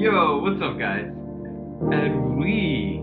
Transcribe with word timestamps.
Yo, 0.00 0.38
what's 0.38 0.62
up, 0.62 0.78
guys? 0.78 1.04
And 1.92 2.38
we 2.38 3.02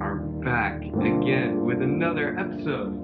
are 0.00 0.18
back 0.44 0.80
again 0.80 1.64
with 1.64 1.82
another 1.82 2.38
episode. 2.38 2.94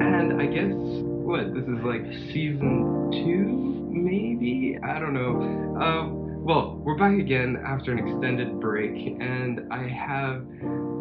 And 0.00 0.42
I 0.42 0.46
guess, 0.46 0.74
what, 0.74 1.54
this 1.54 1.62
is 1.62 1.78
like 1.84 2.02
season 2.34 3.08
two, 3.12 3.88
maybe? 3.88 4.78
I 4.82 4.98
don't 4.98 5.14
know. 5.14 5.78
Um, 5.80 6.44
well, 6.44 6.82
we're 6.84 6.98
back 6.98 7.16
again 7.20 7.62
after 7.64 7.92
an 7.92 8.04
extended 8.04 8.60
break, 8.60 8.96
and 8.96 9.72
I 9.72 9.86
have 9.86 10.44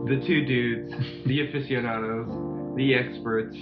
the 0.05 0.23
two 0.27 0.45
dudes, 0.45 0.93
the 1.25 1.47
aficionados, 1.49 2.75
the 2.77 2.93
experts, 2.93 3.57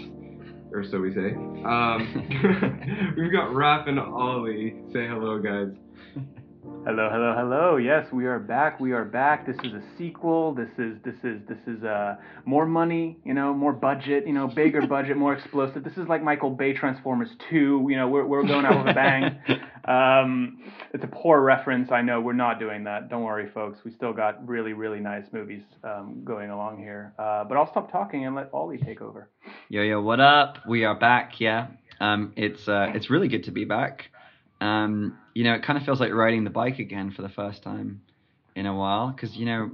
or 0.74 0.84
so 0.92 1.00
we 1.00 1.14
say. 1.14 1.36
Um, 1.64 3.14
we've 3.18 3.32
got 3.32 3.52
Raph 3.52 3.88
and 3.88 3.98
Ollie. 3.98 4.76
Say 4.92 5.08
hello, 5.08 5.40
guys. 5.40 5.74
Hello, 6.62 7.10
hello, 7.10 7.34
hello. 7.38 7.78
Yes, 7.78 8.12
we 8.12 8.26
are 8.26 8.38
back. 8.38 8.82
We 8.82 8.92
are 8.92 9.06
back. 9.06 9.48
This 9.48 9.56
is 9.64 9.72
a 9.72 9.82
sequel. 9.98 10.54
This 10.54 10.70
is 10.78 10.98
this 11.06 11.16
is 11.24 11.40
this 11.48 11.58
is 11.66 11.84
uh 11.86 12.18
more 12.44 12.66
money, 12.66 13.18
you 13.24 13.34
know, 13.34 13.54
more 13.54 13.72
budget, 13.72 14.28
you 14.28 14.34
know, 14.34 14.48
bigger 14.48 14.86
budget, 14.88 15.16
more 15.16 15.34
explosive. 15.34 15.86
This 15.86 15.94
is 15.94 16.10
like 16.10 16.22
Michael 16.22 16.50
Bay 16.50 16.74
Transformers 16.74 17.30
2. 17.50 17.88
You 17.90 17.96
know, 17.96 18.10
we're 18.10 18.26
we're 18.26 18.46
going 18.46 18.66
out 18.66 18.84
with 18.84 18.92
a 18.92 18.94
bang. 18.94 19.40
Um, 19.86 20.62
it's 20.94 21.04
a 21.04 21.08
poor 21.08 21.42
reference. 21.42 21.92
I 21.92 22.04
know 22.04 22.22
we're 22.22 22.34
not 22.34 22.60
doing 22.60 22.84
that. 22.84 23.10
Don't 23.10 23.24
worry, 23.24 23.50
folks. 23.56 23.80
We 23.84 23.92
still 23.92 24.14
got 24.14 24.48
really 24.48 24.74
really 24.74 25.00
nice 25.00 25.26
movies 25.32 25.64
um, 25.84 26.22
going 26.24 26.52
along 26.52 26.78
here. 26.78 27.14
Uh, 27.18 27.44
but 27.46 27.58
I'll 27.58 27.72
stop 27.72 27.92
talking 27.92 28.24
and 28.28 28.36
let 28.36 28.52
Ollie 28.54 28.78
take 28.78 29.02
over. 29.02 29.30
Yo 29.68 29.82
yo, 29.82 30.00
what 30.00 30.20
up? 30.20 30.60
We 30.68 30.84
are 30.86 30.94
back. 30.94 31.40
Yeah, 31.40 31.68
um, 32.00 32.34
it's 32.36 32.68
uh, 32.68 32.92
it's 32.94 33.10
really 33.10 33.30
good 33.30 33.46
to 33.46 33.52
be 33.52 33.66
back. 33.66 34.12
Um, 34.62 35.18
you 35.34 35.44
know, 35.44 35.54
it 35.54 35.64
kind 35.64 35.78
of 35.78 35.84
feels 35.86 36.00
like 36.00 36.14
riding 36.14 36.44
the 36.44 36.50
bike 36.50 36.80
again 36.80 37.12
for 37.12 37.22
the 37.22 37.30
first 37.30 37.64
time 37.64 38.02
in 38.56 38.66
a 38.66 38.76
while. 38.76 39.12
Because 39.12 39.36
you 39.36 39.46
know, 39.46 39.72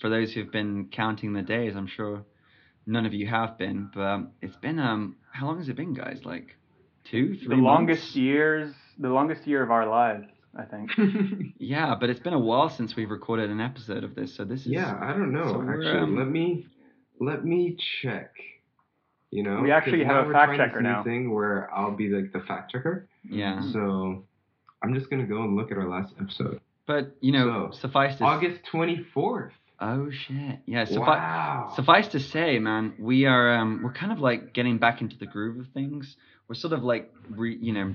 for 0.00 0.08
those 0.08 0.32
who've 0.32 0.50
been 0.50 0.88
counting 0.90 1.32
the 1.32 1.42
days, 1.42 1.74
I'm 1.76 1.86
sure 1.86 2.24
none 2.86 3.06
of 3.06 3.14
you 3.14 3.26
have 3.26 3.58
been, 3.58 3.90
but 3.94 4.00
um, 4.00 4.30
it's 4.40 4.56
been 4.56 4.78
um, 4.78 5.16
how 5.32 5.46
long 5.46 5.58
has 5.58 5.68
it 5.68 5.76
been, 5.76 5.94
guys? 5.94 6.20
Like 6.24 6.56
two, 7.04 7.36
three. 7.36 7.48
The 7.48 7.56
months? 7.56 7.64
longest 7.64 8.16
years, 8.16 8.74
the 8.98 9.08
longest 9.10 9.46
year 9.46 9.62
of 9.62 9.70
our 9.70 9.86
lives, 9.88 10.26
I 10.56 10.64
think. 10.64 10.90
Yeah, 11.62 11.94
but 11.94 12.08
it's 12.10 12.20
been 12.20 12.32
a 12.32 12.38
while 12.38 12.70
since 12.70 12.96
we've 12.96 13.10
recorded 13.10 13.50
an 13.50 13.60
episode 13.60 14.02
of 14.02 14.14
this, 14.14 14.34
so 14.34 14.44
this 14.44 14.60
is 14.62 14.68
Yeah, 14.68 14.98
I 15.00 15.12
don't 15.12 15.30
know. 15.30 15.46
So 15.46 15.60
actually, 15.68 15.98
um, 15.98 16.16
let 16.16 16.26
me 16.26 16.66
let 17.20 17.44
me 17.44 17.76
check. 18.02 18.32
You 19.30 19.42
know, 19.44 19.60
We 19.60 19.70
actually 19.70 20.02
have 20.04 20.26
a 20.26 20.32
fact 20.32 20.56
checker 20.56 20.80
now. 20.80 21.04
Thing 21.04 21.32
where 21.32 21.72
I'll 21.72 21.94
be 21.94 22.08
like 22.08 22.32
the 22.32 22.40
fact 22.40 22.72
checker. 22.72 23.08
yeah. 23.22 23.60
So 23.72 24.24
I'm 24.82 24.94
just 24.94 25.10
gonna 25.10 25.26
go 25.26 25.42
and 25.42 25.56
look 25.56 25.70
at 25.70 25.78
our 25.78 25.88
last 25.88 26.14
episode. 26.20 26.60
But 26.86 27.16
you 27.20 27.32
know, 27.32 27.70
So, 27.72 27.80
suffice 27.80 28.16
to 28.18 28.24
August 28.24 28.60
24th. 28.72 29.52
Oh 29.78 30.10
shit! 30.10 30.58
Yeah, 30.66 30.84
suffi- 30.84 30.98
wow. 30.98 31.72
Suffice 31.74 32.08
to 32.08 32.20
say, 32.20 32.58
man, 32.58 32.94
we 32.98 33.24
are 33.24 33.54
um, 33.56 33.80
we're 33.82 33.92
kind 33.92 34.12
of 34.12 34.18
like 34.18 34.52
getting 34.52 34.78
back 34.78 35.00
into 35.00 35.16
the 35.16 35.26
groove 35.26 35.58
of 35.58 35.66
things. 35.72 36.16
We're 36.48 36.54
sort 36.54 36.72
of 36.72 36.82
like 36.82 37.12
re, 37.30 37.56
you 37.60 37.72
know 37.72 37.94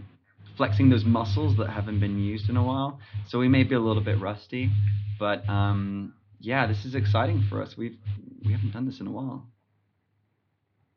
flexing 0.57 0.89
those 0.89 1.03
muscles 1.03 1.57
that 1.57 1.69
haven't 1.69 1.99
been 1.99 2.17
used 2.17 2.49
in 2.49 2.55
a 2.57 2.63
while. 2.63 2.99
So 3.27 3.39
we 3.39 3.47
may 3.49 3.63
be 3.63 3.75
a 3.75 3.79
little 3.79 4.01
bit 4.01 4.19
rusty, 4.19 4.71
but 5.19 5.47
um, 5.49 6.13
yeah, 6.39 6.65
this 6.65 6.85
is 6.85 6.95
exciting 6.95 7.43
for 7.49 7.61
us. 7.61 7.75
We've 7.77 7.97
we 8.43 8.51
haven't 8.53 8.71
done 8.71 8.85
this 8.85 8.99
in 8.99 9.07
a 9.07 9.11
while. 9.11 9.45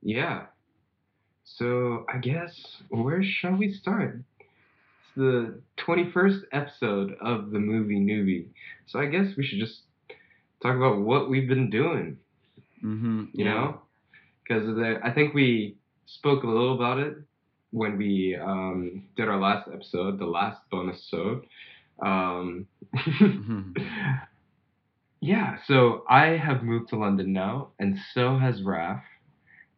Yeah. 0.03 0.47
So 1.45 2.07
I 2.13 2.19
guess 2.19 2.55
where 2.91 3.23
shall 3.23 3.57
we 3.57 3.73
start? 3.73 4.23
The 5.19 5.61
21st 5.79 6.41
episode 6.53 7.09
of 7.21 7.51
the 7.51 7.59
movie 7.59 7.99
Newbie. 8.01 8.47
So 8.87 9.01
I 9.01 9.07
guess 9.07 9.27
we 9.37 9.45
should 9.45 9.59
just 9.59 9.83
talk 10.63 10.77
about 10.77 11.01
what 11.01 11.29
we've 11.29 11.49
been 11.49 11.71
doing. 11.71 12.17
Mm-hmm. 12.85 13.25
you 13.35 13.45
know 13.45 13.81
because 14.45 14.79
i 15.03 15.11
think 15.11 15.35
we 15.35 15.77
spoke 16.07 16.45
a 16.45 16.47
little 16.47 16.77
about 16.77 17.01
it 17.01 17.15
when 17.73 17.99
we 17.99 18.39
um, 18.41 19.03
did 19.17 19.29
our 19.29 19.41
last 19.41 19.69
episode 19.75 20.21
the 20.21 20.25
last 20.39 20.61
bonus 20.71 20.97
episode 21.13 21.45
um, 22.01 22.67
Mhm. 22.95 23.75
yeah 25.21 25.57
so 25.67 26.05
i 26.09 26.27
have 26.47 26.63
moved 26.63 26.89
to 26.91 26.97
london 26.97 27.33
now 27.33 27.71
and 27.81 27.97
so 28.15 28.39
has 28.39 28.63
raf 28.63 29.03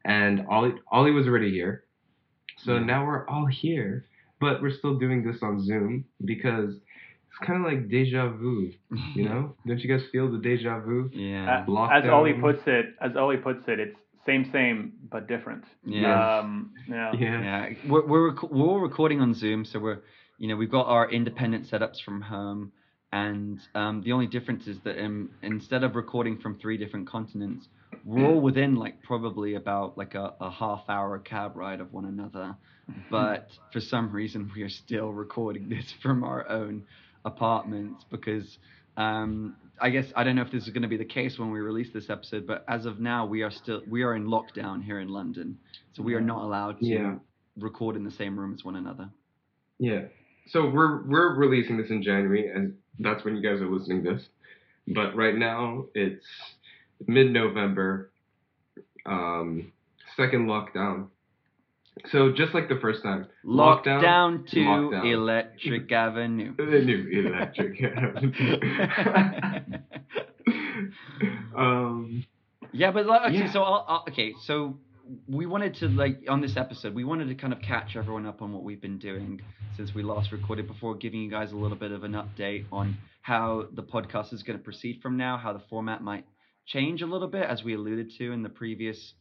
and 0.05 0.45
ollie, 0.51 0.75
ollie 0.93 1.13
was 1.13 1.27
already 1.27 1.51
here 1.51 1.85
so 2.59 2.75
Yeah. 2.75 2.85
now 2.85 3.07
we're 3.07 3.27
all 3.29 3.47
here 3.47 4.05
but 4.41 4.61
we're 4.63 4.77
still 4.77 4.97
doing 4.99 5.23
this 5.25 5.37
on 5.43 5.65
zoom 5.65 6.05
because 6.25 6.75
it's 6.75 7.47
kind 7.47 7.65
of 7.65 7.71
like 7.71 7.89
deja 7.89 8.29
vu 8.29 8.71
you 9.15 9.25
know 9.25 9.55
don't 9.67 9.79
you 9.81 9.89
guys 9.89 10.05
feel 10.11 10.31
the 10.31 10.39
deja 10.39 10.81
vu 10.81 11.11
Yeah. 11.13 11.59
Uh, 11.59 11.63
as 11.63 11.69
Lockdown. 11.69 12.13
Ollie 12.13 12.33
puts 12.35 12.63
it, 12.67 12.87
as 13.01 13.17
Ollie 13.17 13.37
puts 13.37 13.65
it, 13.69 13.79
it's 13.81 13.97
same, 14.27 14.51
same, 14.53 14.93
but 15.11 15.27
different. 15.29 15.65
Yeah. 15.85 16.39
Um, 16.41 16.73
yeah. 16.89 17.13
yeah 17.19 17.41
Yeah, 17.43 17.69
we're 17.89 18.07
we're, 18.07 18.31
rec- 18.31 18.51
we're 18.51 18.67
all 18.67 18.81
recording 18.81 19.21
on 19.21 19.33
Zoom, 19.35 19.65
so 19.65 19.79
we're 19.79 20.01
you 20.39 20.47
know 20.49 20.57
we've 20.57 20.71
got 20.71 20.87
our 20.87 21.11
independent 21.11 21.71
setups 21.71 22.03
from 22.05 22.21
home, 22.21 22.71
and 23.13 23.61
um, 23.75 24.03
the 24.03 24.13
only 24.13 24.27
difference 24.27 24.67
is 24.67 24.79
that 24.85 24.99
um, 24.99 25.31
instead 25.43 25.83
of 25.83 25.97
recording 25.97 26.39
from 26.39 26.59
three 26.59 26.77
different 26.77 27.09
continents, 27.09 27.69
we're 28.05 28.25
all 28.25 28.41
within 28.41 28.77
like 28.77 29.03
probably 29.03 29.55
about 29.55 29.99
like 29.99 30.15
a, 30.15 30.35
a 30.41 30.51
half 30.51 30.85
hour 30.89 31.19
cab 31.19 31.57
ride 31.57 31.81
of 31.81 31.93
one 31.93 32.05
another, 32.05 32.55
but 33.11 33.49
for 33.73 33.81
some 33.81 34.11
reason 34.13 34.51
we 34.55 34.63
are 34.63 34.69
still 34.69 35.09
recording 35.13 35.69
this 35.69 35.93
from 36.03 36.25
our 36.25 36.49
own 36.49 36.85
apartments 37.25 38.05
because. 38.11 38.59
Um, 38.97 39.57
I 39.83 39.89
guess 39.89 40.13
I 40.15 40.25
don't 40.25 40.37
know 40.37 40.43
if 40.43 40.51
this 40.53 40.65
is 40.65 40.71
going 40.71 40.83
to 40.83 40.89
be 40.89 40.99
the 40.99 41.07
case 41.07 41.39
when 41.39 41.51
we 41.51 41.61
release 41.61 41.91
this 41.91 42.11
episode, 42.11 42.47
but 42.47 42.67
as 42.69 42.85
of 42.85 43.01
now, 43.01 43.25
we 43.25 43.43
are 43.43 43.51
still 43.51 43.81
we 43.89 44.03
are 44.03 44.15
in 44.15 44.27
lockdown 44.27 44.85
here 44.85 45.01
in 45.01 45.09
London, 45.09 45.57
so 45.95 46.03
we 46.03 46.13
are 46.15 46.21
not 46.21 46.43
allowed 46.43 46.81
to 46.81 46.87
Yeah. 46.87 47.15
record 47.57 47.97
in 47.97 48.05
the 48.05 48.11
same 48.11 48.39
room 48.39 48.53
as 48.53 48.63
one 48.63 48.77
another. 48.77 49.09
Yeah. 49.79 50.09
So 50.53 50.69
we're 50.69 51.03
we're 51.03 51.35
releasing 51.35 51.77
this 51.77 51.91
in 51.91 52.03
January, 52.03 52.51
and 52.51 52.75
that's 52.99 53.25
when 53.25 53.37
you 53.37 53.43
guys 53.43 53.61
are 53.61 53.71
listening 53.71 54.03
to 54.05 54.15
this. 54.15 54.23
But 54.89 55.15
right 55.15 55.37
now 55.37 55.85
it's 55.95 56.25
mid-November, 57.07 58.11
um, 59.07 59.73
second 60.17 60.47
lockdown. 60.47 61.09
So 62.11 62.33
just 62.33 62.55
like 62.55 62.69
the 62.69 62.79
first 62.81 63.03
time, 63.03 63.27
Lockdown, 63.45 64.03
Lockdown, 64.03 64.49
to 64.51 64.57
lockdown. 64.61 65.13
Electric 65.13 65.93
Avenue. 65.93 66.55
the 66.57 66.65
new 66.65 67.27
electric. 67.27 67.83
um, 71.57 72.25
yeah, 72.73 72.91
but 72.91 73.07
like, 73.07 73.23
okay, 73.29 73.39
Yeah. 73.39 73.53
so 73.53 73.63
I'll, 73.63 73.85
I'll, 73.89 74.05
okay, 74.09 74.35
so 74.45 74.79
we 75.27 75.47
wanted 75.47 75.75
to 75.77 75.89
like 75.89 76.25
on 76.29 76.41
this 76.41 76.57
episode, 76.57 76.95
we 76.95 77.05
wanted 77.05 77.29
to 77.29 77.35
kind 77.35 77.53
of 77.53 77.61
catch 77.61 77.97
everyone 77.97 78.27
up 78.27 78.43
on 78.43 78.53
what 78.53 78.63
we've 78.63 78.81
been 78.81 78.99
doing 78.99 79.41
since 79.77 79.95
we 79.95 80.03
last 80.03 80.33
recorded 80.33 80.67
before 80.67 80.95
giving 80.95 81.21
you 81.21 81.31
guys 81.31 81.53
a 81.53 81.57
little 81.57 81.77
bit 81.77 81.93
of 81.93 82.05
an 82.05 82.13
update 82.13 82.65
on 82.71 82.97
how 83.23 83.67
the 83.73 83.83
podcast 83.83 84.33
is 84.33 84.43
going 84.43 84.59
to 84.59 84.65
proceed 84.65 85.01
from 85.03 85.17
now, 85.17 85.37
how 85.37 85.53
the 85.53 85.63
format 85.71 86.03
might 86.03 86.25
change 86.67 87.03
a 87.03 87.07
little 87.07 87.29
bit 87.29 87.45
as 87.45 87.65
we 87.65 87.75
alluded 87.75 88.13
to 88.19 88.33
in 88.33 88.43
the 88.43 88.49
previous 88.49 89.15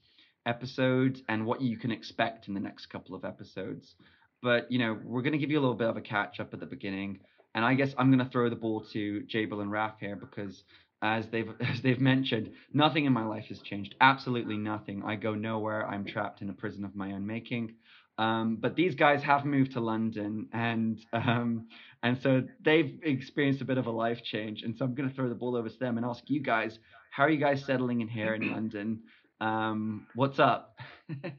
episodes 0.46 1.22
and 1.28 1.46
what 1.46 1.62
you 1.62 1.78
can 1.78 1.92
expect 1.92 2.48
in 2.48 2.54
the 2.54 2.60
next 2.60 2.88
couple 2.88 3.16
of 3.16 3.26
episodes. 3.26 3.96
But 4.42 4.72
you 4.72 4.80
know, 4.80 4.98
we're 5.04 5.22
going 5.22 5.34
to 5.34 5.40
give 5.40 5.52
you 5.52 5.60
a 5.60 5.62
little 5.62 5.76
bit 5.76 5.90
of 5.90 5.98
a 5.98 6.02
catch 6.02 6.40
up 6.40 6.54
at 6.54 6.60
the 6.60 6.66
beginning, 6.66 7.20
and 7.56 7.66
I 7.66 7.74
guess 7.74 7.94
I'm 7.98 8.12
going 8.12 8.24
to 8.24 8.32
throw 8.32 8.50
the 8.50 8.56
ball 8.56 8.86
to 8.94 9.24
Jabel 9.24 9.62
and 9.62 9.72
Raf 9.72 10.00
here 10.00 10.16
because, 10.16 10.64
as 11.02 11.28
they've 11.30 11.50
as 11.62 11.82
they've 11.82 12.00
mentioned, 12.00 12.52
nothing 12.74 13.06
in 13.06 13.14
my 13.14 13.26
life 13.26 13.46
has 13.50 13.60
changed. 13.60 13.96
Absolutely 14.02 14.58
nothing. 14.58 15.04
I 15.06 15.16
go 15.16 15.36
nowhere. 15.36 15.88
I'm 15.88 16.06
trapped 16.06 16.42
in 16.42 16.50
a 16.50 16.54
prison 16.54 16.86
of 16.86 16.96
my 16.96 17.14
own 17.14 17.26
making. 17.26 17.76
Um, 18.18 18.58
but 18.60 18.76
these 18.76 18.96
guys 18.96 19.24
have 19.24 19.46
moved 19.46 19.74
to 19.74 19.80
London, 19.80 20.50
and 20.52 21.00
um, 21.14 21.68
and 22.04 22.20
so 22.22 22.44
they've 22.64 23.00
experienced 23.04 23.62
a 23.62 23.66
bit 23.66 23.78
of 23.78 23.88
a 23.88 23.92
life 23.92 24.22
change. 24.24 24.64
And 24.64 24.78
so 24.78 24.86
I'm 24.86 24.94
going 24.94 25.10
to 25.10 25.16
throw 25.16 25.30
the 25.30 25.36
ball 25.36 25.56
over 25.56 25.70
to 25.70 25.80
them 25.80 25.98
and 25.98 26.06
ask 26.06 26.24
you 26.28 26.42
guys, 26.42 26.78
how 27.12 27.24
are 27.24 27.30
you 27.30 27.40
guys 27.40 27.64
settling 27.66 28.02
in 28.02 28.08
here 28.08 28.34
in 28.34 28.52
London? 28.56 29.02
Um, 29.42 30.08
what's 30.16 30.40
up? 30.40 30.78
Do 31.10 31.32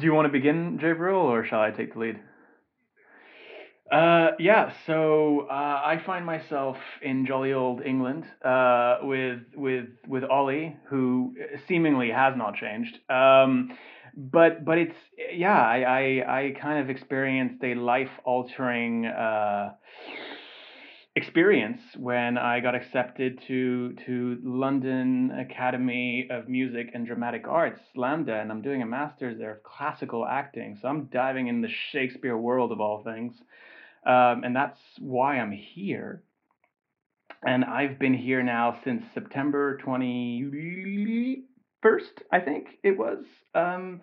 you 0.00 0.14
want 0.14 0.26
to 0.26 0.32
begin, 0.32 0.78
Jay 0.78 0.92
Brule, 0.92 1.20
or 1.20 1.44
shall 1.44 1.60
I 1.60 1.70
take 1.70 1.92
the 1.92 1.98
lead? 1.98 2.20
Uh, 3.92 4.30
yeah, 4.38 4.72
so 4.86 5.46
uh, 5.50 5.52
I 5.52 6.00
find 6.06 6.24
myself 6.24 6.76
in 7.02 7.26
jolly 7.26 7.52
old 7.52 7.82
England 7.82 8.24
uh, 8.42 8.98
with 9.02 9.40
with 9.54 9.88
with 10.08 10.24
Ollie, 10.24 10.76
who 10.88 11.34
seemingly 11.68 12.10
has 12.10 12.34
not 12.36 12.54
changed. 12.54 12.98
Um, 13.10 13.76
but 14.16 14.64
but 14.64 14.78
it's 14.78 14.96
yeah, 15.34 15.60
I, 15.60 15.80
I 15.82 16.38
I 16.38 16.50
kind 16.60 16.80
of 16.80 16.88
experienced 16.88 17.62
a 17.62 17.74
life 17.74 18.10
altering 18.24 19.04
uh, 19.04 19.74
experience 21.14 21.80
when 21.96 22.38
I 22.38 22.60
got 22.60 22.74
accepted 22.74 23.40
to 23.48 23.94
to 24.06 24.38
London 24.42 25.30
Academy 25.30 26.26
of 26.30 26.48
Music 26.48 26.90
and 26.94 27.06
Dramatic 27.06 27.46
Arts, 27.46 27.80
LAMDA, 27.96 28.40
and 28.40 28.50
I'm 28.50 28.62
doing 28.62 28.82
a 28.82 28.86
master's 28.86 29.38
there 29.38 29.52
of 29.52 29.62
classical 29.62 30.24
acting. 30.26 30.78
So 30.80 30.88
I'm 30.88 31.04
diving 31.12 31.48
in 31.48 31.60
the 31.60 31.68
Shakespeare 31.92 32.36
world 32.36 32.72
of 32.72 32.80
all 32.80 33.04
things, 33.04 33.34
um, 34.06 34.44
and 34.44 34.54
that's 34.54 34.78
why 34.98 35.38
I'm 35.38 35.52
here. 35.52 36.22
and 37.46 37.64
I've 37.64 37.98
been 37.98 38.14
here 38.14 38.42
now 38.42 38.78
since 38.84 39.02
September 39.12 39.78
21st, 39.84 41.42
I 42.32 42.40
think 42.40 42.68
it 42.82 42.96
was. 42.96 43.24
Um, 43.54 44.00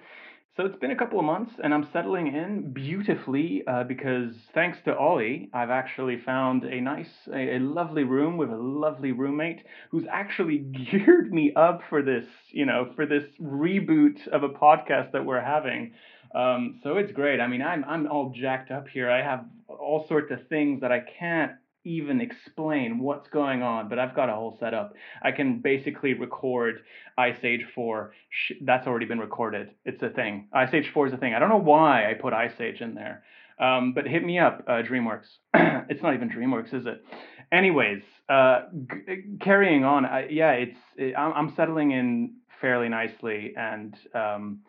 so 0.57 0.65
it's 0.65 0.77
been 0.77 0.91
a 0.91 0.97
couple 0.97 1.17
of 1.17 1.23
months, 1.25 1.53
and 1.63 1.73
I'm 1.73 1.87
settling 1.93 2.27
in 2.27 2.73
beautifully 2.73 3.63
uh, 3.65 3.85
because 3.85 4.35
thanks 4.53 4.77
to 4.83 4.95
Ollie, 4.95 5.49
I've 5.53 5.69
actually 5.69 6.19
found 6.19 6.65
a 6.65 6.81
nice, 6.81 7.07
a, 7.33 7.55
a, 7.55 7.59
lovely 7.59 8.03
room 8.03 8.35
with 8.35 8.49
a 8.49 8.57
lovely 8.57 9.13
roommate 9.13 9.63
who's 9.91 10.03
actually 10.11 10.57
geared 10.91 11.31
me 11.31 11.53
up 11.55 11.83
for 11.89 12.01
this, 12.03 12.25
you 12.49 12.65
know, 12.65 12.91
for 12.97 13.05
this 13.05 13.23
reboot 13.41 14.27
of 14.27 14.43
a 14.43 14.49
podcast 14.49 15.13
that 15.13 15.25
we're 15.25 15.41
having. 15.41 15.93
Um, 16.33 16.79
so 16.83 16.97
it's 16.97 17.11
great. 17.11 17.39
I 17.39 17.47
mean, 17.47 17.61
I'm 17.61 17.83
I'm 17.85 18.07
all 18.07 18.33
jacked 18.35 18.71
up 18.71 18.87
here. 18.87 19.09
I 19.09 19.21
have 19.21 19.45
all 19.67 20.05
sorts 20.07 20.31
of 20.31 20.47
things 20.47 20.81
that 20.81 20.91
I 20.91 21.01
can't 21.19 21.53
even 21.83 22.21
explain 22.21 22.99
what's 22.99 23.27
going 23.29 23.63
on, 23.63 23.89
but 23.89 23.97
I've 23.97 24.15
got 24.15 24.29
a 24.29 24.33
whole 24.33 24.55
setup. 24.59 24.93
I 25.21 25.31
can 25.31 25.59
basically 25.59 26.13
record 26.13 26.81
Ice 27.17 27.43
Age 27.43 27.65
4. 27.73 28.13
That's 28.61 28.85
already 28.85 29.07
been 29.07 29.19
recorded. 29.19 29.71
It's 29.83 30.01
a 30.03 30.09
thing. 30.09 30.47
Ice 30.53 30.73
Age 30.73 30.91
4 30.93 31.07
is 31.07 31.13
a 31.13 31.17
thing. 31.17 31.33
I 31.33 31.39
don't 31.39 31.49
know 31.49 31.57
why 31.57 32.09
I 32.09 32.13
put 32.13 32.33
Ice 32.33 32.59
Age 32.59 32.81
in 32.81 32.93
there. 32.93 33.23
Um, 33.59 33.93
but 33.93 34.05
hit 34.07 34.23
me 34.23 34.39
up, 34.39 34.63
uh, 34.67 34.81
DreamWorks. 34.83 35.25
it's 35.89 36.01
not 36.01 36.13
even 36.13 36.29
DreamWorks, 36.29 36.73
is 36.73 36.85
it? 36.85 37.03
Anyways, 37.51 38.01
uh, 38.29 38.63
g- 38.89 39.23
carrying 39.39 39.83
on. 39.83 40.05
I, 40.05 40.27
yeah, 40.29 40.51
it's 40.51 40.77
it, 40.97 41.15
I'm 41.15 41.53
settling 41.55 41.91
in 41.91 42.35
fairly 42.59 42.89
nicely, 42.89 43.53
and 43.57 43.95
um, 44.15 44.59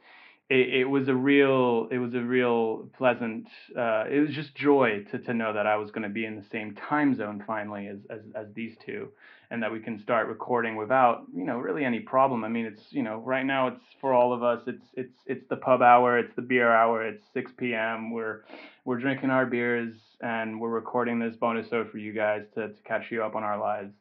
it, 0.49 0.81
it, 0.81 0.85
was 0.85 1.09
a 1.09 1.15
real 1.15 1.89
it 1.91 1.99
was 1.99 2.15
a 2.15 2.21
real 2.21 2.89
pleasant 2.97 3.47
uh, 3.77 4.05
it 4.11 4.21
was 4.21 4.31
just 4.35 4.55
joy 4.55 5.05
to, 5.11 5.19
to 5.19 5.35
know 5.35 5.53
that 5.53 5.67
I 5.67 5.77
was 5.77 5.91
going 5.91 6.03
to 6.03 6.09
be 6.09 6.25
in 6.25 6.37
the 6.37 6.45
same 6.51 6.75
time 6.75 7.15
zone 7.15 7.43
finally 7.47 7.87
as, 7.87 7.99
as 8.11 8.21
as 8.35 8.47
these 8.55 8.75
two 8.85 9.09
and 9.53 9.63
that 9.63 9.71
we 9.71 9.81
can 9.81 10.01
start 10.01 10.29
recording 10.29 10.77
without 10.77 11.25
you 11.35 11.45
know 11.45 11.59
really 11.59 11.85
any 11.85 12.01
problem. 12.01 12.43
I 12.43 12.49
mean 12.49 12.65
it's 12.65 12.83
you 12.91 13.03
know 13.03 13.19
right 13.19 13.45
now 13.45 13.69
it's 13.69 13.85
for 14.01 14.15
all 14.15 14.33
of 14.33 14.43
us 14.43 14.63
it's 14.67 14.85
it's 14.95 15.19
it's 15.27 15.47
the 15.49 15.57
pub 15.57 15.83
hour 15.83 16.19
it's 16.19 16.35
the 16.35 16.43
beer 16.43 16.73
hour 16.73 17.07
it's 17.07 17.23
6 17.35 17.53
p.m. 17.59 18.11
we're 18.11 18.45
we're 18.87 18.99
drinking 18.99 19.29
our 19.29 19.45
beers 19.45 19.95
and 20.23 20.59
we're 20.59 20.71
recording 20.71 21.19
this 21.19 21.37
bonus 21.37 21.69
show 21.69 21.85
for 21.85 21.99
you 21.99 22.15
guys 22.15 22.43
to, 22.55 22.69
to 22.69 22.83
catch 22.85 23.11
you 23.11 23.23
up 23.23 23.37
on 23.37 23.45
our 23.45 23.59
lives. 23.59 23.93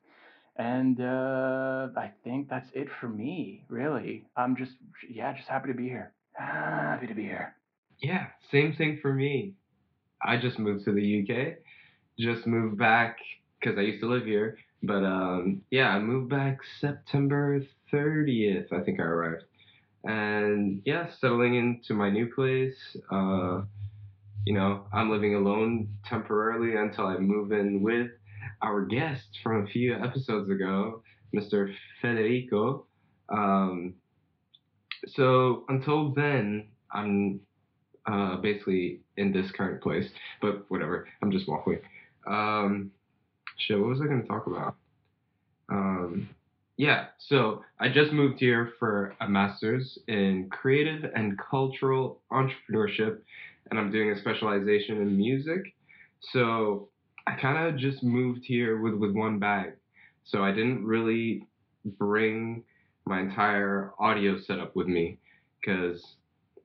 And 0.56 1.02
uh, 1.02 1.90
I 1.98 2.12
think 2.24 2.50
that's 2.50 2.70
it 2.74 2.88
for 3.00 3.10
me 3.10 3.66
really. 3.68 4.26
I'm 4.38 4.56
just 4.56 4.74
yeah 5.10 5.34
just 5.34 5.50
happy 5.50 5.68
to 5.68 5.76
be 5.76 5.90
here 5.90 6.14
Happy 6.33 7.07
to 7.07 7.13
be 7.13 7.24
here. 7.24 7.56
Yeah, 8.01 8.28
same 8.51 8.74
thing 8.74 9.00
for 9.01 9.13
me. 9.13 9.54
I 10.24 10.38
just 10.38 10.60
moved 10.60 10.86
to 10.86 10.92
the 10.92 11.22
UK. 11.22 11.57
Just 12.19 12.45
moved 12.48 12.78
back 12.78 13.18
because 13.60 13.78
I 13.78 13.81
used 13.81 14.01
to 14.01 14.10
live 14.10 14.25
here. 14.25 14.57
But 14.83 15.04
um, 15.04 15.62
yeah, 15.69 15.89
I 15.89 16.00
moved 16.00 16.30
back 16.30 16.60
September 16.80 17.62
30th. 17.94 18.72
I 18.74 18.81
think 18.83 19.00
I 19.00 19.04
arrived. 19.04 19.44
And 20.04 20.81
yeah, 20.86 21.07
settling 21.19 21.56
into 21.56 21.94
my 21.94 22.10
new 22.10 22.34
place. 22.34 22.77
Uh, 23.12 23.62
you 24.45 24.54
know, 24.54 24.88
I'm 24.92 25.12
living 25.12 25.36
alone 25.36 25.89
temporarily 26.06 26.75
until 26.75 27.06
I 27.06 27.18
move 27.18 27.51
in 27.51 27.84
with 27.84 28.10
our 28.63 28.86
guest 28.86 29.39
from 29.44 29.63
a 29.63 29.68
few 29.68 29.94
episodes 29.95 30.50
ago, 30.50 31.04
Mr. 31.36 31.72
Federico. 32.01 32.88
Um, 33.30 33.95
so 35.07 35.65
until 35.69 36.13
then, 36.13 36.68
I'm 36.92 37.42
uh, 38.06 38.38
basically 38.38 39.01
in 39.18 39.31
this 39.31 39.51
current 39.51 39.81
place. 39.81 40.09
But 40.42 40.65
whatever, 40.69 41.07
I'm 41.21 41.31
just 41.31 41.48
waffling. 41.48 41.81
Um, 42.27 42.92
shit, 43.57 43.80
what 43.80 43.89
was 43.89 44.01
I 44.01 44.06
going 44.06 44.21
to 44.21 44.27
talk 44.27 44.48
about? 44.48 44.75
Um, 45.69 46.30
yeah, 46.77 47.07
so 47.19 47.63
I 47.80 47.89
just 47.89 48.12
moved 48.12 48.39
here 48.39 48.74
for 48.80 49.13
a 49.21 49.30
master's 49.30 50.00
in 50.07 50.50
creative 50.50 51.12
and 51.15 51.38
cultural 51.38 52.21
entrepreneurship, 52.31 53.19
and 53.69 53.80
I'm 53.80 53.92
doing 53.92 54.12
a 54.12 54.19
specialization 54.19 54.98
in 54.98 55.15
music. 55.15 55.62
So 56.31 56.89
I 57.27 57.36
kind 57.36 57.68
of 57.68 57.80
just 57.80 58.03
moved 58.03 58.42
here 58.44 58.81
with, 58.81 58.95
with 58.95 59.12
one 59.12 59.39
bag. 59.39 59.74
So 60.24 60.44
I 60.44 60.51
didn't 60.51 60.86
really 60.86 61.48
bring 61.86 62.63
my 63.06 63.19
entire 63.21 63.92
audio 64.00 64.39
setup 64.39 64.75
with 64.75 64.88
me 64.88 65.18
because, 65.59 66.15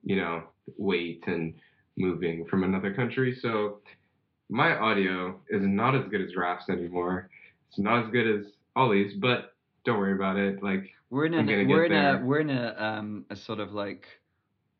you 0.03 0.15
know, 0.15 0.43
weight 0.77 1.23
and 1.27 1.53
moving 1.97 2.45
from 2.45 2.63
another 2.63 2.93
country. 2.93 3.37
So 3.41 3.79
my 4.49 4.77
audio 4.77 5.39
is 5.49 5.61
not 5.63 5.95
as 5.95 6.05
good 6.09 6.21
as 6.21 6.35
Raf's 6.35 6.69
anymore. 6.69 7.29
It's 7.69 7.79
not 7.79 8.05
as 8.05 8.11
good 8.11 8.27
as 8.27 8.45
Ollie's, 8.75 9.13
but 9.15 9.55
don't 9.85 9.99
worry 9.99 10.13
about 10.13 10.37
it. 10.37 10.63
Like 10.63 10.89
we're 11.09 11.25
in 11.25 11.33
a 11.33 11.43
we're 11.43 11.85
in 11.85 11.91
there. 11.91 12.21
a 12.21 12.25
we're 12.25 12.39
in 12.39 12.49
a 12.49 12.75
um 12.77 13.25
a 13.29 13.35
sort 13.35 13.59
of 13.59 13.73
like 13.73 14.05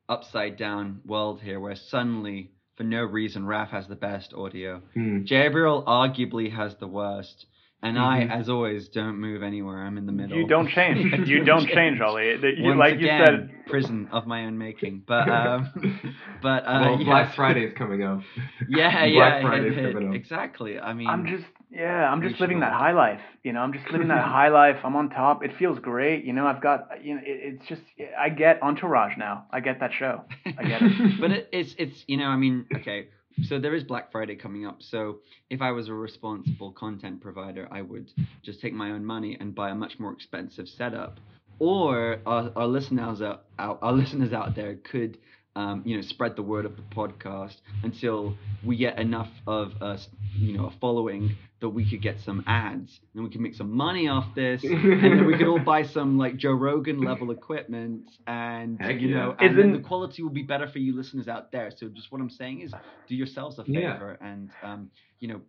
upside 0.09 0.57
down 0.57 1.01
world 1.05 1.41
here 1.41 1.59
where 1.59 1.75
suddenly 1.75 2.51
for 2.75 2.83
no 2.83 3.03
reason 3.03 3.45
Raf 3.45 3.71
has 3.71 3.87
the 3.87 3.95
best 3.95 4.33
audio. 4.33 4.81
Hmm. 4.93 5.23
Gabriel 5.23 5.83
arguably 5.85 6.51
has 6.53 6.75
the 6.75 6.87
worst. 6.87 7.47
And 7.83 7.95
mm-hmm. 7.95 8.31
I, 8.31 8.35
as 8.35 8.49
always, 8.49 8.89
don't 8.89 9.19
move 9.19 9.43
anywhere. 9.43 9.83
I'm 9.83 9.99
in 9.99 10.07
the 10.07 10.11
middle. 10.11 10.35
You 10.35 10.47
don't 10.47 10.67
change. 10.67 11.13
you 11.27 11.43
don't 11.43 11.67
change, 11.67 12.01
Ollie. 12.01 12.35
You, 12.41 12.63
Once 12.63 12.79
like 12.79 12.95
again, 12.95 13.19
you 13.19 13.25
said, 13.25 13.65
prison 13.67 14.09
of 14.11 14.25
my 14.25 14.45
own 14.45 14.57
making. 14.57 15.03
But 15.07 15.29
um, 15.29 15.99
but 16.41 16.63
uh, 16.65 16.79
well, 16.81 17.03
Black 17.03 17.35
Friday 17.35 17.65
is 17.65 17.73
coming 17.77 18.03
up. 18.03 18.21
Yeah, 18.67 19.05
yeah, 19.05 19.41
Black 19.41 19.61
coming 19.93 20.09
up. 20.09 20.15
exactly. 20.15 20.79
I 20.79 20.93
mean, 20.93 21.07
I'm 21.07 21.27
just 21.27 21.45
yeah, 21.69 22.09
I'm 22.09 22.23
just 22.27 22.41
living 22.41 22.61
that 22.61 22.73
high 22.73 22.93
life. 22.93 23.21
You 23.43 23.53
know, 23.53 23.59
I'm 23.59 23.73
just 23.73 23.87
living 23.91 24.07
that 24.07 24.25
high 24.25 24.49
life. 24.49 24.77
I'm 24.83 24.95
on 24.95 25.11
top. 25.11 25.43
It 25.43 25.51
feels 25.59 25.77
great. 25.77 26.25
You 26.25 26.33
know, 26.33 26.47
I've 26.47 26.63
got 26.63 27.03
you 27.03 27.13
know, 27.13 27.21
it, 27.23 27.59
it's 27.59 27.67
just 27.67 27.81
I 28.17 28.29
get 28.29 28.63
Entourage 28.63 29.17
now. 29.19 29.45
I 29.51 29.59
get 29.59 29.81
that 29.81 29.91
show. 29.93 30.23
I 30.45 30.63
get 30.63 30.81
it. 30.81 31.21
but 31.21 31.29
it, 31.29 31.49
it's 31.51 31.75
it's 31.77 32.03
you 32.07 32.17
know, 32.17 32.25
I 32.25 32.37
mean, 32.37 32.65
okay 32.77 33.09
so 33.43 33.59
there 33.59 33.75
is 33.75 33.83
Black 33.83 34.11
Friday 34.11 34.35
coming 34.35 34.65
up. 34.65 34.81
So 34.81 35.19
if 35.49 35.61
I 35.61 35.71
was 35.71 35.89
a 35.89 35.93
responsible 35.93 36.71
content 36.71 37.21
provider, 37.21 37.67
I 37.71 37.81
would 37.81 38.11
just 38.43 38.61
take 38.61 38.73
my 38.73 38.91
own 38.91 39.05
money 39.05 39.37
and 39.39 39.53
buy 39.53 39.69
a 39.69 39.75
much 39.75 39.99
more 39.99 40.11
expensive 40.11 40.67
setup. 40.67 41.19
Or 41.59 42.19
our, 42.25 42.51
our 42.55 42.67
listeners 42.67 43.21
out, 43.21 43.45
our 43.57 43.91
listeners 43.93 44.33
out 44.33 44.55
there 44.55 44.75
could 44.75 45.17
um, 45.57 45.81
you 45.85 45.95
know, 45.95 46.03
spread 46.03 46.35
the 46.35 46.43
word 46.43 46.65
of 46.65 46.75
the 46.75 46.83
podcast 46.83 47.55
until 47.83 48.35
we 48.63 48.77
get 48.77 48.99
enough 48.99 49.31
of 49.47 49.81
us, 49.81 50.07
you 50.35 50.55
know, 50.55 50.67
a 50.67 50.71
following 50.79 51.35
that 51.61 51.69
we 51.69 51.89
could 51.89 51.99
get 51.99 52.19
some 52.19 52.43
ads 52.45 52.99
and 53.15 53.23
we 53.23 53.29
can 53.31 53.41
make 53.41 53.55
some 53.55 53.71
money 53.71 54.07
off 54.07 54.35
this 54.35 54.63
and 54.63 55.03
then 55.03 55.25
we 55.25 55.35
could 55.35 55.47
all 55.47 55.59
buy 55.59 55.81
some 55.81 56.15
like 56.15 56.37
Joe 56.37 56.51
Rogan 56.51 57.01
level 57.01 57.31
equipment 57.31 58.11
and 58.27 58.79
Heck 58.79 59.01
you 59.01 59.15
know 59.15 59.35
and 59.39 59.57
then 59.57 59.73
the 59.73 59.79
quality 59.79 60.21
will 60.21 60.29
be 60.29 60.43
better 60.43 60.67
for 60.67 60.77
you 60.77 60.95
listeners 60.95 61.27
out 61.27 61.51
there. 61.51 61.71
So 61.75 61.87
just 61.87 62.11
what 62.11 62.21
I'm 62.21 62.29
saying 62.29 62.61
is 62.61 62.71
do 63.07 63.15
yourselves 63.15 63.57
a 63.57 63.63
favor 63.63 64.19
yeah. 64.21 64.27
and 64.27 64.51
um, 64.61 64.91
you 65.19 65.27
know 65.29 65.41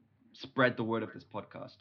spread 0.42 0.76
the 0.76 0.84
word 0.84 1.02
of 1.02 1.12
this 1.12 1.24
podcast. 1.24 1.74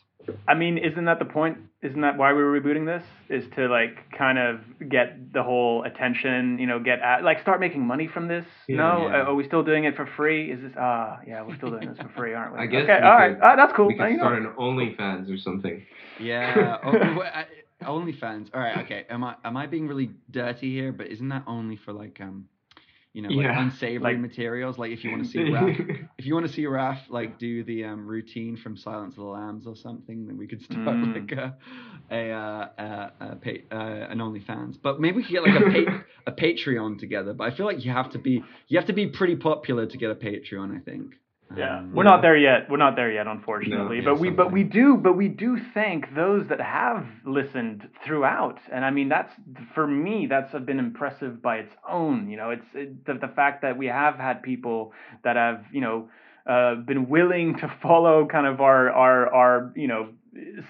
I 0.48 0.56
mean, 0.56 0.78
isn't 0.78 1.06
that 1.06 1.20
the 1.20 1.26
point? 1.26 1.58
Isn't 1.82 2.02
that 2.02 2.18
why 2.18 2.34
we're 2.34 2.60
rebooting 2.60 2.86
this? 2.86 3.04
Is 3.30 3.44
to 3.56 3.68
like 3.68 3.96
kind 4.18 4.38
of 4.38 4.60
get 4.90 5.32
the 5.32 5.44
whole 5.44 5.84
attention, 5.84 6.58
you 6.60 6.66
know, 6.66 6.80
get 6.80 7.00
at 7.00 7.24
like 7.24 7.42
start 7.42 7.60
making 7.60 7.86
money 7.86 8.08
from 8.12 8.28
this. 8.28 8.46
Yeah, 8.68 8.78
no, 8.78 9.08
yeah. 9.08 9.22
are 9.24 9.36
we 9.36 9.46
still 9.46 9.64
doing 9.64 9.86
it 9.86 9.96
for 9.96 10.10
free? 10.18 10.52
Is 10.52 10.62
this? 10.62 10.72
Ah, 10.78 11.18
uh, 11.18 11.20
yeah, 11.28 11.44
we're 11.44 11.56
still 11.58 11.70
doing 11.70 11.90
this 11.90 11.98
for 11.98 12.10
free, 12.16 12.34
aren't 12.34 12.54
we? 12.54 12.60
I 12.64 12.66
guess. 12.66 12.84
Okay, 12.84 13.00
all 13.04 13.12
right, 13.12 13.38
uh, 13.40 13.56
that's 13.56 13.74
cool. 13.76 13.88
We 13.88 13.96
could 13.96 14.16
start 14.18 14.42
know. 14.42 14.50
an 14.50 14.56
OnlyFans 14.58 15.34
or 15.34 15.38
something. 15.38 15.86
Yeah. 16.20 16.78
oh, 16.84 17.44
OnlyFans. 17.84 18.50
All 18.54 18.60
right. 18.60 18.80
Okay. 18.80 19.06
Am 19.10 19.24
I 19.24 19.36
am 19.46 19.56
I 19.56 19.68
being 19.68 19.88
really 19.88 20.12
dirty 20.32 20.74
here? 20.74 20.92
But 20.92 21.08
isn't 21.08 21.30
that 21.30 21.44
only 21.48 21.76
for 21.78 21.94
like 21.94 22.20
um 22.22 22.48
you 23.17 23.24
know, 23.24 23.29
like 23.29 23.45
yeah. 23.45 23.59
unsavory 23.59 24.13
like, 24.13 24.19
materials. 24.19 24.77
Like 24.77 24.91
if 24.91 25.03
you 25.03 25.09
want 25.09 25.25
to 25.25 25.29
see 25.31 25.39
Raph, 25.39 26.07
if 26.19 26.27
you 26.27 26.36
want 26.36 26.45
to 26.45 26.53
see 26.53 26.65
Raph 26.65 27.00
like 27.09 27.39
do 27.39 27.63
the 27.63 27.86
um, 27.86 28.05
routine 28.05 28.55
from 28.55 28.77
Silence 28.77 29.15
of 29.15 29.24
the 29.24 29.29
Lambs 29.29 29.65
or 29.65 29.75
something, 29.75 30.27
then 30.27 30.38
we 30.38 30.45
could 30.45 30.62
start 30.62 30.77
mm. 30.77 31.15
like 31.15 31.31
a 31.31 31.57
a, 32.12 32.31
uh, 32.31 32.67
a, 32.77 33.12
a 33.31 33.36
pay, 33.38 33.63
uh, 33.71 33.75
an 33.75 34.19
OnlyFans. 34.19 34.75
But 34.79 35.01
maybe 35.01 35.17
we 35.17 35.24
could 35.24 35.31
get 35.31 35.41
like 35.41 35.59
a 35.59 35.63
pa- 35.65 36.03
a 36.27 36.31
Patreon 36.31 37.00
together. 37.00 37.33
But 37.33 37.51
I 37.51 37.57
feel 37.57 37.65
like 37.65 37.83
you 37.83 37.91
have 37.91 38.12
to 38.12 38.19
be 38.19 38.43
you 38.67 38.77
have 38.77 38.86
to 38.86 38.93
be 38.93 39.07
pretty 39.07 39.36
popular 39.36 39.88
to 39.88 39.97
get 39.97 40.12
a 40.12 40.15
Patreon. 40.15 40.77
I 40.77 40.79
think. 40.81 41.15
Yeah, 41.56 41.80
um, 41.80 41.94
we're 41.94 42.04
not 42.04 42.22
there 42.22 42.36
yet. 42.36 42.70
We're 42.70 42.77
not 42.77 42.96
there 42.96 43.12
yet, 43.12 43.27
unfortunately. 43.27 44.01
No, 44.01 44.13
but 44.13 44.20
we, 44.20 44.30
but 44.30 44.51
we 44.51 44.63
do, 44.63 44.98
but 44.98 45.16
we 45.16 45.27
do 45.30 45.58
thank 45.74 46.13
those 46.13 46.48
that 46.50 46.60
have 46.60 47.06
listened 47.25 47.88
throughout. 48.06 48.60
And 48.72 48.84
I 48.84 48.92
mean, 48.92 49.08
that's 49.08 49.32
for 49.74 49.88
me, 49.88 50.27
that's 50.30 50.51
been 50.66 50.80
impressive 50.80 51.42
by 51.42 51.58
its 51.58 51.74
own. 51.88 52.30
You 52.30 52.38
know, 52.38 52.50
it's 52.50 52.66
it, 52.74 53.06
the 53.06 53.13
the 53.13 53.32
fact 53.34 53.62
that 53.62 53.77
we 53.77 53.88
have 53.88 54.16
had 54.16 54.44
people 54.44 54.94
that 55.24 55.36
have, 55.36 55.63
you 55.72 55.82
know, 55.82 56.10
uh, 56.48 56.75
been 56.75 57.08
willing 57.08 57.58
to 57.58 57.72
follow 57.82 58.27
kind 58.27 58.46
of 58.48 58.60
our 58.60 58.92
our 58.92 59.34
our 59.34 59.74
you 59.75 59.88
know 59.88 60.10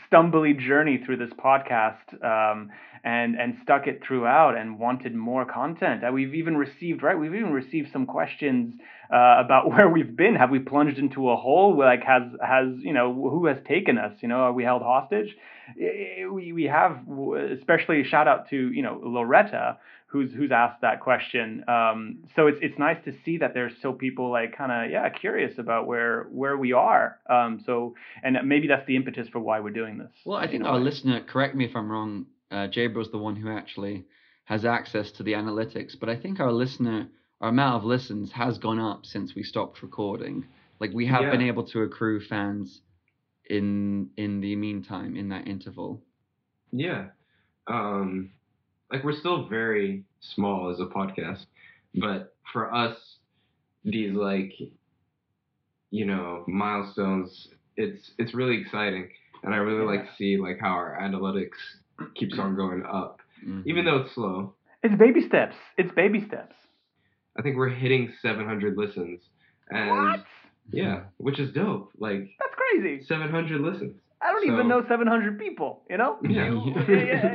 stumbly 0.10 0.58
journey 0.58 1.02
through 1.04 1.18
this 1.18 1.32
podcast 1.34 2.14
um, 2.24 2.70
and 3.04 3.36
and 3.36 3.58
stuck 3.64 3.88
it 3.88 4.02
throughout 4.06 4.56
and 4.58 4.80
wanted 4.80 5.16
more 5.16 5.46
content. 5.46 6.04
Uh, 6.04 6.12
we've 6.12 6.36
even 6.36 6.56
received 6.56 7.04
right. 7.04 7.18
We've 7.18 7.34
even 7.34 7.52
received 7.52 7.92
some 7.92 8.06
questions 8.06 8.76
uh, 9.12 9.42
about 9.44 9.70
where 9.72 9.90
we've 9.90 10.16
been. 10.16 10.36
Have 10.36 10.50
we 10.50 10.60
plunged 10.60 10.98
into 10.98 11.30
a 11.30 11.36
hole? 11.36 11.78
Like, 11.78 12.04
has 12.04 12.24
has 12.42 12.68
you 12.80 12.94
know 12.94 13.14
who 13.14 13.46
has 13.48 13.58
taken 13.68 13.98
us? 13.98 14.14
You 14.22 14.28
know, 14.28 14.38
are 14.38 14.54
we 14.54 14.64
held 14.64 14.82
hostage? 14.82 15.36
We 15.78 16.54
we 16.54 16.64
have, 16.66 17.00
especially 17.58 18.04
shout 18.04 18.28
out 18.28 18.50
to 18.50 18.72
you 18.72 18.84
know 18.84 19.00
Loretta, 19.04 19.78
who's 20.08 20.32
who's 20.34 20.52
asked 20.52 20.82
that 20.82 21.02
question. 21.02 21.64
Um, 21.68 22.24
so 22.36 22.48
it's 22.48 22.58
it's 22.62 22.80
nice 22.80 22.98
to 23.06 23.14
see 23.26 23.38
that 23.38 23.54
there's 23.54 23.74
still 23.80 23.94
people 23.94 24.32
like 24.32 24.58
kind 24.58 24.72
of 24.72 24.92
yeah 24.92 25.08
curious 25.10 25.58
about 25.58 25.86
where 25.88 26.28
where 26.32 26.58
we 26.58 26.74
are. 26.74 27.20
Um, 27.30 27.62
so 27.66 27.96
and 28.24 28.38
maybe 28.46 28.68
that's 28.68 28.88
the 28.88 28.96
impetus 28.96 29.28
for 29.30 29.40
why 29.40 29.60
we're 29.60 29.72
doing 29.72 29.98
this. 29.98 30.12
Well, 30.26 30.38
I 30.38 30.48
think 30.48 30.64
our 30.64 30.78
way. 30.78 30.86
listener, 30.86 31.22
correct 31.22 31.56
me 31.56 31.66
if 31.66 31.76
I'm 31.76 31.92
wrong. 31.92 32.26
Uh, 32.50 32.68
Jabro's 32.68 33.12
the 33.12 33.18
one 33.18 33.36
who 33.36 33.50
actually 33.50 34.06
has 34.46 34.64
access 34.64 35.12
to 35.12 35.24
the 35.24 35.34
analytics, 35.34 36.00
but 36.00 36.08
I 36.08 36.16
think 36.16 36.40
our 36.40 36.54
listener, 36.54 37.10
our 37.42 37.50
amount 37.50 37.78
of 37.78 37.84
listens 37.84 38.32
has 38.32 38.58
gone 38.58 38.80
up 38.80 39.06
since 39.06 39.36
we 39.36 39.44
stopped 39.44 39.82
recording. 39.82 40.46
Like 40.80 40.92
we 40.94 41.06
have 41.08 41.24
yeah. 41.24 41.32
been 41.32 41.42
able 41.42 41.66
to 41.68 41.82
accrue 41.82 42.20
fans 42.20 42.82
in 43.50 44.10
in 44.18 44.42
the 44.42 44.56
meantime 44.56 45.16
in 45.16 45.30
that 45.30 45.48
interval. 45.48 46.02
Yeah. 46.72 47.08
Um 47.68 48.32
like 48.92 49.04
we're 49.04 49.20
still 49.20 49.48
very 49.48 50.04
small 50.20 50.72
as 50.72 50.80
a 50.80 50.86
podcast, 50.86 51.46
but 51.96 52.36
for 52.52 52.74
us, 52.74 52.98
these 53.84 54.14
like, 54.14 54.54
you 55.92 56.06
know, 56.06 56.44
milestones, 56.48 57.50
it's 57.76 58.12
it's 58.18 58.34
really 58.34 58.60
exciting, 58.60 59.10
and 59.44 59.54
I 59.54 59.58
really 59.58 59.86
like 59.86 60.06
to 60.06 60.16
see 60.18 60.38
like 60.38 60.60
how 60.60 60.70
our 60.70 60.98
analytics 61.02 61.58
keeps 62.16 62.38
on 62.40 62.56
going 62.56 62.84
up, 62.84 63.20
mm-hmm. 63.46 63.68
even 63.68 63.86
though 63.86 63.98
it's 63.98 64.16
slow. 64.16 64.54
It's 64.84 64.96
baby 64.96 65.26
steps. 65.28 65.56
It's 65.78 65.92
baby 65.94 66.24
steps. 66.28 66.56
I 67.38 67.42
think 67.42 67.58
we're 67.58 67.70
hitting 67.70 68.14
700 68.22 68.78
listens. 68.78 69.22
And 69.70 69.90
what? 69.90 70.26
Yeah, 70.72 71.04
which 71.18 71.40
is 71.40 71.54
dope. 71.54 71.92
Like 71.98 72.30
that's 72.40 72.56
crazy. 72.56 73.04
700 73.06 73.62
listens. 73.62 73.96
I 74.20 74.32
don't 74.32 74.48
so, 74.48 74.54
even 74.54 74.68
know 74.68 74.84
700 74.90 75.38
people, 75.38 75.84
you 75.90 75.98
know? 75.98 76.18
Yeah. 76.28 76.50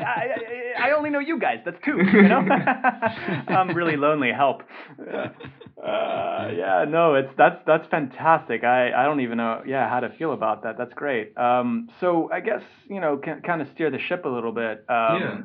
I, 0.05 0.83
I, 0.83 0.89
I, 0.89 0.91
only 0.97 1.11
know 1.11 1.21
you 1.21 1.39
guys. 1.39 1.59
That's 1.65 1.77
two, 1.85 1.97
you 1.97 2.23
know? 2.23 2.39
I'm 3.49 3.77
really 3.77 3.97
lonely. 3.97 4.31
Help. 4.37 4.63
Uh, 4.99 6.49
yeah, 6.57 6.85
no, 6.89 7.15
it's 7.15 7.33
that's 7.39 7.61
that's 7.67 7.87
fantastic. 7.89 8.65
I, 8.65 8.93
I 8.93 9.05
don't 9.05 9.21
even 9.21 9.37
know, 9.39 9.63
yeah, 9.65 9.89
how 9.89 10.01
to 10.01 10.11
feel 10.19 10.33
about 10.33 10.65
that. 10.65 10.77
That's 10.77 10.93
great. 10.95 11.37
Um, 11.39 11.89
so 12.01 12.29
I 12.33 12.41
guess, 12.41 12.63
you 12.89 13.01
know, 13.01 13.17
can 13.17 13.43
kind 13.43 13.63
of 13.63 13.69
steer 13.75 13.91
the 13.91 13.99
ship 14.09 14.25
a 14.25 14.29
little 14.29 14.53
bit. 14.53 14.85
Um, 14.89 15.21
yeah 15.21 15.39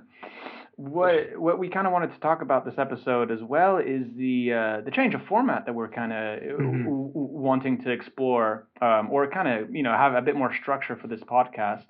what 0.77 1.36
what 1.36 1.57
we 1.57 1.69
kind 1.69 1.88
of 1.88 1.93
wanted 1.93 2.13
to 2.13 2.19
talk 2.19 2.43
about 2.43 2.63
this 2.63 2.75
episode 2.77 3.31
as 3.31 3.39
well 3.41 3.77
is 3.77 4.03
the 4.15 4.53
uh, 4.53 4.81
the 4.86 4.91
change 4.91 5.15
of 5.15 5.22
format 5.27 5.65
that 5.65 5.74
we're 5.74 5.89
kind 5.89 6.13
of 6.13 6.39
mm-hmm. 6.39 6.84
w- 6.84 7.12
wanting 7.13 7.81
to 7.81 7.89
explore, 7.89 8.67
um, 8.79 9.10
or 9.12 9.27
kind 9.27 9.48
of 9.48 9.74
you 9.75 9.81
know 9.81 9.91
have 9.91 10.13
a 10.13 10.22
bit 10.22 10.36
more 10.36 10.53
structure 10.62 10.96
for 10.96 11.07
this 11.07 11.22
podcast. 11.22 11.86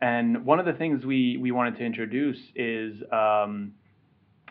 And 0.00 0.44
one 0.44 0.58
of 0.58 0.66
the 0.66 0.72
things 0.72 1.06
we 1.06 1.38
we 1.40 1.52
wanted 1.52 1.76
to 1.76 1.84
introduce 1.84 2.38
is 2.56 3.00
um, 3.12 3.74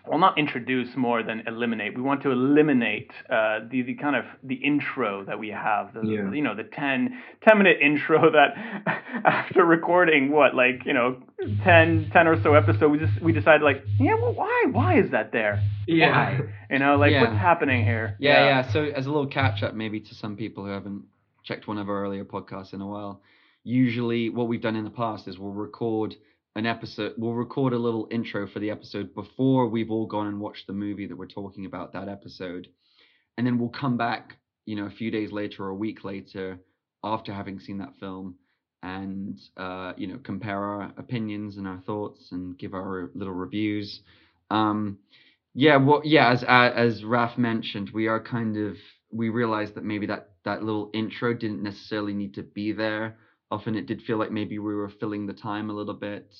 well 0.08 0.20
not 0.20 0.38
introduce 0.38 0.90
more 0.96 1.24
than 1.24 1.44
eliminate 1.48 1.96
we 1.96 2.02
want 2.02 2.22
to 2.22 2.32
eliminate 2.32 3.12
uh, 3.30 3.60
the, 3.70 3.82
the 3.84 3.94
kind 3.96 4.16
of 4.16 4.26
the 4.44 4.56
intro 4.56 5.24
that 5.26 5.38
we 5.38 5.50
have 5.50 5.94
the, 5.94 6.02
yeah. 6.02 6.32
you 6.32 6.42
know 6.42 6.56
the 6.56 6.64
10, 6.64 7.22
10 7.48 7.58
minute 7.58 7.78
intro 7.82 8.32
that 8.32 8.50
after 9.26 9.66
recording 9.66 10.32
what 10.32 10.56
like 10.56 10.82
you 10.86 10.94
know 10.94 11.22
10, 11.64 12.10
10 12.12 12.28
or 12.28 12.42
so 12.42 12.54
episodes 12.54 12.92
we 12.92 12.98
just 12.98 13.22
we 13.22 13.32
decided 13.32 13.62
like 13.62 13.84
yeah 14.00 14.16
well 14.16 14.34
why 14.34 14.66
why 14.72 15.00
is 15.00 15.12
that 15.12 15.32
there 15.32 15.62
yeah 15.88 16.12
why? 16.12 16.40
you 16.72 16.80
know 16.80 16.96
like 16.96 17.12
yeah. 17.12 17.22
what's 17.22 17.38
happening 17.38 17.84
here 17.84 18.16
yeah, 18.20 18.34
yeah 18.34 18.46
yeah 18.64 18.74
so 18.74 18.84
as 18.84 19.06
a 19.06 19.10
little 19.10 19.28
catch 19.28 19.64
up 19.64 19.74
maybe 19.74 20.00
to 20.00 20.16
some 20.16 20.36
people 20.36 20.66
who 20.66 20.72
haven't 20.72 21.04
checked 21.44 21.68
one 21.68 21.78
of 21.78 21.90
our 21.90 22.04
earlier 22.04 22.26
podcasts 22.26 22.74
in 22.74 22.82
a 22.82 22.88
while 22.88 23.22
usually 23.64 24.30
what 24.30 24.48
we've 24.48 24.62
done 24.62 24.76
in 24.76 24.84
the 24.84 24.90
past 24.90 25.28
is 25.28 25.38
we'll 25.38 25.52
record 25.52 26.16
an 26.56 26.66
episode 26.66 27.14
we'll 27.18 27.34
record 27.34 27.74
a 27.74 27.78
little 27.78 28.08
intro 28.12 28.48
for 28.48 28.60
the 28.60 28.72
episode 28.72 29.14
before 29.16 29.68
we've 29.68 29.92
all 29.92 30.06
gone 30.06 30.28
and 30.28 30.40
watched 30.40 30.68
the 30.68 30.74
movie 30.74 31.08
that 31.08 31.18
we're 31.18 31.26
talking 31.26 31.66
about 31.66 31.94
that 31.94 32.10
episode. 32.10 32.68
And 33.38 33.48
then 33.48 33.58
we'll 33.58 33.70
come 33.70 33.98
back 33.98 34.38
you 34.66 34.76
know 34.76 34.86
a 34.86 34.92
few 34.92 35.12
days 35.12 35.32
later 35.32 35.66
or 35.66 35.70
a 35.70 35.76
week 35.76 36.04
later 36.04 36.60
after 37.04 37.34
having 37.34 37.60
seen 37.60 37.80
that 37.80 37.96
film 38.00 38.36
and 38.84 39.40
uh, 39.58 39.94
you 39.98 40.08
know 40.08 40.20
compare 40.24 40.58
our 40.58 40.94
opinions 40.98 41.58
and 41.58 41.68
our 41.68 41.82
thoughts 41.86 42.32
and 42.32 42.58
give 42.58 42.74
our 42.74 43.10
little 43.14 43.34
reviews. 43.34 44.02
Um, 44.50 45.00
yeah 45.54 45.78
well 45.78 46.02
yeah 46.04 46.32
as 46.32 46.44
as 46.48 47.04
raf 47.04 47.38
mentioned 47.38 47.90
we 47.94 48.08
are 48.08 48.22
kind 48.22 48.56
of 48.58 48.78
we 49.12 49.30
realized 49.30 49.76
that 49.76 49.84
maybe 49.84 50.06
that 50.06 50.30
that 50.46 50.64
little 50.64 50.90
intro 50.94 51.34
didn't 51.34 51.62
necessarily 51.62 52.14
need 52.14 52.34
to 52.36 52.44
be 52.44 52.72
there 52.72 53.18
often 53.52 53.76
it 53.76 53.86
did 53.86 54.02
feel 54.02 54.18
like 54.18 54.32
maybe 54.32 54.58
we 54.60 54.74
were 54.74 54.90
filling 54.90 55.28
the 55.28 55.34
time 55.34 55.70
a 55.70 55.74
little 55.74 55.94
bit. 55.94 56.34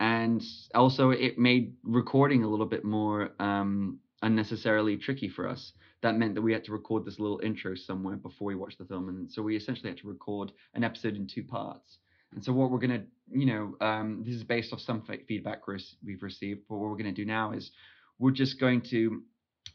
And 0.00 0.42
also 0.74 1.10
it 1.10 1.38
made 1.38 1.74
recording 1.82 2.42
a 2.42 2.48
little 2.48 2.66
bit 2.66 2.84
more 2.84 3.30
um, 3.38 3.98
unnecessarily 4.22 4.96
tricky 4.96 5.28
for 5.28 5.48
us. 5.48 5.72
That 6.02 6.16
meant 6.16 6.34
that 6.34 6.42
we 6.42 6.52
had 6.52 6.64
to 6.64 6.72
record 6.72 7.04
this 7.04 7.20
little 7.20 7.40
intro 7.42 7.74
somewhere 7.74 8.16
before 8.16 8.48
we 8.48 8.54
watched 8.54 8.78
the 8.78 8.86
film. 8.86 9.08
And 9.08 9.30
so 9.30 9.42
we 9.42 9.56
essentially 9.56 9.90
had 9.90 9.98
to 9.98 10.08
record 10.08 10.52
an 10.74 10.84
episode 10.84 11.16
in 11.16 11.26
two 11.26 11.44
parts. 11.44 11.98
And 12.32 12.44
so 12.44 12.52
what 12.52 12.70
we're 12.70 12.78
going 12.78 13.00
to 13.00 13.06
you 13.32 13.46
know 13.46 13.74
um, 13.80 14.22
this 14.24 14.34
is 14.34 14.44
based 14.44 14.72
off 14.72 14.80
some 14.80 15.02
feedback 15.28 15.66
we've 15.66 16.22
received. 16.22 16.60
But 16.68 16.76
what 16.76 16.90
we're 16.90 16.96
going 16.96 17.14
to 17.14 17.22
do 17.22 17.26
now 17.26 17.52
is 17.52 17.70
we're 18.18 18.30
just 18.30 18.60
going 18.60 18.82
to 18.90 19.22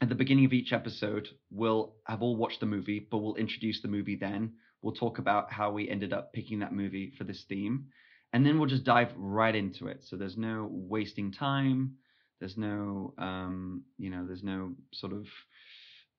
at 0.02 0.10
the 0.10 0.16
beginning 0.16 0.46
of 0.46 0.54
each 0.54 0.74
episode 0.74 1.28
we'll 1.52 1.94
have 2.06 2.22
all 2.22 2.36
watched 2.36 2.60
the 2.60 2.66
movie 2.66 3.08
but 3.10 3.20
we'll 3.20 3.36
introduce 3.36 3.82
the 3.82 3.88
movie 3.88 4.16
then 4.16 4.52
We'll 4.86 4.94
talk 4.94 5.18
about 5.18 5.52
how 5.52 5.72
we 5.72 5.90
ended 5.90 6.14
up 6.14 6.32
picking 6.32 6.60
that 6.60 6.72
movie 6.72 7.12
for 7.18 7.24
this 7.24 7.44
theme. 7.50 7.88
And 8.34 8.46
then 8.46 8.60
we'll 8.60 8.70
just 8.70 8.84
dive 8.84 9.10
right 9.18 9.56
into 9.56 9.88
it. 9.88 10.04
So 10.04 10.16
there's 10.16 10.38
no 10.38 10.70
wasting 10.70 11.32
time. 11.32 11.96
There's 12.40 12.56
no, 12.56 13.16
um, 13.18 13.82
you 13.98 14.12
know, 14.12 14.28
there's 14.28 14.44
no 14.44 14.74
sort 14.94 15.14
of 15.14 15.26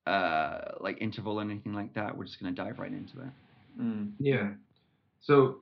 uh, 0.05 0.73
like 0.81 0.97
interval 0.99 1.39
or 1.39 1.43
anything 1.43 1.73
like 1.73 1.93
that. 1.93 2.17
We're 2.17 2.25
just 2.25 2.41
going 2.41 2.53
to 2.53 2.61
dive 2.61 2.77
right 2.77 2.91
into 2.91 3.21
it. 3.21 3.29
Mm. 3.79 4.11
Yeah. 4.19 4.49
So 5.21 5.61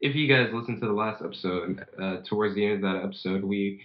if 0.00 0.16
you 0.16 0.26
guys 0.26 0.48
listened 0.52 0.80
to 0.80 0.88
the 0.88 0.92
last 0.92 1.22
episode, 1.24 1.86
uh, 2.02 2.16
towards 2.28 2.56
the 2.56 2.64
end 2.64 2.74
of 2.74 2.80
that 2.82 3.04
episode, 3.04 3.44
we 3.44 3.80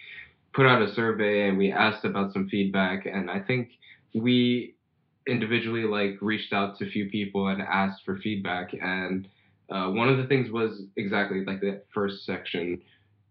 put 0.55 0.65
out 0.65 0.81
a 0.81 0.91
survey 0.95 1.49
and 1.49 1.57
we 1.59 1.71
asked 1.71 2.03
about 2.03 2.33
some 2.33 2.49
feedback. 2.49 3.05
And 3.05 3.29
I 3.29 3.41
think 3.41 3.69
we 4.15 4.74
individually 5.27 5.83
like 5.83 6.17
reached 6.21 6.53
out 6.53 6.77
to 6.77 6.87
a 6.87 6.89
few 6.89 7.09
people 7.09 7.47
and 7.47 7.61
asked 7.61 8.03
for 8.05 8.17
feedback 8.17 8.73
and 8.73 9.27
uh, 9.69 9.89
one 9.89 10.07
of 10.07 10.17
the 10.17 10.27
things 10.27 10.51
was 10.51 10.83
exactly 10.95 11.43
like 11.43 11.59
the 11.59 11.81
first 11.93 12.25
section 12.25 12.79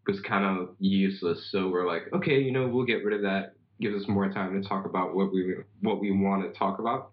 was 0.06 0.20
kind 0.20 0.44
of 0.44 0.74
useless. 0.80 1.48
So 1.50 1.68
we're 1.68 1.86
like 1.86 2.12
okay 2.12 2.40
you 2.40 2.52
know 2.52 2.66
we'll 2.66 2.86
get 2.86 3.04
rid 3.04 3.14
of 3.14 3.22
that. 3.22 3.54
Gives 3.80 4.02
us 4.02 4.08
more 4.08 4.28
time 4.30 4.60
to 4.60 4.68
talk 4.68 4.86
about 4.86 5.14
what 5.14 5.32
we 5.32 5.54
what 5.80 6.00
we 6.00 6.10
want 6.10 6.42
to 6.42 6.58
talk 6.58 6.78
about. 6.78 7.10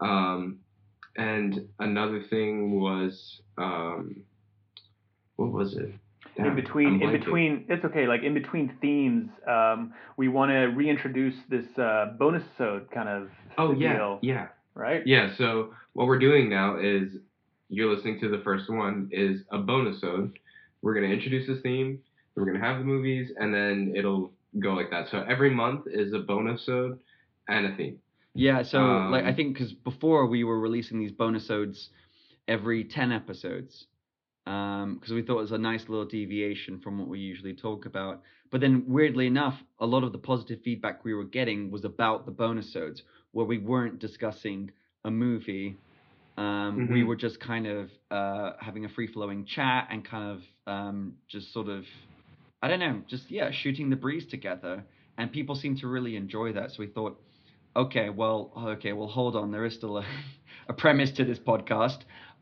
Um, 0.00 0.60
and 1.16 1.68
another 1.78 2.22
thing 2.22 2.80
was 2.80 3.40
um, 3.58 4.22
what 5.36 5.52
was 5.52 5.74
it 5.76 5.92
in 6.46 6.54
between 6.54 7.02
in 7.02 7.12
between 7.12 7.64
it's 7.68 7.84
okay 7.84 8.06
like 8.06 8.22
in 8.22 8.34
between 8.34 8.76
themes 8.80 9.28
um, 9.48 9.92
we 10.16 10.28
want 10.28 10.50
to 10.50 10.66
reintroduce 10.66 11.34
this 11.48 11.66
uh, 11.78 12.12
bonus 12.18 12.42
episode 12.58 12.90
kind 12.90 13.08
of 13.08 13.28
oh 13.58 13.72
yeah 13.72 13.96
deal, 13.96 14.18
yeah. 14.22 14.46
right? 14.74 15.06
Yeah 15.06 15.30
so 15.36 15.74
what 15.92 16.06
we're 16.06 16.18
doing 16.18 16.48
now 16.48 16.78
is 16.78 17.12
you're 17.68 17.94
listening 17.94 18.18
to 18.20 18.28
the 18.28 18.42
first 18.42 18.68
one 18.68 19.08
is 19.12 19.42
a 19.52 19.58
bonus 19.58 19.96
episode. 19.96 20.38
We're 20.82 20.94
going 20.94 21.08
to 21.08 21.14
introduce 21.14 21.46
this 21.46 21.60
theme 21.62 22.00
we're 22.36 22.46
going 22.46 22.58
to 22.58 22.64
have 22.64 22.78
the 22.78 22.84
movies 22.84 23.30
and 23.38 23.52
then 23.52 23.92
it'll 23.96 24.32
go 24.58 24.72
like 24.72 24.90
that. 24.90 25.08
So 25.10 25.24
every 25.28 25.50
month 25.50 25.82
is 25.86 26.12
a 26.12 26.20
bonus 26.20 26.62
episode 26.62 26.98
and 27.48 27.66
a 27.66 27.76
theme. 27.76 27.98
Yeah 28.34 28.62
so 28.62 28.78
um, 28.78 29.10
like 29.10 29.24
i 29.24 29.34
think 29.34 29.54
because 29.54 29.72
before 29.72 30.26
we 30.26 30.44
were 30.44 30.60
releasing 30.60 31.00
these 31.00 31.10
bonus 31.10 31.44
episodes 31.44 31.90
every 32.46 32.84
10 32.84 33.10
episodes 33.10 33.86
because 34.50 35.10
um, 35.10 35.14
we 35.14 35.22
thought 35.22 35.38
it 35.38 35.42
was 35.42 35.52
a 35.52 35.58
nice 35.58 35.82
little 35.88 36.04
deviation 36.04 36.80
from 36.80 36.98
what 36.98 37.06
we 37.06 37.20
usually 37.20 37.54
talk 37.54 37.86
about. 37.86 38.20
But 38.50 38.60
then, 38.60 38.84
weirdly 38.88 39.28
enough, 39.28 39.54
a 39.78 39.86
lot 39.86 40.02
of 40.02 40.10
the 40.10 40.18
positive 40.18 40.58
feedback 40.64 41.04
we 41.04 41.14
were 41.14 41.24
getting 41.24 41.70
was 41.70 41.84
about 41.84 42.26
the 42.26 42.32
bonus 42.32 42.72
bonusodes, 42.74 43.02
where 43.30 43.46
we 43.46 43.58
weren't 43.58 44.00
discussing 44.00 44.72
a 45.04 45.10
movie. 45.10 45.76
Um, 46.36 46.44
mm-hmm. 46.80 46.92
We 46.92 47.04
were 47.04 47.14
just 47.14 47.38
kind 47.38 47.68
of 47.68 47.90
uh, 48.10 48.54
having 48.60 48.84
a 48.84 48.88
free 48.88 49.06
flowing 49.06 49.44
chat 49.44 49.86
and 49.88 50.04
kind 50.04 50.32
of 50.32 50.72
um, 50.72 51.14
just 51.28 51.52
sort 51.52 51.68
of, 51.68 51.84
I 52.60 52.66
don't 52.66 52.80
know, 52.80 53.02
just 53.06 53.30
yeah, 53.30 53.50
shooting 53.52 53.88
the 53.88 53.96
breeze 53.96 54.26
together. 54.26 54.82
And 55.16 55.30
people 55.30 55.54
seemed 55.54 55.78
to 55.80 55.86
really 55.86 56.16
enjoy 56.16 56.54
that. 56.54 56.70
So 56.70 56.76
we 56.80 56.88
thought, 56.88 57.20
okay, 57.76 58.10
well, 58.10 58.50
okay, 58.56 58.94
well, 58.94 59.06
hold 59.06 59.36
on. 59.36 59.52
There 59.52 59.64
is 59.64 59.74
still 59.74 59.98
a, 59.98 60.06
a 60.68 60.72
premise 60.72 61.12
to 61.12 61.24
this 61.24 61.38
podcast. 61.38 61.98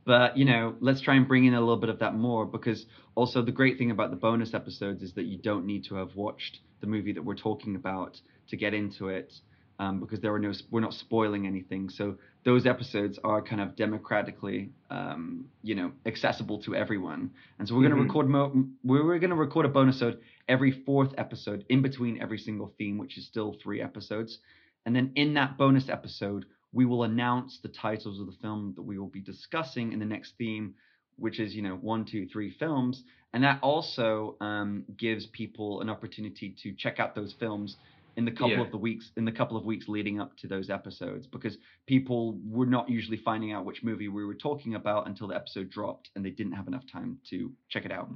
But 0.09 0.39
you 0.39 0.47
know, 0.47 0.77
let's 0.81 1.03
try 1.03 1.17
and 1.17 1.29
bring 1.29 1.47
in 1.47 1.55
a 1.55 1.61
little 1.61 1.77
bit 1.77 1.91
of 1.91 2.01
that 2.01 2.17
more 2.17 2.47
because 2.47 2.87
also 3.17 3.43
the 3.43 3.53
great 3.53 3.79
thing 3.79 3.93
about 3.93 4.11
the 4.11 4.17
bonus 4.17 4.55
episodes 4.55 5.03
is 5.05 5.15
that 5.15 5.27
you 5.27 5.39
don't 5.39 5.67
need 5.67 5.85
to 5.87 5.97
have 5.97 6.17
watched 6.17 6.61
the 6.81 6.89
movie 6.89 7.13
that 7.15 7.25
we're 7.25 7.37
talking 7.37 7.77
about 7.77 8.21
to 8.51 8.57
get 8.57 8.75
into 8.75 9.09
it. 9.09 9.33
um, 9.79 10.01
because 10.01 10.21
there 10.21 10.35
are 10.35 10.39
no 10.41 10.53
we're 10.71 10.81
not 10.81 10.95
spoiling 10.95 11.47
anything. 11.47 11.89
So 11.91 12.17
those 12.45 12.67
episodes 12.67 13.19
are 13.25 13.43
kind 13.43 13.61
of 13.61 13.77
democratically, 13.77 14.71
um, 14.91 15.47
you 15.63 15.75
know, 15.77 15.93
accessible 16.07 16.61
to 16.63 16.75
everyone. 16.75 17.31
And 17.59 17.69
so 17.69 17.75
we're 17.75 17.83
going 17.83 17.97
to 17.97 18.03
record 18.03 18.29
mo- 18.29 18.67
we're, 18.85 19.05
we're 19.07 19.19
going 19.21 19.31
to 19.31 19.37
record 19.37 19.67
a 19.67 19.69
bonus 19.69 20.03
episode 20.03 20.21
every 20.49 20.73
fourth 20.73 21.13
episode 21.19 21.65
in 21.69 21.83
between 21.83 22.21
every 22.21 22.39
single 22.39 22.73
theme, 22.79 22.99
which 22.99 23.19
is 23.19 23.27
still 23.27 23.57
three 23.63 23.81
episodes. 23.83 24.39
And 24.87 24.97
then 24.97 25.13
in 25.17 25.35
that 25.35 25.59
bonus 25.59 25.89
episode, 25.89 26.47
we 26.73 26.85
will 26.85 27.05
announce 27.05 27.59
the 27.63 27.69
titles 27.69 28.21
of 28.21 28.27
the 28.27 28.37
film 28.43 28.73
that 28.77 28.83
we 28.83 28.99
will 28.99 29.09
be 29.09 29.21
discussing 29.21 29.93
in 29.93 29.99
the 29.99 30.05
next 30.05 30.35
theme, 30.39 30.75
which 31.17 31.41
is 31.41 31.55
you 31.55 31.63
know 31.63 31.77
one, 31.77 32.05
two, 32.05 32.27
three 32.27 32.51
films. 32.51 33.05
And 33.35 33.45
that 33.45 33.59
also 33.63 34.37
um, 34.41 34.85
gives 34.97 35.27
people 35.27 35.81
an 35.83 35.91
opportunity 35.91 36.55
to 36.63 36.73
check 36.73 36.99
out 36.99 37.15
those 37.15 37.35
films 37.39 37.77
in 38.17 38.25
the 38.25 38.31
couple 38.31 38.51
Yeah. 38.51 38.63
of 38.63 38.71
the 38.71 38.79
weeks 38.79 39.11
in 39.17 39.25
the 39.25 39.33
couple 39.33 39.57
of 39.57 39.65
weeks 39.65 39.87
leading 39.87 40.19
up 40.21 40.37
to 40.39 40.49
those 40.49 40.71
episodes 40.71 41.27
because 41.27 41.57
people 41.87 42.39
were 42.45 42.67
not 42.67 42.89
usually 42.89 43.19
finding 43.19 43.53
out 43.53 43.65
which 43.65 43.83
movie 43.83 44.09
we 44.09 44.25
were 44.25 44.35
talking 44.35 44.75
about 44.75 45.07
until 45.07 45.29
the 45.29 45.37
episode 45.37 45.71
dropped 45.71 46.11
and 46.17 46.25
they 46.25 46.31
didn't 46.31 46.53
have 46.53 46.67
enough 46.67 46.85
time 46.91 47.19
to 47.31 47.53
check 47.69 47.85
it 47.85 47.93
out. 47.93 48.09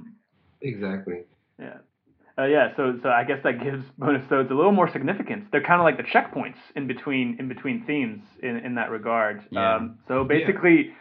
Exactly. 0.61 1.23
Yeah. 1.59 1.77
Uh, 2.37 2.45
yeah, 2.45 2.69
so 2.75 2.97
so 3.03 3.09
I 3.09 3.23
guess 3.23 3.39
that 3.43 3.63
gives 3.63 3.83
bonus 3.97 4.21
episodes 4.21 4.49
a 4.51 4.55
little 4.55 4.71
more 4.71 4.91
significance. 4.91 5.45
They're 5.51 5.63
kind 5.63 5.79
of 5.79 5.85
like 5.85 5.97
the 5.97 6.03
checkpoints 6.03 6.57
in 6.75 6.87
between 6.87 7.37
in 7.39 7.47
between 7.47 7.85
themes 7.85 8.23
in 8.41 8.57
in 8.57 8.75
that 8.75 8.89
regard. 8.89 9.41
Yeah. 9.51 9.75
Um, 9.75 9.99
so 10.07 10.23
basically, 10.23 10.93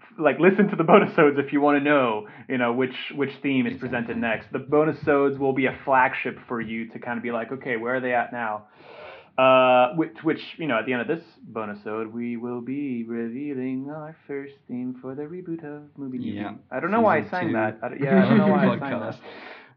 f- 0.00 0.18
like 0.18 0.40
listen 0.40 0.68
to 0.68 0.76
the 0.76 0.84
bonus 0.90 1.12
episodes 1.12 1.38
if 1.38 1.52
you 1.52 1.60
want 1.60 1.78
to 1.78 1.84
know, 1.84 2.26
you 2.48 2.58
know, 2.58 2.72
which 2.72 2.94
which 3.14 3.30
theme 3.42 3.66
is 3.66 3.78
presented 3.78 4.16
next. 4.16 4.50
The 4.52 4.58
bonus 4.58 4.96
episodes 4.96 5.38
will 5.38 5.52
be 5.52 5.66
a 5.66 5.78
flagship 5.84 6.38
for 6.48 6.60
you 6.60 6.88
to 6.88 6.98
kind 6.98 7.16
of 7.18 7.22
be 7.22 7.30
like, 7.30 7.52
okay, 7.52 7.76
where 7.76 7.96
are 7.96 8.00
they 8.00 8.14
at 8.14 8.32
now? 8.32 8.66
Uh, 9.38 9.94
which, 9.94 10.12
which 10.22 10.40
you 10.58 10.66
know, 10.66 10.78
at 10.80 10.86
the 10.86 10.92
end 10.92 11.00
of 11.00 11.08
this 11.08 11.24
bonus 11.42 11.78
episode, 11.78 12.12
we 12.12 12.36
will 12.36 12.60
be 12.60 13.04
revealing 13.04 13.88
our 13.88 14.14
first 14.26 14.52
theme 14.68 14.94
for 15.00 15.14
the 15.14 15.22
reboot 15.22 15.64
of 15.64 15.84
Movie. 15.96 16.18
Yeah, 16.18 16.54
I 16.70 16.80
don't 16.80 16.90
know 16.90 17.00
why 17.00 17.18
I 17.18 17.20
season 17.22 17.30
sang 17.30 17.46
two 17.46 17.52
that. 17.54 17.78
I, 17.82 17.88
yeah, 17.98 18.22
I 18.22 18.28
don't 18.28 18.38
know 18.38 18.48
why 18.48 18.66
I 18.66 18.78
sang 18.78 19.00
that. 19.00 19.16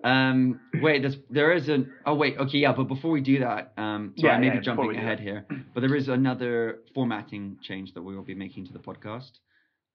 Um, 0.03 0.59
wait, 0.81 1.01
there's, 1.01 1.15
there 1.29 1.53
is 1.53 1.69
an. 1.69 1.91
Oh 2.05 2.15
wait, 2.15 2.37
okay, 2.37 2.57
yeah, 2.57 2.73
but 2.73 2.85
before 2.85 3.11
we 3.11 3.21
do 3.21 3.39
that, 3.39 3.73
um, 3.77 4.13
sorry, 4.17 4.31
Yeah, 4.31 4.35
I 4.35 4.39
may 4.39 4.47
yeah, 4.47 4.59
be 4.59 4.59
jumping 4.59 4.95
ahead 4.95 5.19
here, 5.19 5.45
but 5.73 5.79
there 5.79 5.95
is 5.95 6.09
another 6.09 6.79
formatting 6.93 7.57
change 7.61 7.93
that 7.93 8.01
we 8.01 8.15
will 8.15 8.23
be 8.23 8.35
making 8.35 8.67
to 8.67 8.73
the 8.73 8.79
podcast. 8.79 9.31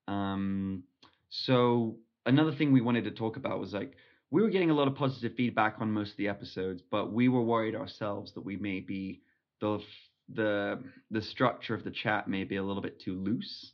Um, 0.07 0.85
so 1.29 1.99
another 2.25 2.53
thing 2.53 2.73
we 2.73 2.81
wanted 2.81 3.05
to 3.05 3.11
talk 3.11 3.37
about 3.37 3.61
was 3.61 3.75
like 3.75 3.93
we 4.31 4.41
were 4.43 4.49
getting 4.49 4.71
a 4.71 4.75
lot 4.75 4.89
of 4.89 4.95
positive 4.95 5.35
feedback 5.37 5.77
on 5.81 5.93
most 5.93 6.13
of 6.13 6.17
the 6.17 6.29
episodes, 6.29 6.83
but 6.91 7.13
we 7.13 7.29
were 7.29 7.43
worried 7.43 7.75
ourselves 7.75 8.33
that 8.33 8.45
we 8.45 8.57
may 8.57 8.81
be 8.81 9.21
the 9.61 9.79
the 10.35 10.83
the 11.11 11.23
structure 11.23 11.75
of 11.75 11.85
the 11.85 11.91
chat 11.91 12.29
may 12.29 12.45
be 12.45 12.57
a 12.57 12.63
little 12.63 12.83
bit 12.83 12.99
too 13.01 13.15
loose, 13.15 13.73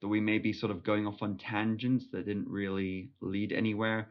that 0.00 0.08
we 0.08 0.20
may 0.20 0.38
be 0.38 0.52
sort 0.52 0.72
of 0.72 0.82
going 0.82 1.06
off 1.06 1.22
on 1.22 1.36
tangents 1.36 2.06
that 2.10 2.26
didn't 2.26 2.48
really 2.48 3.10
lead 3.20 3.52
anywhere 3.52 4.08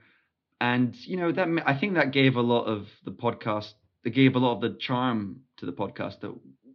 and 0.62 0.96
you 1.06 1.18
know 1.18 1.32
that 1.32 1.48
I 1.66 1.78
think 1.78 1.96
that 1.96 2.12
gave 2.12 2.36
a 2.36 2.42
lot 2.42 2.66
of 2.66 2.88
the 3.04 3.12
podcast 3.12 3.74
that 4.04 4.12
gave 4.12 4.36
a 4.36 4.40
lot 4.40 4.56
of 4.56 4.62
the 4.62 4.78
charm 4.80 5.42
to 5.58 5.66
the 5.66 5.74
podcast 5.74 6.22
that 6.22 6.34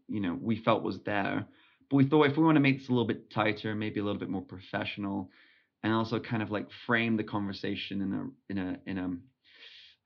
you 0.08 0.20
know 0.20 0.38
we 0.40 0.56
felt 0.56 0.82
was 0.82 0.98
there. 1.04 1.46
But 1.88 1.96
we 1.96 2.08
thought 2.08 2.30
if 2.30 2.36
we 2.36 2.44
want 2.44 2.56
to 2.56 2.60
make 2.60 2.78
this 2.78 2.88
a 2.88 2.92
little 2.92 3.06
bit 3.06 3.30
tighter 3.30 3.74
maybe 3.74 4.00
a 4.00 4.04
little 4.04 4.20
bit 4.20 4.28
more 4.28 4.42
professional 4.42 5.30
and 5.82 5.92
also 5.92 6.20
kind 6.20 6.42
of 6.42 6.50
like 6.50 6.68
frame 6.86 7.16
the 7.16 7.24
conversation 7.24 8.02
in 8.02 8.12
a 8.12 8.52
in 8.52 8.58
a 8.58 8.78
in 8.86 8.98
a 8.98 9.10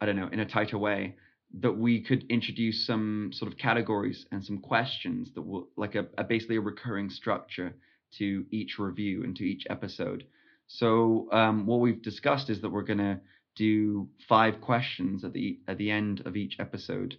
I 0.01 0.07
don't 0.07 0.17
know 0.17 0.29
in 0.33 0.41
a 0.41 0.47
tighter 0.47 0.79
way 0.79 1.17
that 1.61 1.73
we 1.73 2.01
could 2.01 2.25
introduce 2.31 2.87
some 2.87 3.31
sort 3.33 3.53
of 3.53 3.59
categories 3.59 4.27
and 4.33 4.45
some 4.45 4.59
questions 4.59 5.31
that 5.35 5.43
will 5.43 5.69
like 5.77 5.95
a, 5.95 6.07
a 6.19 6.25
basically 6.25 6.57
a 6.57 6.61
recurring 6.61 7.11
structure 7.11 7.75
to 8.19 8.45
each 8.51 8.79
review 8.79 9.23
and 9.25 9.37
to 9.37 9.45
each 9.45 9.65
episode. 9.71 10.25
So 10.67 11.29
um, 11.33 11.67
what 11.67 11.81
we've 11.81 12.03
discussed 12.03 12.51
is 12.51 12.61
that 12.63 12.71
we're 12.71 12.83
to 12.99 13.21
do 13.57 14.09
five 14.29 14.61
questions 14.61 15.25
at 15.25 15.33
the 15.33 15.59
at 15.69 15.79
the 15.79 15.91
end 15.91 16.23
of 16.27 16.37
each 16.37 16.57
episode, 16.59 17.17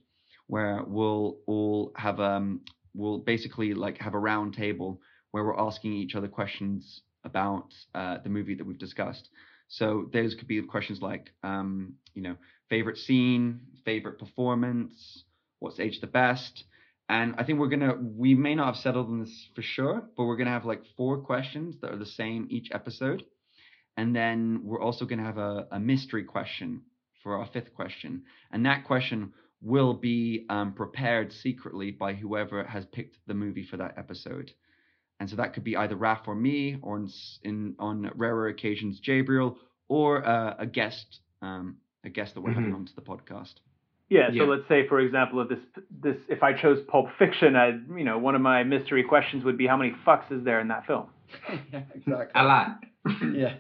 where 0.47 0.83
we'll 0.85 1.37
all 1.47 1.91
have 1.95 2.19
um 2.19 2.61
we'll 2.93 3.19
basically 3.19 3.73
like 3.73 3.97
have 3.97 4.13
a 4.13 4.19
round 4.19 4.53
table 4.53 5.01
where 5.31 5.43
we're 5.43 5.59
asking 5.59 5.93
each 5.93 6.15
other 6.15 6.27
questions 6.27 7.01
about 7.23 7.73
uh, 7.93 8.17
the 8.23 8.29
movie 8.29 8.55
that 8.55 8.65
we've 8.65 8.77
discussed. 8.79 9.29
So 9.67 10.09
those 10.13 10.35
could 10.35 10.47
be 10.47 10.61
questions 10.61 11.01
like 11.01 11.31
um 11.43 11.93
you 12.13 12.21
know 12.21 12.35
favorite 12.69 12.97
scene, 12.97 13.61
favorite 13.83 14.19
performance, 14.19 15.23
what's 15.59 15.79
aged 15.79 16.01
the 16.01 16.07
best. 16.07 16.63
And 17.07 17.35
I 17.37 17.43
think 17.43 17.59
we're 17.59 17.69
gonna 17.69 17.95
we 18.01 18.33
may 18.33 18.55
not 18.55 18.67
have 18.67 18.77
settled 18.77 19.07
on 19.07 19.21
this 19.21 19.49
for 19.55 19.61
sure, 19.61 20.03
but 20.17 20.25
we're 20.25 20.37
gonna 20.37 20.49
have 20.49 20.65
like 20.65 20.83
four 20.97 21.19
questions 21.19 21.75
that 21.81 21.91
are 21.91 21.97
the 21.97 22.05
same 22.05 22.47
each 22.49 22.69
episode. 22.71 23.23
And 23.97 24.15
then 24.15 24.61
we're 24.63 24.81
also 24.81 25.05
going 25.05 25.19
to 25.19 25.25
have 25.25 25.37
a, 25.37 25.67
a 25.71 25.79
mystery 25.79 26.23
question 26.23 26.81
for 27.23 27.37
our 27.37 27.47
fifth 27.47 27.73
question. 27.73 28.23
And 28.51 28.65
that 28.65 28.85
question 28.85 29.33
will 29.61 29.93
be 29.93 30.45
um, 30.49 30.73
prepared 30.73 31.31
secretly 31.31 31.91
by 31.91 32.13
whoever 32.13 32.63
has 32.65 32.85
picked 32.85 33.17
the 33.27 33.33
movie 33.33 33.63
for 33.63 33.77
that 33.77 33.97
episode. 33.97 34.51
And 35.19 35.29
so 35.29 35.37
that 35.37 35.53
could 35.53 35.63
be 35.63 35.77
either 35.77 35.95
Raf 35.95 36.27
or 36.27 36.35
me, 36.35 36.77
or 36.81 36.97
in, 36.97 37.09
in 37.43 37.75
on 37.79 38.11
rarer 38.15 38.47
occasions, 38.49 38.99
Jabriel, 38.99 39.55
or 39.87 40.25
uh, 40.27 40.55
a 40.59 40.65
guest, 40.65 41.19
um, 41.41 41.77
a 42.03 42.09
guest 42.09 42.33
that 42.33 42.41
we're 42.41 42.51
having 42.51 42.71
Mhm. 42.71 42.75
onto 42.75 42.93
the 42.95 43.01
podcast. 43.01 43.53
Yeah, 44.09 44.29
Yeah. 44.31 44.43
so 44.43 44.49
let's 44.49 44.67
say, 44.67 44.87
for 44.87 44.99
example, 44.99 45.39
if 45.41 45.49
this 45.49 45.59
this 45.89 46.17
if 46.27 46.43
I 46.43 46.53
chose 46.53 46.83
Pulp 46.89 47.07
Fiction, 47.17 47.55
I 47.55 47.79
you 47.97 48.03
know 48.03 48.17
one 48.19 48.35
of 48.35 48.41
my 48.41 48.63
mystery 48.63 49.03
questions 49.03 49.43
would 49.45 49.57
be 49.57 49.65
how 49.65 49.77
many 49.77 49.93
fucks 50.05 50.29
is 50.31 50.43
there 50.43 50.59
in 50.59 50.67
that 50.67 50.85
film? 50.85 51.07
yeah, 51.71 51.81
exactly. 51.95 52.27
A 52.35 52.43
lot. 52.43 52.83
Yeah. 53.33 53.53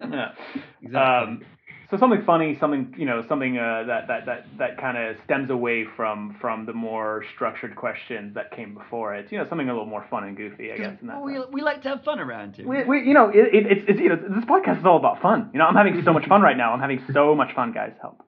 Yeah. 0.00 0.32
exactly. 0.82 0.96
Um, 0.96 1.44
so 1.90 1.98
something 1.98 2.22
funny, 2.24 2.56
something 2.58 2.94
you 2.96 3.04
know, 3.04 3.22
something 3.28 3.58
uh, 3.58 3.84
that 3.86 4.08
that 4.08 4.24
that 4.26 4.46
that 4.58 4.78
kind 4.80 4.96
of 4.96 5.16
stems 5.24 5.50
away 5.50 5.84
from 5.96 6.36
from 6.40 6.64
the 6.64 6.72
more 6.72 7.22
structured 7.34 7.76
questions 7.76 8.34
that 8.34 8.50
came 8.50 8.72
before 8.72 9.14
it. 9.14 9.30
You 9.30 9.38
know, 9.38 9.46
something 9.48 9.68
a 9.68 9.72
little 9.72 9.86
more 9.86 10.06
fun 10.08 10.24
and 10.24 10.34
goofy, 10.34 10.72
I 10.72 10.78
guess. 10.78 10.96
In 11.02 11.08
that 11.08 11.16
Well, 11.20 11.24
we, 11.24 11.38
we 11.52 11.60
like 11.60 11.82
to 11.82 11.90
have 11.90 12.02
fun 12.02 12.18
around 12.18 12.56
here. 12.56 12.66
We, 12.66 12.84
we, 12.84 13.06
you 13.06 13.12
know, 13.12 13.28
it, 13.28 13.36
it, 13.54 13.66
it's, 13.72 13.84
it's, 13.88 14.00
you 14.00 14.08
know, 14.08 14.16
this 14.16 14.44
podcast 14.46 14.78
is 14.80 14.86
all 14.86 14.96
about 14.96 15.20
fun. 15.20 15.50
You 15.52 15.58
know, 15.58 15.66
I'm 15.66 15.74
having 15.74 16.00
so 16.02 16.14
much 16.14 16.26
fun 16.26 16.40
right 16.40 16.56
now. 16.56 16.72
I'm 16.72 16.80
having 16.80 17.02
so 17.12 17.34
much 17.34 17.54
fun, 17.54 17.72
guys. 17.72 17.92
Help. 18.00 18.22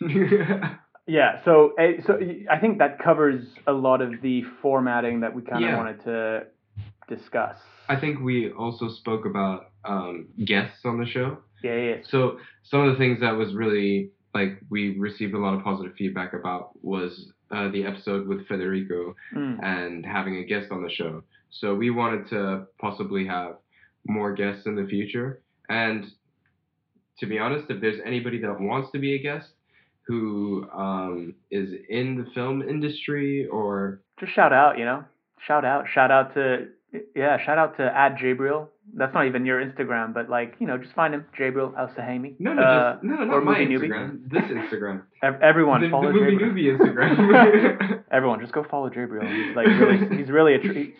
Yeah, 1.04 1.42
so 1.44 1.72
uh, 1.76 2.00
so 2.06 2.16
I 2.48 2.58
think 2.60 2.78
that 2.78 3.00
covers 3.00 3.44
a 3.66 3.72
lot 3.72 4.00
of 4.02 4.22
the 4.22 4.44
formatting 4.62 5.20
that 5.20 5.34
we 5.34 5.42
kind 5.42 5.64
of 5.64 5.70
Yeah. 5.70 5.76
wanted 5.76 6.04
to 6.04 6.42
discuss. 7.08 7.56
I 7.88 7.96
think 7.96 8.20
we 8.20 8.50
also 8.52 8.88
spoke 8.88 9.24
about 9.26 9.70
um, 9.84 10.28
guests 10.44 10.80
on 10.84 10.98
the 10.98 11.06
show. 11.06 11.38
Yeah, 11.62 11.76
yeah. 11.76 11.96
So 12.08 12.38
some 12.64 12.80
of 12.80 12.92
the 12.92 12.98
things 12.98 13.20
that 13.20 13.32
was 13.32 13.54
really 13.54 14.10
like 14.34 14.60
we 14.70 14.98
received 14.98 15.34
a 15.34 15.38
lot 15.38 15.54
of 15.54 15.62
positive 15.62 15.92
feedback 15.96 16.32
about 16.32 16.70
was 16.82 17.32
uh, 17.50 17.68
the 17.70 17.84
episode 17.84 18.26
with 18.26 18.46
Federico 18.48 19.14
Mm. 19.34 19.62
and 19.62 20.06
having 20.06 20.36
a 20.36 20.44
guest 20.44 20.70
on 20.70 20.82
the 20.82 20.90
show. 20.90 21.22
So 21.50 21.74
we 21.74 21.90
wanted 21.90 22.28
to 22.30 22.66
possibly 22.80 23.26
have 23.26 23.56
more 24.06 24.32
guests 24.34 24.66
in 24.66 24.74
the 24.74 24.86
future. 24.86 25.42
And 25.68 26.06
to 27.18 27.26
be 27.26 27.38
honest, 27.38 27.66
if 27.70 27.80
there's 27.80 28.00
anybody 28.04 28.38
that 28.40 28.58
wants 28.58 28.90
to 28.92 28.98
be 28.98 29.14
a 29.14 29.18
guest 29.18 29.48
who 30.06 30.66
um, 30.72 31.34
is 31.50 31.70
in 31.88 32.16
the 32.16 32.30
film 32.34 32.62
industry 32.62 33.46
or 33.46 34.00
Just 34.18 34.32
shout 34.32 34.52
out, 34.52 34.78
you 34.78 34.84
know, 34.84 35.04
shout 35.46 35.64
out, 35.64 35.84
shout 35.92 36.10
out 36.10 36.34
to 36.34 36.68
yeah, 37.14 37.38
shout 37.44 37.58
out 37.58 37.76
to 37.78 37.84
Ad 37.84 38.16
Jabriel. 38.16 38.68
That's 38.94 39.14
not 39.14 39.26
even 39.26 39.46
your 39.46 39.64
Instagram, 39.64 40.12
but 40.12 40.28
like 40.28 40.54
you 40.58 40.66
know, 40.66 40.76
just 40.76 40.92
find 40.94 41.14
him 41.14 41.24
Jabriel 41.38 41.74
Al 41.78 41.88
Sahami. 41.88 42.34
no, 42.38 42.52
no, 42.52 42.62
Uh, 42.62 42.92
just, 42.94 43.04
no, 43.04 43.14
or 43.14 43.26
not 43.26 43.44
my 43.44 43.64
Movie 43.64 43.88
Newbie. 43.88 43.90
Instagram. 43.90 44.30
This 44.30 44.42
Instagram. 44.44 45.02
ev- 45.22 45.40
everyone 45.42 45.80
the, 45.82 45.88
follow 45.90 46.08
the 46.08 46.14
movie 46.14 46.36
Jabriel. 46.36 46.76
newbie 46.76 46.78
Instagram. 46.78 48.02
Everyone, 48.12 48.40
just 48.40 48.52
go 48.52 48.64
follow 48.70 48.90
Jabriel. 48.90 49.26
He's 49.26 49.56
like 49.56 49.66
really, 49.66 50.16
he's 50.18 50.28
really 50.30 50.54
a 50.54 50.58
treat. 50.60 50.94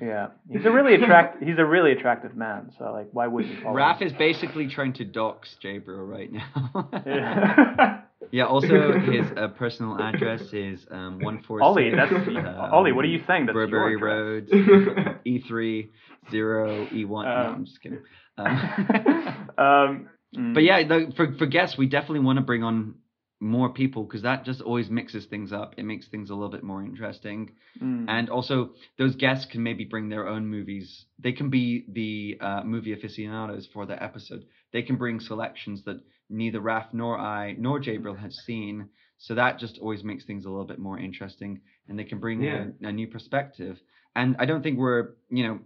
yeah, 0.00 0.28
he's 0.50 0.64
a 0.64 0.70
really 0.70 0.94
attract, 1.02 1.42
he's 1.42 1.58
a 1.58 1.64
really 1.64 1.92
attractive 1.92 2.36
man. 2.36 2.72
So 2.78 2.92
like, 2.92 3.08
why 3.12 3.26
wouldn't 3.26 3.54
you 3.54 3.62
follow? 3.62 3.76
Raph 3.76 4.00
him? 4.00 4.08
is 4.08 4.12
basically 4.14 4.68
trying 4.68 4.92
to 4.94 5.04
dox 5.04 5.56
Jabriel 5.62 6.06
right 6.08 6.30
now. 6.32 6.90
Yeah. 7.06 8.00
Yeah. 8.30 8.46
Also, 8.46 8.98
his 9.00 9.26
uh, 9.36 9.48
personal 9.48 9.98
address 10.00 10.42
is 10.52 10.86
um, 10.90 11.20
one 11.20 11.42
four. 11.42 11.62
Ollie, 11.62 11.90
that's 11.94 12.12
um, 12.12 12.46
Ollie. 12.72 12.92
What 12.92 13.04
are 13.04 13.08
you 13.08 13.22
saying? 13.26 13.46
That's 13.46 13.54
Burberry. 13.54 13.96
Road, 13.96 15.20
E 15.24 15.40
three 15.40 15.90
zero 16.30 16.86
E 16.92 17.04
one. 17.04 17.26
no, 17.26 17.32
Um, 17.32 17.54
I'm 17.54 17.64
just 17.64 17.80
kidding. 17.82 18.02
Um, 18.36 18.46
um, 19.58 20.08
mm. 20.36 20.54
but 20.54 20.62
yeah, 20.62 20.86
the, 20.86 21.12
for 21.16 21.34
for 21.38 21.46
guests, 21.46 21.76
we 21.78 21.86
definitely 21.86 22.20
want 22.20 22.38
to 22.38 22.44
bring 22.44 22.62
on 22.62 22.94
more 23.42 23.72
people 23.72 24.04
because 24.04 24.22
that 24.22 24.44
just 24.44 24.60
always 24.60 24.90
mixes 24.90 25.24
things 25.24 25.52
up. 25.52 25.74
It 25.78 25.84
makes 25.84 26.06
things 26.08 26.28
a 26.28 26.34
little 26.34 26.50
bit 26.50 26.62
more 26.62 26.82
interesting. 26.82 27.52
Mm. 27.82 28.04
And 28.08 28.28
also, 28.28 28.72
those 28.98 29.16
guests 29.16 29.46
can 29.50 29.62
maybe 29.62 29.84
bring 29.84 30.10
their 30.10 30.28
own 30.28 30.46
movies. 30.46 31.06
They 31.18 31.32
can 31.32 31.48
be 31.48 31.86
the 31.88 32.38
uh, 32.44 32.62
movie 32.64 32.92
aficionados 32.92 33.66
for 33.72 33.86
the 33.86 34.00
episode. 34.02 34.44
They 34.72 34.82
can 34.82 34.96
bring 34.96 35.20
selections 35.20 35.84
that 35.84 36.00
neither 36.30 36.60
Raf 36.60 36.94
nor 36.94 37.18
I 37.18 37.54
nor 37.58 37.80
Jabril 37.80 38.18
has 38.18 38.36
seen. 38.46 38.88
So 39.18 39.34
that 39.34 39.58
just 39.58 39.78
always 39.78 40.02
makes 40.02 40.24
things 40.24 40.44
a 40.46 40.50
little 40.50 40.64
bit 40.66 40.78
more 40.78 40.98
interesting. 40.98 41.60
and 41.88 41.98
they 41.98 42.04
can 42.04 42.20
bring 42.20 42.40
Yeah. 42.42 42.66
a, 42.84 42.88
a 42.88 42.92
new 42.92 43.08
perspective. 43.08 43.76
And 44.14 44.36
I 44.38 44.46
don't 44.46 44.62
think 44.62 44.78
we're, 44.78 45.14
you 45.28 45.42
know, 45.46 45.58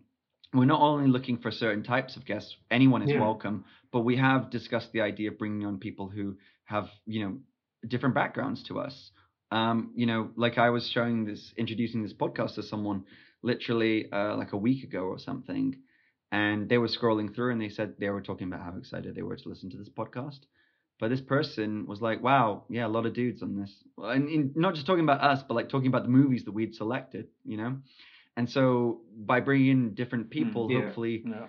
we're 0.55 0.65
not 0.65 0.81
only 0.81 1.09
looking 1.11 1.37
for 1.39 1.51
certain 1.51 1.83
types 1.83 2.17
of 2.17 2.25
guests. 2.25 2.57
Anyone 2.71 3.03
is 3.03 3.11
Yeah. 3.11 3.21
welcome, 3.21 3.65
but 3.93 4.01
we 4.01 4.17
have 4.17 4.49
discussed 4.51 4.91
the 4.93 5.03
idea 5.03 5.31
of 5.31 5.39
bringing 5.39 5.67
on 5.67 5.79
people 5.79 6.09
who 6.09 6.37
have, 6.65 6.89
you 7.07 7.21
know, 7.25 7.39
different 7.87 8.15
backgrounds 8.15 8.63
to 8.65 8.81
us. 8.81 9.11
Um, 9.51 9.93
you 9.95 10.07
know, 10.07 10.31
like 10.37 10.57
I 10.57 10.71
was 10.71 10.89
showing 10.89 11.27
this, 11.27 11.53
introducing 11.59 12.03
this 12.03 12.15
podcast 12.15 12.55
to 12.55 12.63
someone 12.63 13.05
literally 13.43 14.11
uh, 14.11 14.37
like 14.37 14.53
a 14.55 14.57
week 14.57 14.83
ago 14.85 15.03
or 15.05 15.19
something, 15.19 15.77
and 16.33 16.69
they 16.71 16.79
were 16.79 16.89
scrolling 16.89 17.35
through 17.35 17.53
and 17.53 17.61
they 17.61 17.69
said 17.69 17.95
they 17.99 18.09
were 18.09 18.23
talking 18.23 18.47
about 18.49 18.63
how 18.63 18.77
excited 18.79 19.15
they 19.15 19.23
were 19.23 19.37
to 19.37 19.49
listen 19.49 19.71
to 19.71 19.77
this 19.77 19.91
podcast. 19.91 20.41
But 21.01 21.11
this 21.11 21.21
person 21.21 21.87
was 21.87 22.01
like, 22.01 22.23
"Wow, 22.23 22.65
yeah, 22.69 22.87
a 22.87 22.89
lot 22.89 23.05
of 23.05 23.15
dudes 23.15 23.43
on 23.43 23.61
this," 23.61 23.73
and, 23.99 24.29
and 24.29 24.57
not 24.57 24.75
just 24.75 24.87
talking 24.87 25.03
about 25.03 25.21
us, 25.21 25.43
but 25.47 25.55
like 25.55 25.69
talking 25.69 25.89
about 25.89 26.05
the 26.05 26.09
movies 26.09 26.45
that 26.45 26.53
we'd 26.53 26.75
selected, 26.75 27.29
you 27.45 27.57
know. 27.57 27.79
And 28.37 28.49
so 28.49 29.01
by 29.17 29.41
bringing 29.41 29.71
in 29.71 29.95
different 29.95 30.31
people, 30.31 30.71
yeah. 30.71 30.83
hopefully, 30.83 31.23
No. 31.25 31.47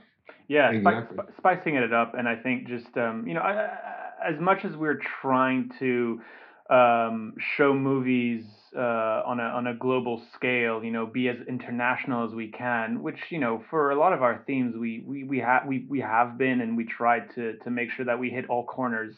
Yeah, 0.47 0.71
Exactly. 0.71 1.17
spi- 1.17 1.31
spicing 1.37 1.75
it 1.75 1.93
up, 1.93 2.13
and 2.15 2.27
I 2.27 2.35
think 2.35 2.67
just 2.67 2.95
um, 2.97 3.25
you 3.27 3.33
know, 3.33 3.41
I, 3.41 3.53
I, 3.53 4.33
as 4.33 4.39
much 4.39 4.65
as 4.65 4.75
we're 4.75 4.99
trying 5.21 5.71
to 5.79 6.21
um, 6.69 7.33
show 7.57 7.73
movies 7.73 8.43
uh, 8.75 9.23
on 9.25 9.39
a 9.39 9.43
on 9.43 9.67
a 9.67 9.73
global 9.75 10.21
scale, 10.33 10.83
you 10.83 10.91
know, 10.91 11.05
be 11.05 11.29
as 11.29 11.37
international 11.47 12.27
as 12.27 12.33
we 12.33 12.47
can, 12.49 13.01
which 13.01 13.19
you 13.29 13.39
know, 13.39 13.63
for 13.69 13.91
a 13.91 13.95
lot 13.95 14.13
of 14.13 14.21
our 14.21 14.43
themes, 14.47 14.75
we 14.75 15.03
we 15.05 15.23
we 15.23 15.39
have 15.39 15.65
we 15.67 15.85
we 15.89 15.99
have 16.01 16.37
been, 16.37 16.61
and 16.61 16.75
we 16.75 16.85
tried 16.85 17.33
to 17.35 17.57
to 17.57 17.69
make 17.69 17.91
sure 17.91 18.05
that 18.05 18.19
we 18.19 18.29
hit 18.29 18.49
all 18.49 18.65
corners 18.65 19.15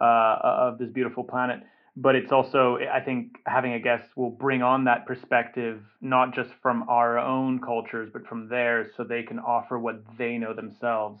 uh, 0.00 0.38
of 0.42 0.78
this 0.78 0.90
beautiful 0.90 1.24
planet. 1.24 1.62
But 2.00 2.14
it's 2.14 2.30
also 2.30 2.78
i 2.92 3.00
think 3.00 3.38
having 3.44 3.72
a 3.72 3.80
guest 3.80 4.04
will 4.14 4.30
bring 4.30 4.62
on 4.62 4.84
that 4.84 5.04
perspective 5.04 5.82
not 6.00 6.32
just 6.32 6.50
from 6.62 6.88
our 6.88 7.18
own 7.18 7.60
cultures 7.60 8.08
but 8.12 8.24
from 8.28 8.48
theirs 8.48 8.92
so 8.96 9.02
they 9.02 9.24
can 9.24 9.40
offer 9.40 9.76
what 9.80 10.04
they 10.16 10.38
know 10.38 10.54
themselves 10.54 11.20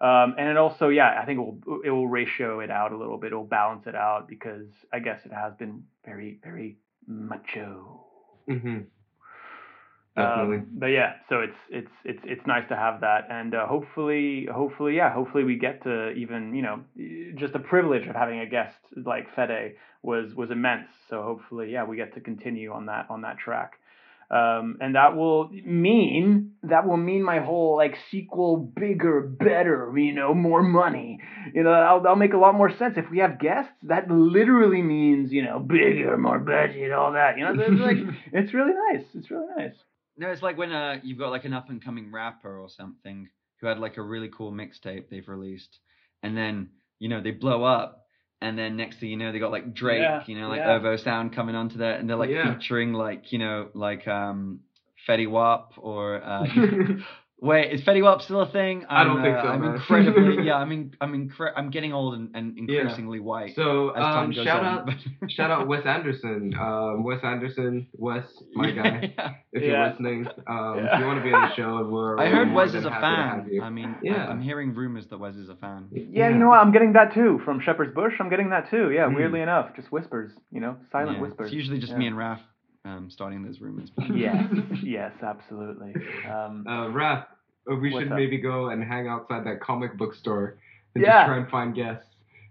um, 0.00 0.34
and 0.38 0.48
it 0.48 0.56
also 0.56 0.88
yeah 0.88 1.18
i 1.20 1.24
think 1.24 1.38
it 1.38 1.42
will 1.42 1.80
it 1.84 1.90
will 1.90 2.08
ratio 2.08 2.60
it 2.60 2.70
out 2.70 2.92
a 2.92 2.96
little 2.96 3.18
bit 3.18 3.32
it 3.32 3.36
will 3.36 3.44
balance 3.44 3.86
it 3.86 3.94
out 3.94 4.28
because 4.28 4.66
i 4.92 4.98
guess 4.98 5.24
it 5.24 5.32
has 5.32 5.54
been 5.54 5.82
very 6.04 6.38
very 6.42 6.78
macho 7.06 8.04
hmm 8.48 8.78
Definitely. 10.16 10.56
um, 10.56 10.66
but 10.72 10.86
yeah, 10.86 11.14
so 11.28 11.40
it's 11.40 11.56
it's 11.70 11.92
it's 12.04 12.20
it's 12.24 12.46
nice 12.46 12.66
to 12.70 12.76
have 12.76 13.02
that, 13.02 13.28
and 13.30 13.54
uh, 13.54 13.66
hopefully, 13.68 14.48
hopefully, 14.52 14.96
yeah, 14.96 15.12
hopefully 15.12 15.44
we 15.44 15.56
get 15.56 15.84
to 15.84 16.10
even 16.10 16.54
you 16.56 16.62
know 16.62 16.80
just 17.36 17.52
the 17.52 17.60
privilege 17.60 18.08
of 18.08 18.16
having 18.16 18.40
a 18.40 18.46
guest 18.46 18.78
like 18.96 19.32
Fede 19.36 19.76
was 20.02 20.34
was 20.34 20.50
immense. 20.50 20.88
So 21.08 21.22
hopefully, 21.22 21.70
yeah, 21.70 21.84
we 21.84 21.96
get 21.96 22.14
to 22.14 22.20
continue 22.20 22.72
on 22.72 22.86
that 22.86 23.06
on 23.10 23.22
that 23.22 23.38
track. 23.38 23.78
Um, 24.30 24.76
and 24.80 24.94
that 24.94 25.16
will 25.16 25.48
mean 25.48 26.52
that 26.62 26.86
will 26.86 26.98
mean 26.98 27.22
my 27.22 27.40
whole 27.40 27.76
like 27.76 27.94
sequel 28.10 28.58
bigger, 28.58 29.22
better, 29.22 29.90
you 29.96 30.12
know, 30.12 30.34
more 30.34 30.62
money. 30.62 31.18
You 31.54 31.62
know, 31.62 31.70
that'll, 31.70 32.00
that'll 32.02 32.16
make 32.16 32.34
a 32.34 32.38
lot 32.38 32.54
more 32.54 32.70
sense 32.76 32.94
if 32.98 33.10
we 33.10 33.20
have 33.20 33.40
guests. 33.40 33.72
That 33.84 34.10
literally 34.10 34.82
means 34.82 35.32
you 35.32 35.44
know 35.44 35.58
bigger, 35.58 36.18
more 36.18 36.38
budget, 36.38 36.92
all 36.92 37.12
that. 37.12 37.38
You 37.38 37.44
know, 37.44 37.54
so 37.56 37.72
it's 37.72 37.80
like 37.80 37.96
it's 38.32 38.52
really 38.52 38.74
nice. 38.92 39.06
It's 39.14 39.30
really 39.30 39.46
nice. 39.56 39.74
No, 40.18 40.28
it's 40.30 40.42
like 40.42 40.58
when 40.58 40.72
uh 40.72 40.96
you've 41.02 41.18
got 41.18 41.30
like 41.30 41.46
an 41.46 41.54
up 41.54 41.70
and 41.70 41.82
coming 41.82 42.12
rapper 42.12 42.58
or 42.58 42.68
something 42.68 43.30
who 43.60 43.66
had 43.66 43.78
like 43.78 43.96
a 43.96 44.02
really 44.02 44.28
cool 44.28 44.52
mixtape 44.52 45.08
they've 45.08 45.28
released, 45.28 45.78
and 46.22 46.36
then 46.36 46.68
you 46.98 47.08
know 47.08 47.22
they 47.22 47.30
blow 47.30 47.64
up, 47.64 48.04
and 48.40 48.58
then 48.58 48.76
next 48.76 48.98
thing 49.00 49.10
you 49.10 49.16
know 49.16 49.32
they 49.32 49.38
got 49.38 49.50
like 49.50 49.74
Drake, 49.74 50.02
Yeah, 50.02 50.22
you 50.26 50.38
know, 50.38 50.48
like 50.48 50.58
yeah. 50.60 50.74
Ovo 50.74 50.96
Sound 50.96 51.32
coming 51.32 51.54
onto 51.54 51.78
that, 51.78 52.00
and 52.00 52.08
they're 52.08 52.16
like 52.16 52.30
Yeah. 52.30 52.54
featuring 52.54 52.92
like 52.92 53.32
you 53.32 53.38
know 53.38 53.68
like 53.74 54.06
um 54.08 54.60
Fetty 55.08 55.28
Wap 55.28 55.72
or 55.76 56.22
uh 56.22 56.46
wait 57.40 57.72
is 57.72 57.80
Fetty 57.82 58.02
Wap 58.02 58.20
still 58.22 58.40
a 58.42 58.50
thing? 58.50 58.84
I 58.88 59.02
I'm, 59.02 59.06
don't 59.08 59.22
think 59.22 59.36
uh, 59.36 59.42
so, 59.42 59.48
I'm 59.48 59.60
man. 59.60 59.74
incredibly 59.76 60.44
yeah 60.46 60.56
I'm 60.56 60.72
in, 60.72 60.94
I'm 61.00 61.12
incre- 61.28 61.52
I'm 61.56 61.70
getting 61.70 61.92
old 61.92 62.14
and, 62.14 62.34
and 62.34 62.56
Yeah. 62.68 62.80
increasingly 62.80 63.20
white 63.20 63.54
so 63.54 63.90
as 63.90 64.02
time 64.02 64.24
um, 64.26 64.30
goes 64.32 64.44
shout 64.44 64.64
on. 64.64 64.88
out 64.90 64.96
shout 65.30 65.50
out 65.50 65.68
Wes 65.68 65.84
Anderson. 65.86 66.54
Um, 66.58 67.04
Wes 67.04 67.20
Anderson, 67.22 67.86
Wes, 67.94 68.24
my 68.54 68.70
guy. 68.82 69.12
Yeah. 69.16 69.30
If 69.52 69.62
Yeah. 69.62 69.68
you're 69.68 69.88
listening, 69.90 70.26
um, 70.46 70.74
Yeah. 70.78 70.94
if 70.94 71.00
you 71.00 71.06
want 71.06 71.18
to 71.20 71.24
be 71.24 71.32
on 71.32 71.48
the 71.48 71.54
show, 71.54 71.88
we're 71.90 72.18
I 72.18 72.28
heard 72.28 72.52
Wes 72.52 72.74
is 72.74 72.84
a 72.84 72.90
fan. 72.90 73.48
I 73.62 73.70
mean, 73.70 73.96
Yeah. 74.02 74.26
I'm 74.26 74.40
hearing 74.42 74.74
rumors 74.74 75.06
that 75.10 75.18
Wes 75.18 75.34
is 75.36 75.48
a 75.48 75.54
fan. 75.56 75.88
Yeah, 75.92 76.28
you 76.30 76.36
know 76.38 76.48
what? 76.48 76.58
I'm 76.60 76.72
getting 76.72 76.92
that 76.94 77.14
too 77.14 77.40
from 77.44 77.60
Shepherd's 77.60 77.94
Bush. 77.94 78.14
I'm 78.20 78.28
getting 78.30 78.50
that 78.50 78.70
too. 78.70 78.90
Yeah, 78.90 79.06
Mm. 79.08 79.16
weirdly 79.16 79.40
enough, 79.40 79.74
just 79.76 79.90
whispers. 79.92 80.32
You 80.50 80.60
know, 80.60 80.76
silent 80.92 81.16
Yeah, 81.18 81.22
whispers. 81.22 81.46
It's 81.46 81.54
usually 81.54 81.78
just 81.78 81.92
Yeah. 81.92 81.98
me 81.98 82.06
and 82.08 82.16
Raf 82.16 82.40
um, 82.84 83.08
starting 83.10 83.42
those 83.44 83.60
rumors. 83.60 83.90
Yes, 84.14 84.44
yes, 84.82 85.12
absolutely. 85.22 85.94
Um, 86.30 86.64
Uh, 86.66 86.88
Raph, 86.88 87.26
uh, 87.70 87.74
we 87.76 87.90
should 87.92 88.10
up? 88.10 88.16
maybe 88.16 88.38
go 88.38 88.68
and 88.70 88.82
hang 88.82 89.08
outside 89.08 89.44
that 89.46 89.60
comic 89.60 89.96
book 89.98 90.14
store 90.14 90.56
and 90.94 91.04
Yeah. 91.04 91.20
just 91.22 91.26
try 91.28 91.36
and 91.38 91.48
find 91.50 91.74
guests. 91.74 92.04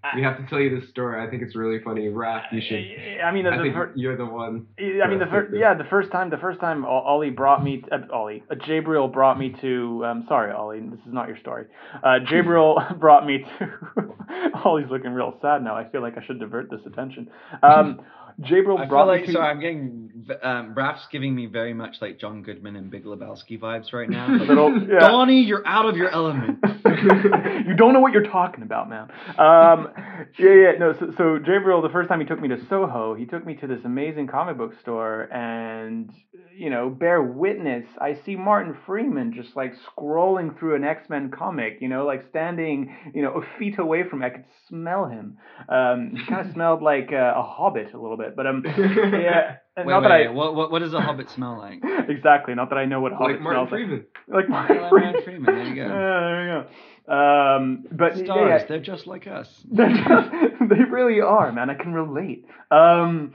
I- 0.04 0.16
we 0.16 0.22
have 0.22 0.38
to 0.38 0.46
tell 0.46 0.60
you 0.60 0.80
this 0.80 0.88
story. 0.90 1.20
I 1.22 1.28
think 1.30 1.42
it's 1.42 1.56
really 1.56 1.80
funny. 1.84 2.08
Raph, 2.08 2.44
you 2.52 2.62
should. 2.62 3.20
I 3.22 3.32
mean, 3.32 3.46
the, 3.46 3.50
I 3.52 3.58
the 3.58 3.64
think 3.64 3.74
fir- 3.74 3.92
you're 3.96 4.16
the 4.16 4.26
one. 4.28 4.68
I 4.80 4.84
mean, 5.08 5.18
the 5.18 5.26
Let's 5.26 5.32
first, 5.32 5.54
yeah, 5.56 5.74
the 5.74 5.84
first 5.86 6.12
time, 6.12 6.30
the 6.30 6.38
first 6.38 6.60
time 6.60 6.86
Ollie 6.86 7.32
brought 7.32 7.64
me, 7.64 7.84
uh, 7.92 7.98
Ollie, 8.14 8.44
uh, 8.52 8.56
Jabriel 8.56 9.12
brought 9.12 9.40
me 9.40 9.56
to. 9.62 10.06
Um, 10.06 10.26
sorry, 10.28 10.52
Ollie, 10.52 10.82
this 10.82 11.00
is 11.00 11.12
not 11.14 11.28
your 11.28 11.38
story. 11.40 11.66
Uh, 12.04 12.20
Jabriel 12.32 12.98
brought 13.00 13.26
me 13.26 13.44
to. 13.58 14.14
Ollie's 14.64 14.90
looking 14.92 15.12
real 15.14 15.36
sad 15.42 15.64
now. 15.64 15.76
I 15.76 15.90
feel 15.90 16.02
like 16.02 16.16
I 16.18 16.24
should 16.26 16.40
divert 16.40 16.70
this 16.70 16.82
attention. 16.86 17.30
Um, 17.64 18.00
Jabriel 18.42 18.78
I 18.78 18.82
feel 18.82 18.90
brought 18.90 19.08
like 19.08 19.22
me 19.22 19.28
to. 19.28 19.34
sorry, 19.34 19.50
I'm 19.50 19.60
getting 19.60 20.08
um, 20.44 20.74
Raf's 20.74 21.08
giving 21.12 21.34
me 21.36 21.46
very 21.46 21.74
much 21.74 21.98
like 22.02 22.20
John 22.20 22.44
Goodman 22.44 22.76
and 22.76 22.92
Big 22.92 23.06
Lebowski 23.06 23.60
vibes 23.60 23.94
right 23.94 24.10
now. 24.10 24.28
Like, 24.38 24.50
Little- 24.50 24.82
yeah. 24.90 25.00
Donnie, 25.00 25.42
you're 25.44 25.66
out 25.66 25.88
of 25.88 25.96
your 25.98 26.10
element. 26.10 26.60
you 26.86 27.76
don't 27.76 27.94
know 27.94 28.00
what 28.00 28.14
you're 28.14 28.28
talking 28.30 28.64
about, 28.64 28.90
man. 28.90 29.10
Um, 29.38 29.88
yeah, 30.38 30.54
yeah, 30.54 30.72
no. 30.80 30.94
So, 31.00 31.12
so 31.18 31.24
Jabriel, 31.40 31.82
the 31.82 31.90
first 31.92 32.10
time 32.10 32.20
he 32.20 32.26
took 32.26 32.40
me 32.42 32.50
to 32.50 32.58
Soho, 32.70 33.16
he 33.16 33.26
took 33.26 33.46
me 33.46 33.56
to 33.56 33.68
this 33.68 33.80
amazing 33.86 34.28
comic 34.28 34.58
book 34.58 34.74
store, 34.82 35.24
and 35.34 36.12
you 36.56 36.70
know, 36.72 36.90
bear 36.90 37.22
witness, 37.22 37.86
I 38.02 38.18
see 38.26 38.36
Martin 38.36 38.76
Freeman 38.86 39.32
just 39.36 39.56
like 39.56 39.74
scrolling 39.96 40.58
through 40.58 40.76
an 40.76 40.84
X 40.84 41.08
Men 41.08 41.30
comic, 41.32 41.78
you 41.82 41.88
know, 41.88 42.06
like 42.06 42.26
standing, 42.30 42.96
you 43.14 43.22
know, 43.22 43.34
a 43.42 43.60
feet 43.60 43.78
away 43.78 44.04
from 44.10 44.20
me. 44.20 44.26
I 44.26 44.30
could 44.32 44.46
smell 44.68 45.06
him. 45.06 45.38
Um, 45.70 46.14
he 46.16 46.26
kind 46.28 46.48
of 46.48 46.54
smelled 46.54 46.82
like 46.82 47.10
uh, 47.14 47.34
a 47.36 47.44
hobbit 47.44 47.94
a 47.94 48.00
little 48.02 48.18
bit, 48.18 48.27
but 48.36 48.48
um, 48.48 48.64
yeah. 48.78 49.58
Wait, 49.78 49.86
not 49.86 50.02
wait, 50.02 50.10
that. 50.10 50.12
I 50.12 50.30
What, 50.30 50.56
what, 50.56 50.72
what 50.72 50.80
does 50.80 50.94
a 50.94 51.02
hobbit 51.02 51.30
smell 51.30 51.58
like? 51.58 51.82
exactly, 52.10 52.56
not 52.56 52.70
that 52.70 52.78
I 52.78 52.86
know 52.86 53.00
what 53.02 53.14
a 53.14 53.16
hobbit 53.16 53.34
like 53.36 53.42
Martin 53.42 53.68
smells 53.68 53.70
Freeman. 53.70 54.06
like. 54.28 54.36
Like 54.36 54.46
Yeah, 54.46 54.52
Martin 54.52 54.82
like 54.82 54.90
Freeman. 54.90 55.14
Martin 55.14 55.24
Freeman, 55.24 55.56
there 55.56 55.68
you 55.68 55.76
go. 55.76 55.86
Uh, 55.86 56.20
there 56.20 56.44
you 56.48 56.64
go. 56.64 56.68
Um, 57.10 57.86
but 57.92 58.18
Stars, 58.18 58.62
yeah, 58.62 58.68
they're 58.68 58.82
just 58.82 59.08
like 59.08 59.28
us. 59.28 59.48
they're 59.72 59.90
just, 59.90 60.30
they 60.70 60.84
really 60.90 61.22
are, 61.22 61.52
man. 61.52 61.70
I 61.70 61.76
can 61.76 61.94
relate. 61.94 62.46
Um, 62.70 63.34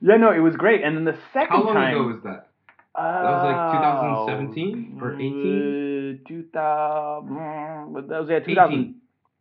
yeah, 0.00 0.16
no, 0.16 0.30
it 0.32 0.38
was 0.40 0.56
great. 0.56 0.82
And 0.82 0.96
then 0.96 1.04
the 1.04 1.18
second 1.32 1.48
How 1.56 1.64
long 1.64 1.74
time, 1.74 1.94
ago 1.94 2.06
was 2.06 2.22
that? 2.24 2.48
that 2.96 3.22
was 3.22 3.44
like 3.44 4.26
2017 4.26 4.98
or 5.00 5.14
18? 5.14 6.20
2000. 6.26 7.28
mm, 7.28 8.08
That 8.08 8.20
was 8.20 8.28
yeah, 8.30 8.40
2000. 8.40 8.94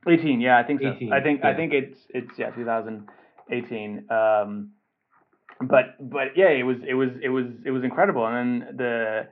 18. 0.08 0.42
yeah, 0.42 0.58
I 0.58 0.64
think 0.64 0.82
so. 0.82 0.90
18, 0.96 1.14
I 1.14 1.22
think 1.22 1.46
I 1.46 1.56
think 1.56 1.74
it's 1.74 1.98
it's 2.10 2.32
yeah, 2.38 2.50
2018. 2.52 4.08
Um, 4.10 4.72
but 5.62 6.10
but 6.10 6.36
yeah, 6.36 6.50
it 6.50 6.64
was 6.64 6.78
it 6.88 6.94
was 6.94 7.10
it 7.22 7.30
was 7.30 7.46
it 7.66 7.72
was 7.72 7.84
incredible. 7.84 8.26
And 8.26 8.62
then 8.62 8.78
the 8.78 9.28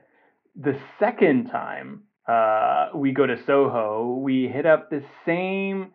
the 0.56 0.78
second 0.98 1.46
time 1.46 2.02
uh, 2.28 2.90
we 2.94 3.12
go 3.12 3.26
to 3.26 3.36
Soho, 3.46 4.18
we 4.22 4.48
hit 4.48 4.66
up 4.66 4.90
the 4.90 5.02
same 5.26 5.92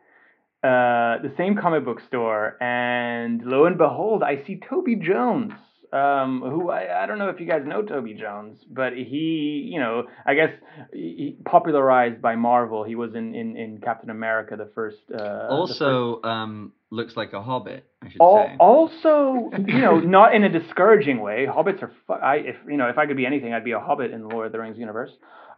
uh, 0.64 1.22
the 1.22 1.32
same 1.38 1.56
comic 1.56 1.86
book 1.86 2.02
store, 2.08 2.62
and 2.62 3.42
lo 3.44 3.66
and 3.66 3.78
behold, 3.78 4.24
I 4.24 4.44
see 4.46 4.60
Toby 4.68 4.96
Jones. 4.96 5.54
Um, 5.96 6.42
who 6.42 6.70
I, 6.72 7.04
I 7.04 7.06
don't 7.06 7.20
know 7.20 7.30
if 7.30 7.40
you 7.40 7.46
guys 7.46 7.62
know 7.66 7.82
Toby 7.82 8.14
Jones, 8.16 8.60
but 8.70 8.94
he, 8.94 9.70
you 9.72 9.80
know, 9.80 10.04
I 10.26 10.34
guess 10.36 10.50
he, 10.92 11.38
popularized 11.46 12.22
by 12.22 12.36
Marvel. 12.36 12.84
He 12.84 12.96
was 12.96 13.16
in, 13.16 13.34
in, 13.34 13.56
in 13.56 13.78
Captain 13.80 14.10
America, 14.10 14.58
the 14.58 14.70
first. 14.76 14.98
Uh, 15.10 15.18
the 15.18 15.68
first- 15.68 15.82
Also, 15.82 16.22
um, 16.24 16.74
looks 16.90 17.16
like 17.16 17.32
a 17.34 17.42
hobbit, 17.42 17.86
I 18.04 18.10
should 18.10 18.22
Al- 18.22 18.46
say. 18.46 18.56
also, 18.60 19.52
you 19.68 19.80
know, 19.80 20.00
not 20.00 20.36
in 20.36 20.44
a 20.44 20.50
discouraging 20.50 21.22
way. 21.22 21.46
Hobbits 21.48 21.82
are. 21.82 21.92
Fu- 22.08 22.14
I 22.14 22.36
if 22.38 22.56
you 22.68 22.76
know 22.78 22.90
if 22.90 22.98
I 22.98 23.06
could 23.06 23.18
be 23.18 23.26
anything, 23.26 23.54
I'd 23.54 23.64
be 23.64 23.72
a 23.72 23.80
hobbit 23.80 24.12
in 24.12 24.22
the 24.22 24.28
Lord 24.28 24.48
of 24.48 24.52
the 24.52 24.60
Rings 24.60 24.78
universe. 24.78 25.12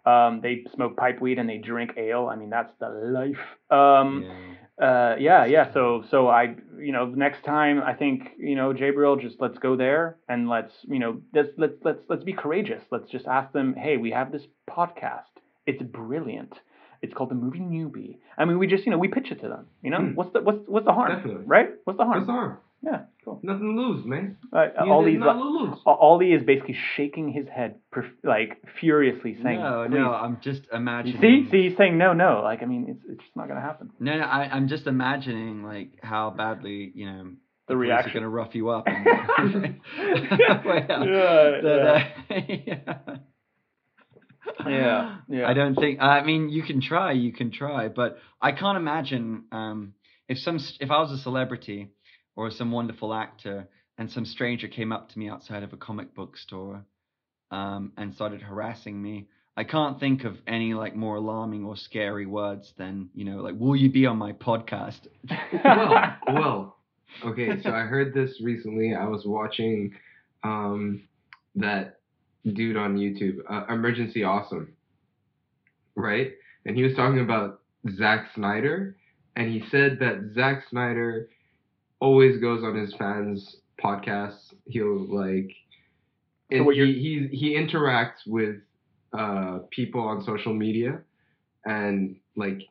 Um, 0.06 0.40
they 0.42 0.64
smoke 0.74 0.96
pipe 0.96 1.20
weed 1.20 1.38
and 1.40 1.50
they 1.50 1.58
drink 1.58 1.92
ale. 1.98 2.28
I 2.32 2.36
mean, 2.38 2.50
that's 2.50 2.72
the 2.80 2.88
life. 2.90 3.44
Um, 3.70 4.24
Yeah. 4.24 4.54
Uh, 4.82 5.16
yeah, 5.20 5.46
yeah. 5.46 5.74
So, 5.74 6.04
so 6.12 6.28
I, 6.28 6.56
you 6.80 6.92
know, 6.92 7.06
next 7.06 7.44
time 7.44 7.82
I 7.82 7.94
think, 7.94 8.30
you 8.38 8.56
know, 8.56 8.74
Jabriel, 8.74 9.20
just 9.20 9.38
let's 9.40 9.58
go 9.58 9.76
there 9.76 10.18
and 10.30 10.48
let's, 10.50 10.74
you 10.84 11.00
know, 11.00 11.22
let's 11.34 11.50
let's 11.58 11.74
let's 11.84 12.00
let's 12.10 12.24
be 12.24 12.34
courageous. 12.34 12.84
Let's 12.92 13.10
just 13.10 13.28
ask 13.28 13.52
them, 13.54 13.74
hey, 13.76 13.98
we 13.98 14.12
have 14.12 14.32
this 14.32 14.44
podcast. 14.70 15.24
It's 15.66 15.82
brilliant. 15.82 16.54
It's 17.02 17.14
called 17.14 17.30
the 17.30 17.36
movie 17.36 17.60
Newbie. 17.60 18.18
I 18.38 18.46
mean, 18.46 18.60
we 18.60 18.68
just, 18.68 18.86
you 18.86 18.92
know, 18.92 18.98
we 18.98 19.08
pitch 19.08 19.32
it 19.32 19.42
to 19.42 19.50
them. 19.50 19.68
You 19.84 19.92
know, 19.92 20.00
Hmm. 20.00 20.16
what's 20.16 20.34
the 20.34 20.42
what's 20.42 20.60
what's 20.68 20.86
the 20.86 20.94
harm, 20.94 21.16
Definitely. 21.16 21.44
right? 21.46 21.70
What's 21.84 21.98
the 21.98 22.06
harm? 22.06 22.18
What's 22.18 22.28
the 22.28 22.34
harm? 22.34 22.58
Yeah, 22.84 23.02
cool. 23.28 23.40
Nothing 23.44 23.76
to 23.76 23.82
lose, 23.82 24.06
man. 24.06 24.38
Uh, 24.54 24.68
You 24.86 24.92
all 24.92 25.04
did 25.04 25.14
these, 25.16 25.20
not 25.20 25.38
lose. 25.38 25.78
uh, 25.86 25.90
Ollie 25.92 26.32
is 26.34 26.44
basically 26.44 26.78
shaking 26.96 27.30
his 27.32 27.48
head, 27.48 27.80
perf- 27.94 28.12
like 28.24 28.62
furiously 28.80 29.38
saying, 29.44 29.60
no, 29.60 29.86
"Please." 29.88 29.96
no, 29.98 30.14
I'm 30.14 30.40
just 30.42 30.62
imagining. 30.72 31.22
see, 31.22 31.48
see, 31.52 31.70
he's 31.70 31.78
saying 31.78 31.98
no, 31.98 32.14
no. 32.14 32.42
Like, 32.44 32.62
I 32.64 32.66
mean, 32.66 32.86
it's 32.88 33.04
it's 33.10 33.22
just 33.24 33.36
not 33.36 33.48
gonna 33.50 33.62
happen. 33.62 33.90
No, 34.00 34.18
no, 34.18 34.24
I, 34.24 34.50
I'm 34.56 34.68
just 34.68 34.88
imagining 34.88 35.64
like 35.64 35.90
how 36.02 36.30
badly 36.30 36.92
you 36.96 37.06
know 37.12 37.24
The 37.68 37.74
police 37.74 37.88
reaction. 37.90 38.12
are 38.12 38.14
going 38.14 38.24
to 38.24 38.30
rough 38.30 38.56
you 38.56 38.70
up. 38.70 38.86
And, 39.38 39.80
Well, 40.66 41.08
Yeah, 41.08 41.62
that, 41.64 41.80
uh, 41.88 42.36
yeah. 42.48 43.18
Yeah, 44.68 45.16
yeah. 45.30 45.48
I 45.50 45.54
don't 45.54 45.76
think. 45.76 46.00
I 46.02 46.24
mean, 46.24 46.50
you 46.50 46.64
can 46.64 46.82
try, 46.82 47.12
you 47.12 47.32
can 47.34 47.52
try, 47.52 47.90
but 47.90 48.18
I 48.42 48.52
can't 48.54 48.78
imagine 48.78 49.44
um, 49.52 49.94
if 50.30 50.38
some 50.40 50.60
if 50.80 50.90
I 50.92 51.00
was 51.02 51.12
a 51.12 51.18
celebrity 51.18 51.90
or 52.38 52.52
some 52.52 52.72
wonderful 52.72 53.14
actor 53.14 53.68
and 53.98 54.10
some 54.10 54.24
stranger 54.24 54.68
came 54.68 54.94
up 54.94 55.10
to 55.10 55.20
me 55.20 55.28
outside 55.28 55.64
of 55.64 55.74
a 55.74 55.78
comic 55.78 56.14
book 56.14 56.38
store 56.38 56.86
um, 57.52 57.92
and 57.98 58.14
started 58.14 58.42
harassing 58.42 59.02
me. 59.02 59.28
I 59.58 59.64
can't 59.64 60.00
think 60.00 60.24
of 60.24 60.38
any 60.46 60.76
like 60.76 60.96
more 60.96 61.16
alarming 61.16 61.66
or 61.66 61.76
scary 61.76 62.28
words 62.28 62.74
than 62.78 63.10
you 63.16 63.26
know 63.26 63.38
like 63.38 63.56
will 63.58 63.76
you 63.76 63.92
be 63.92 64.06
on 64.06 64.18
my 64.18 64.32
podcast? 64.34 65.08
well, 65.64 66.16
well, 66.28 66.78
okay. 67.26 67.60
So 67.64 67.72
I 67.72 67.82
heard 67.82 68.14
this 68.14 68.40
recently. 68.42 68.94
I 68.94 69.06
was 69.06 69.24
watching 69.26 69.96
um, 70.44 71.02
that 71.56 72.00
dude 72.46 72.78
on 72.78 72.98
YouTube, 72.98 73.38
uh, 73.50 73.66
Emergency 73.74 74.24
Awesome, 74.24 74.74
right? 75.96 76.34
And 76.68 76.78
he 76.78 76.84
was 76.84 76.94
talking 76.94 77.22
about 77.22 77.62
Zack 77.98 78.28
Snyder, 78.36 78.96
and 79.36 79.52
he 79.52 79.64
said 79.72 79.98
that 80.02 80.34
Zack 80.36 80.66
Snyder 80.70 81.30
always 82.00 82.40
goes 82.40 82.64
on 82.64 82.76
his 82.76 82.94
fans' 82.96 83.58
podcasts. 83.84 84.54
He'll 84.68 85.06
like, 85.14 85.50
So 86.52 86.58
and 86.58 86.66
what 86.66 86.76
you're- 86.76 86.92
he, 86.94 87.28
he 87.32 87.38
he 87.38 87.56
interacts 87.58 88.26
with 88.28 88.58
uh, 89.18 89.60
people 89.72 90.02
on 90.02 90.24
social 90.24 90.54
media, 90.54 91.02
and 91.66 92.18
like. 92.36 92.62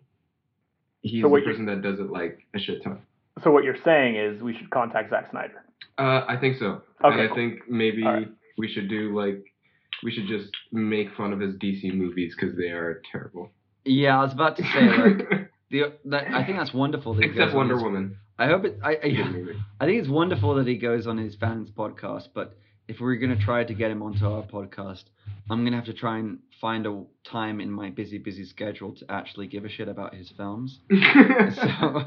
He's 1.02 1.22
So 1.22 1.28
the 1.28 1.32
what 1.32 1.42
you- 1.42 1.46
person 1.46 1.66
that 1.66 1.82
does 1.82 2.00
it 2.00 2.10
like 2.10 2.40
a 2.54 2.58
shit 2.58 2.82
ton. 2.82 2.98
So 3.44 3.50
what 3.52 3.62
you're 3.64 3.76
saying 3.84 4.16
is 4.16 4.42
we 4.42 4.56
should 4.56 4.70
contact 4.70 5.10
Zack 5.10 5.30
Snyder. 5.30 5.62
Uh, 5.98 6.24
I 6.26 6.36
think 6.40 6.56
so. 6.58 6.82
Okay, 7.04 7.12
and 7.14 7.20
I 7.20 7.26
cool. 7.28 7.36
think 7.36 7.68
maybe 7.68 8.02
Alright. 8.02 8.28
we 8.58 8.66
should 8.66 8.88
do 8.88 9.14
like 9.16 9.44
we 10.02 10.10
should 10.10 10.26
just 10.26 10.50
make 10.72 11.08
fun 11.16 11.32
of 11.32 11.38
his 11.40 11.54
DC 11.56 11.94
movies 11.94 12.34
because 12.34 12.56
they 12.56 12.70
are 12.70 13.02
terrible. 13.12 13.50
Yeah, 13.84 14.18
I 14.18 14.22
was 14.24 14.32
about 14.32 14.56
to 14.56 14.62
say 14.64 14.80
like 14.88 15.50
the 15.70 15.92
that, 16.06 16.24
I 16.34 16.44
think 16.44 16.58
that's 16.58 16.74
wonderful. 16.74 17.14
That 17.14 17.22
he 17.24 17.28
Except 17.30 17.48
goes 17.50 17.54
Wonder 17.54 17.74
his- 17.74 17.82
Woman. 17.84 18.16
I 18.38 18.46
hope 18.46 18.64
it. 18.64 18.78
I, 18.84 18.90
I, 18.90 18.96
I 19.80 19.86
think 19.86 20.00
it's 20.00 20.08
wonderful 20.08 20.56
that 20.56 20.66
he 20.66 20.76
goes 20.76 21.06
on 21.06 21.16
his 21.16 21.34
fans 21.36 21.70
podcast, 21.70 22.28
but 22.34 22.56
if 22.88 23.00
we're 23.00 23.16
gonna 23.16 23.36
try 23.36 23.64
to 23.64 23.74
get 23.74 23.90
him 23.90 24.02
onto 24.02 24.26
our 24.26 24.42
podcast, 24.42 25.04
I'm 25.50 25.64
gonna 25.64 25.76
have 25.76 25.86
to 25.86 25.94
try 25.94 26.18
and 26.18 26.38
find 26.60 26.86
a 26.86 27.04
time 27.24 27.60
in 27.60 27.70
my 27.70 27.90
busy, 27.90 28.18
busy 28.18 28.44
schedule 28.44 28.92
to 28.96 29.10
actually 29.10 29.46
give 29.46 29.64
a 29.64 29.68
shit 29.68 29.88
about 29.88 30.14
his 30.14 30.30
films. 30.36 30.80
So, 31.54 32.04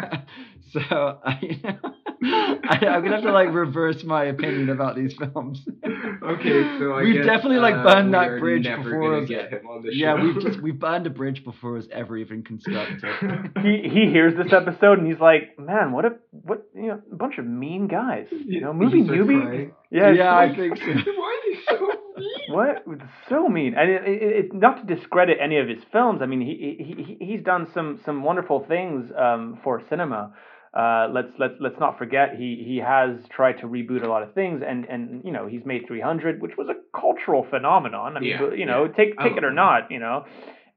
so 0.72 1.20
I, 1.26 1.78
I, 2.24 2.80
I'm 2.86 3.02
gonna 3.04 3.16
have 3.16 3.24
to 3.24 3.32
like 3.32 3.50
reverse 3.54 4.04
my 4.04 4.26
opinion 4.26 4.70
about 4.70 4.96
these 4.96 5.14
films. 5.18 5.66
okay, 5.86 6.78
so 6.80 6.92
I 6.94 7.02
We've 7.04 7.16
guess, 7.16 7.26
definitely, 7.26 7.60
like, 7.60 7.76
uh, 7.76 7.84
burned 7.84 8.08
we 8.08 8.12
that 8.14 8.40
bridge 8.40 8.64
never 8.66 8.84
before 8.84 9.12
gonna 9.12 9.24
us. 9.24 9.30
get 9.30 9.52
him 9.52 9.68
on 9.68 9.84
the 9.84 9.96
yeah, 9.96 10.18
show. 10.18 10.24
we've 10.24 10.42
just 10.42 10.62
we've 10.64 10.80
burned 10.80 11.08
a 11.08 11.10
bridge 11.10 11.44
before 11.44 11.72
it 11.72 11.78
was 11.78 11.88
ever 11.92 12.18
even 12.18 12.44
constructed. 12.44 13.06
He 13.62 13.88
he 13.90 14.12
hears 14.12 14.34
this 14.36 14.52
episode 14.52 15.00
and 15.00 15.08
he's 15.08 15.20
like, 15.22 15.58
man, 15.58 15.92
what 15.92 16.06
a 16.06 16.10
what 16.32 16.66
you 16.76 16.88
know 16.88 17.02
a 17.12 17.16
bunch 17.16 17.38
of 17.38 17.46
mean 17.46 17.88
guys. 17.88 18.28
You 18.32 18.62
know, 18.62 18.74
movie 18.74 19.04
He 19.04 19.08
newbie. 19.08 19.42
crying. 19.44 19.72
Yeah, 19.92 20.10
it's 20.10 20.18
Yeah, 20.18 20.36
I 20.36 20.56
think 20.56 20.78
so. 20.78 20.84
Why 20.86 20.92
are 20.92 21.54
they 21.54 21.60
so 21.68 21.80
mean? 22.18 22.36
What? 22.50 22.84
So 23.30 23.48
mean, 23.48 23.76
and 23.78 23.90
it, 23.90 24.02
it, 24.06 24.22
it, 24.46 24.54
not 24.54 24.86
to 24.88 24.96
discredit 24.96 25.38
any 25.42 25.58
of 25.58 25.68
his 25.70 25.80
films. 25.92 26.20
I 26.22 26.26
mean, 26.26 26.42
he, 26.42 26.76
he 26.84 27.04
he- 27.18 27.26
he's 27.26 27.44
done 27.44 27.68
some 27.74 28.00
some 28.06 28.24
wonderful 28.24 28.66
things 28.68 29.10
um, 29.18 29.60
for 29.64 29.82
cinema. 29.90 30.34
Uh, 30.74 31.08
let's 31.12 31.30
let's 31.40 31.56
let's 31.60 31.80
not 31.80 31.98
forget 31.98 32.36
he 32.38 32.64
he 32.66 32.78
has 32.78 33.12
tried 33.32 33.54
to 33.54 33.66
reboot 33.68 34.04
a 34.04 34.08
lot 34.08 34.22
of 34.22 34.34
things, 34.34 34.62
and 34.66 34.86
and 34.86 35.24
you 35.26 35.32
know 35.32 35.48
he's 35.48 35.66
made 35.66 35.88
300, 35.88 36.42
which 36.42 36.58
was 36.58 36.68
a 36.70 36.76
cultural 37.00 37.46
phenomenon. 37.50 38.18
I 38.18 38.20
mean, 38.20 38.30
Yeah, 38.30 38.54
you 38.54 38.66
know, 38.66 38.86
yeah. 38.86 38.92
take 38.92 39.16
I 39.18 39.24
take 39.30 39.32
it 39.38 39.44
love 39.44 39.52
or 39.52 39.54
not, 39.54 39.90
you 39.92 40.00
know. 40.00 40.26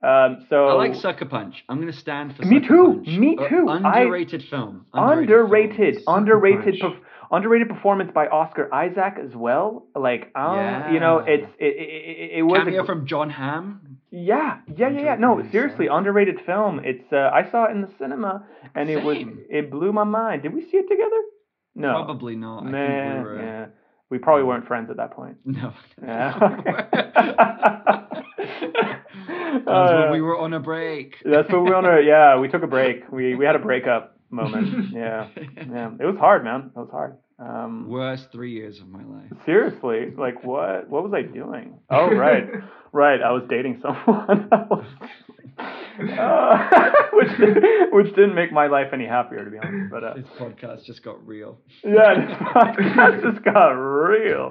Um, 0.02 0.46
so 0.48 0.66
I 0.66 0.72
like 0.72 0.94
Sucker 0.96 1.26
Punch. 1.26 1.62
I'm 1.68 1.78
gonna 1.78 1.92
stand 1.92 2.34
for 2.36 2.44
Me 2.44 2.56
Sucker 2.56 2.68
too, 2.68 2.92
Punch. 3.04 3.08
me 3.18 3.36
Uh, 3.38 3.48
too. 3.48 3.68
I- 3.68 4.00
underrated 4.00 4.42
film. 4.50 4.86
underrated, 4.94 6.02
film. 6.04 6.16
underrated, 6.18 6.80
perf- 6.80 6.96
underrated 7.30 7.68
performance 7.68 8.10
by 8.12 8.26
Oscar 8.28 8.72
Isaac 8.74 9.14
as 9.22 9.36
well. 9.36 9.86
Like, 9.94 10.32
um, 10.34 10.92
you 10.94 11.00
know, 11.00 11.18
it's 11.18 11.46
it 11.58 11.66
it, 11.66 11.76
it, 11.76 12.30
it 12.38 12.42
was 12.42 12.62
a 12.62 12.64
Cameo 12.64 12.84
from 12.86 13.06
Jon 13.06 13.30
Hamm. 13.30 13.91
Yeah, 14.14 14.58
yeah, 14.76 14.90
yeah, 14.90 15.00
yeah. 15.00 15.14
No, 15.16 15.42
seriously, 15.50 15.86
underrated 15.90 16.40
film. 16.44 16.80
It's 16.84 17.10
uh, 17.12 17.30
I 17.32 17.50
saw 17.50 17.64
it 17.64 17.70
in 17.70 17.80
the 17.80 17.88
cinema 17.98 18.44
and 18.74 18.90
it 18.90 19.02
was 19.02 19.16
it 19.48 19.70
blew 19.70 19.92
my 19.92 20.04
mind. 20.04 20.42
Did 20.42 20.52
we 20.52 20.60
see 20.70 20.76
it 20.76 20.86
together? 20.88 21.16
No. 21.74 22.04
Probably 22.04 22.36
not. 22.36 22.64
I 22.66 22.70
Man, 22.70 23.14
think 23.14 23.24
we 23.26 23.30
were. 23.32 23.38
uh, 23.38 23.42
yeah. 23.42 23.66
We 24.10 24.18
probably 24.18 24.44
weren't 24.44 24.66
friends 24.66 24.90
at 24.90 24.98
that 24.98 25.12
point. 25.12 25.38
No. 25.46 25.72
Yeah. 26.02 26.38
That 29.54 29.66
was 29.66 29.90
Uh, 29.90 30.02
when 30.04 30.12
we 30.12 30.20
were 30.22 30.38
on 30.38 30.52
a 30.54 30.60
break. 30.60 31.16
That's 31.24 31.48
what 31.50 31.62
we 31.62 31.70
were 31.70 31.76
on 31.76 31.84
our 31.86 32.00
yeah, 32.00 32.38
we 32.38 32.48
took 32.48 32.62
a 32.62 32.66
break. 32.66 33.10
We 33.12 33.34
we 33.34 33.44
had 33.44 33.54
a 33.56 33.58
breakup 33.60 34.16
moment. 34.30 34.92
Yeah. 34.92 35.28
Yeah. 35.56 35.90
It 36.00 36.04
was 36.06 36.16
hard, 36.18 36.42
man. 36.44 36.70
It 36.74 36.78
was 36.78 36.88
hard. 36.90 37.16
Um 37.44 37.88
Worst 37.88 38.28
three 38.32 38.52
years 38.52 38.78
of 38.80 38.88
my 38.88 39.02
life. 39.04 39.32
seriously, 39.46 40.12
like 40.16 40.44
what 40.44 40.88
what 40.92 41.02
was 41.02 41.12
I 41.14 41.22
doing? 41.22 41.78
Oh 41.90 42.10
right. 42.14 42.44
Right, 42.94 43.22
I 43.22 43.32
was 43.32 43.44
dating 43.48 43.80
someone. 43.82 44.50
Was, 44.70 44.84
uh, 46.18 46.90
which 47.12 47.28
which 47.92 48.14
didn't 48.14 48.34
make 48.34 48.52
my 48.52 48.66
life 48.66 48.88
any 48.92 49.06
happier, 49.06 49.44
to 49.44 49.50
be 49.50 49.58
honest. 49.58 49.90
But 49.90 50.04
uh, 50.04 50.14
This 50.14 50.26
podcast 50.38 50.84
just 50.84 51.02
got 51.02 51.26
real. 51.26 51.58
yeah, 51.84 52.14
this 52.26 52.36
podcast 52.36 53.22
just 53.22 53.44
got 53.44 53.70
real. 53.70 54.50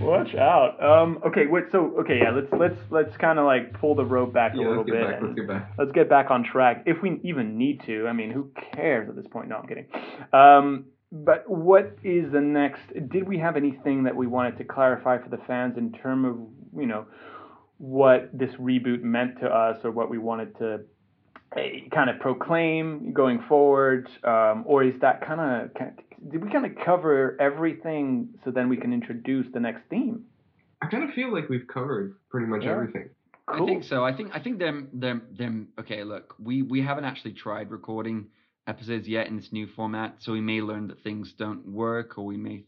Watch 0.00 0.34
out. 0.34 0.82
Um. 0.82 1.18
Okay. 1.26 1.46
Wait. 1.46 1.64
So 1.72 1.94
okay. 2.00 2.18
Yeah. 2.22 2.30
Let's 2.30 2.52
let's 2.58 2.76
let's 2.90 3.16
kind 3.16 3.38
of 3.38 3.44
like 3.44 3.72
pull 3.80 3.94
the 3.94 4.04
rope 4.04 4.32
back 4.32 4.54
a 4.54 4.58
Yeah, 4.58 4.68
little 4.68 4.84
let's 4.84 4.90
bit. 4.90 5.06
back. 5.10 5.20
Let's 5.22 5.34
get 5.34 5.48
back. 5.48 5.72
let's 5.78 5.92
get 5.92 6.08
back 6.08 6.30
on 6.30 6.44
track 6.44 6.84
if 6.86 7.02
we 7.02 7.20
even 7.24 7.56
need 7.58 7.82
to. 7.86 8.06
I 8.06 8.12
mean, 8.12 8.30
who 8.30 8.50
cares 8.74 9.08
at 9.08 9.16
this 9.16 9.26
point? 9.30 9.48
No, 9.48 9.56
I'm 9.56 9.66
kidding. 9.66 9.86
Um, 10.32 10.86
but 11.12 11.48
what 11.48 11.96
is 12.04 12.30
the 12.32 12.40
next? 12.40 12.80
Did 13.10 13.26
we 13.28 13.38
have 13.38 13.56
anything 13.56 14.04
that 14.04 14.14
we 14.14 14.26
wanted 14.26 14.58
to 14.58 14.64
clarify 14.64 15.18
for 15.18 15.28
the 15.28 15.42
fans 15.46 15.76
in 15.76 15.92
terms 15.92 16.26
of 16.26 16.80
you 16.80 16.86
know 16.86 17.06
what 17.78 18.30
this 18.32 18.50
reboot 18.60 19.02
meant 19.02 19.40
to 19.40 19.46
us 19.46 19.78
or 19.84 19.90
what 19.90 20.10
we 20.10 20.18
wanted 20.18 20.56
to 20.58 20.80
eh, 21.56 21.88
kind 21.92 22.10
of 22.10 22.20
proclaim 22.20 23.12
going 23.12 23.42
forward, 23.48 24.08
um, 24.24 24.64
or 24.66 24.84
is 24.84 24.94
that 25.00 25.26
kind 25.26 25.40
of 25.40 25.74
did 26.30 26.44
we 26.44 26.50
kind 26.50 26.66
of 26.66 26.72
cover 26.84 27.36
everything 27.40 28.28
so 28.44 28.50
then 28.50 28.68
we 28.68 28.76
can 28.76 28.92
introduce 28.92 29.46
the 29.52 29.60
next 29.60 29.82
theme? 29.88 30.24
I 30.82 30.86
kind 30.86 31.02
of 31.02 31.10
feel 31.14 31.32
like 31.32 31.48
we've 31.48 31.66
covered 31.66 32.14
pretty 32.30 32.46
much 32.46 32.62
Yeah. 32.64 32.72
everything. 32.72 33.10
I 33.48 33.64
think 33.64 33.82
so. 33.82 34.04
I 34.04 34.12
think 34.12 34.30
I 34.32 34.38
think 34.38 34.60
them 34.60 34.88
them 34.92 35.22
them. 35.36 35.68
Okay, 35.80 36.04
look, 36.04 36.36
we 36.38 36.62
we 36.62 36.80
haven't 36.82 37.04
actually 37.04 37.32
tried 37.32 37.72
recording 37.72 38.28
episodes 38.66 39.08
yet 39.08 39.26
in 39.26 39.36
this 39.36 39.52
new 39.52 39.66
format, 39.66 40.16
so 40.20 40.32
we 40.32 40.40
may 40.40 40.60
learn 40.60 40.88
that 40.88 41.02
things 41.02 41.32
don't 41.32 41.66
work, 41.66 42.18
or 42.18 42.24
we 42.24 42.36
may 42.36 42.64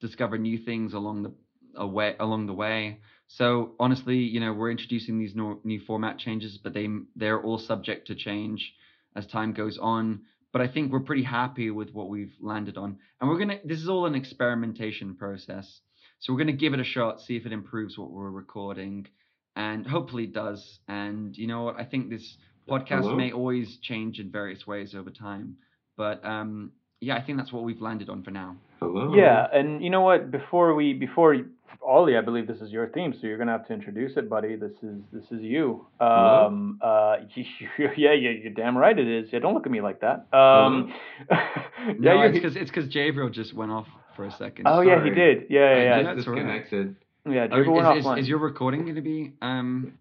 discover 0.00 0.38
new 0.38 0.58
things 0.58 0.92
along 0.92 1.22
the 1.22 1.32
away 1.76 2.14
along 2.20 2.46
the 2.46 2.52
way. 2.52 3.00
So 3.26 3.74
honestly, 3.80 4.18
you 4.18 4.40
know, 4.40 4.52
we're 4.52 4.70
introducing 4.70 5.18
these 5.18 5.34
no, 5.34 5.60
new 5.64 5.80
format 5.80 6.18
changes, 6.18 6.58
but 6.62 6.74
they 6.74 6.88
they're 7.16 7.42
all 7.42 7.58
subject 7.58 8.06
to 8.08 8.14
change 8.14 8.74
as 9.16 9.26
time 9.26 9.52
goes 9.52 9.78
on. 9.78 10.22
But 10.52 10.62
I 10.62 10.68
think 10.68 10.92
we're 10.92 11.00
pretty 11.00 11.24
happy 11.24 11.70
with 11.70 11.92
what 11.92 12.08
we've 12.08 12.34
landed 12.40 12.76
on, 12.76 12.98
and 13.20 13.28
we're 13.28 13.38
gonna. 13.38 13.58
This 13.64 13.80
is 13.80 13.88
all 13.88 14.06
an 14.06 14.14
experimentation 14.14 15.16
process, 15.16 15.80
so 16.20 16.32
we're 16.32 16.38
gonna 16.38 16.52
give 16.52 16.74
it 16.74 16.80
a 16.80 16.84
shot, 16.84 17.20
see 17.20 17.36
if 17.36 17.46
it 17.46 17.52
improves 17.52 17.98
what 17.98 18.10
we're 18.10 18.30
recording 18.30 19.08
and 19.56 19.86
hopefully 19.86 20.24
it 20.24 20.32
does. 20.32 20.78
And 20.88 21.36
you 21.36 21.46
know 21.46 21.62
what? 21.62 21.78
I 21.78 21.84
think 21.84 22.10
this 22.10 22.36
podcast 22.68 23.02
Hello? 23.02 23.16
may 23.16 23.32
always 23.32 23.76
change 23.82 24.18
in 24.18 24.30
various 24.30 24.66
ways 24.66 24.94
over 24.94 25.10
time, 25.10 25.56
but 25.96 26.24
um, 26.24 26.72
yeah, 27.00 27.16
I 27.16 27.22
think 27.22 27.38
that's 27.38 27.52
what 27.52 27.64
we've 27.64 27.80
landed 27.80 28.08
on 28.08 28.22
for 28.22 28.30
now. 28.30 28.56
Hello. 28.80 29.14
Yeah, 29.14 29.46
and 29.52 29.82
you 29.82 29.90
know 29.90 30.00
what? 30.02 30.30
Before 30.30 30.74
we, 30.74 30.92
before 30.94 31.36
Ollie, 31.82 32.16
I 32.16 32.20
believe 32.22 32.46
this 32.46 32.60
is 32.60 32.70
your 32.70 32.88
theme, 32.88 33.12
so 33.20 33.26
you're 33.26 33.38
gonna 33.38 33.52
have 33.52 33.66
to 33.66 33.72
introduce 33.74 34.16
it, 34.16 34.28
buddy. 34.30 34.56
This 34.56 34.72
is 34.82 35.00
this 35.12 35.24
is 35.30 35.42
you. 35.42 35.86
Hello? 36.00 36.46
Um, 36.46 36.78
uh, 36.80 37.16
yeah, 37.78 37.88
yeah, 37.96 38.12
you're 38.12 38.52
damn 38.54 38.76
right 38.76 38.98
it 38.98 39.06
is. 39.06 39.28
Yeah, 39.32 39.40
don't 39.40 39.54
look 39.54 39.66
at 39.66 39.72
me 39.72 39.80
like 39.80 40.00
that. 40.00 40.26
Um, 40.36 40.92
yeah, 41.30 41.94
No, 41.98 42.20
it's 42.22 42.34
because 42.34 42.56
it's 42.56 42.70
because 42.70 42.88
Javril 42.92 43.32
just 43.32 43.54
went 43.54 43.70
off 43.72 43.86
for 44.16 44.24
a 44.24 44.30
second. 44.32 44.66
oh 44.66 44.80
yeah, 44.80 45.02
he 45.02 45.10
did. 45.10 45.46
Yeah, 45.50 45.60
yeah, 45.60 45.76
I 45.76 45.82
yeah. 45.82 46.02
just 46.02 46.16
That's 46.16 46.28
all 46.28 46.34
right. 46.34 46.60
disconnected. 46.62 46.96
yeah 47.28 47.46
Oh, 47.50 47.58
Jibber 47.58 47.70
went 47.72 47.98
is, 47.98 48.06
is, 48.06 48.18
is 48.20 48.28
your 48.28 48.38
recording 48.38 48.82
going 48.82 48.94
to 48.94 49.00
be 49.02 49.32
um 49.42 49.94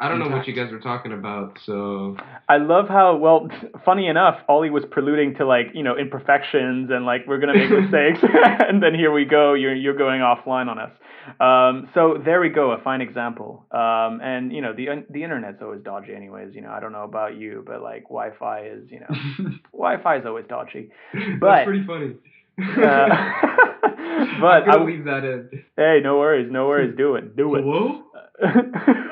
I 0.00 0.08
don't 0.08 0.18
know 0.18 0.28
what 0.28 0.46
you 0.46 0.54
guys 0.54 0.72
were 0.72 0.80
talking 0.80 1.12
about, 1.12 1.58
so 1.66 2.16
I 2.48 2.56
love 2.56 2.88
how 2.88 3.16
well. 3.16 3.48
Funny 3.84 4.06
enough, 4.06 4.40
Ollie 4.48 4.70
was 4.70 4.84
preluding 4.90 5.34
to 5.36 5.46
like 5.46 5.66
you 5.74 5.82
know 5.82 5.96
imperfections 5.96 6.90
and 6.90 7.04
like 7.04 7.26
we're 7.26 7.38
gonna 7.38 7.54
make 7.54 7.70
mistakes, 7.70 8.18
and 8.66 8.82
then 8.82 8.94
here 8.94 9.12
we 9.12 9.26
go. 9.26 9.52
You're 9.52 9.74
you're 9.74 9.96
going 9.96 10.22
offline 10.22 10.68
on 10.68 10.78
us. 10.78 10.90
Um, 11.38 11.90
so 11.92 12.16
there 12.24 12.40
we 12.40 12.48
go, 12.48 12.70
a 12.70 12.80
fine 12.80 13.02
example. 13.02 13.66
Um, 13.72 14.20
and 14.22 14.52
you 14.52 14.62
know 14.62 14.72
the 14.72 15.04
the 15.10 15.22
internet's 15.22 15.60
always 15.60 15.82
dodgy, 15.82 16.14
anyways. 16.14 16.54
You 16.54 16.62
know 16.62 16.70
I 16.70 16.80
don't 16.80 16.92
know 16.92 17.04
about 17.04 17.36
you, 17.36 17.62
but 17.66 17.82
like 17.82 18.04
Wi-Fi 18.04 18.60
is 18.62 18.90
you 18.90 19.00
know 19.00 19.50
Wi-Fi 19.72 20.16
is 20.16 20.24
always 20.24 20.46
dodgy. 20.48 20.90
But- 21.38 21.56
that's 21.56 21.66
pretty 21.66 21.86
funny. 21.86 22.14
Uh, 22.60 22.82
I'm 23.82 24.40
but 24.40 24.46
I 24.46 24.60
gonna 24.60 24.72
w- 24.78 24.96
leave 24.96 25.04
that 25.06 25.24
in. 25.24 25.64
hey, 25.76 26.00
no 26.02 26.18
worries, 26.18 26.48
no 26.50 26.66
worries. 26.68 26.94
Do 26.96 27.14
it, 27.16 27.36
do 27.36 27.54
it. 27.54 27.62
Hello? 27.62 28.02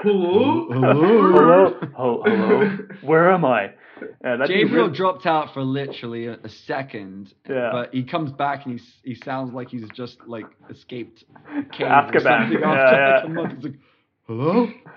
Hello? 0.02 0.68
hello, 0.70 1.74
Ho- 1.96 2.22
hello. 2.24 2.78
Where 3.02 3.30
am 3.32 3.44
I? 3.44 3.72
Uh, 4.24 4.46
Gabriel 4.46 4.86
really- 4.86 4.96
dropped 4.96 5.26
out 5.26 5.52
for 5.54 5.62
literally 5.62 6.26
a, 6.26 6.34
a 6.44 6.48
second, 6.48 7.32
Yeah. 7.48 7.70
but 7.72 7.92
he 7.94 8.04
comes 8.04 8.32
back 8.32 8.64
and 8.64 8.78
he's, 8.78 8.88
he 9.02 9.14
sounds 9.24 9.52
like 9.52 9.68
he's 9.68 9.86
just 9.94 10.18
like 10.26 10.46
escaped 10.70 11.24
cave 11.72 11.86
or 11.86 11.90
Azkaban. 11.90 12.22
something 12.22 12.60
Yeah, 12.60 12.72
after 12.72 12.96
yeah. 12.96 13.14
like 13.16 13.24
a 13.24 13.28
month. 13.28 13.54
He's 13.56 13.64
like, 13.64 13.78
hello? 14.26 14.68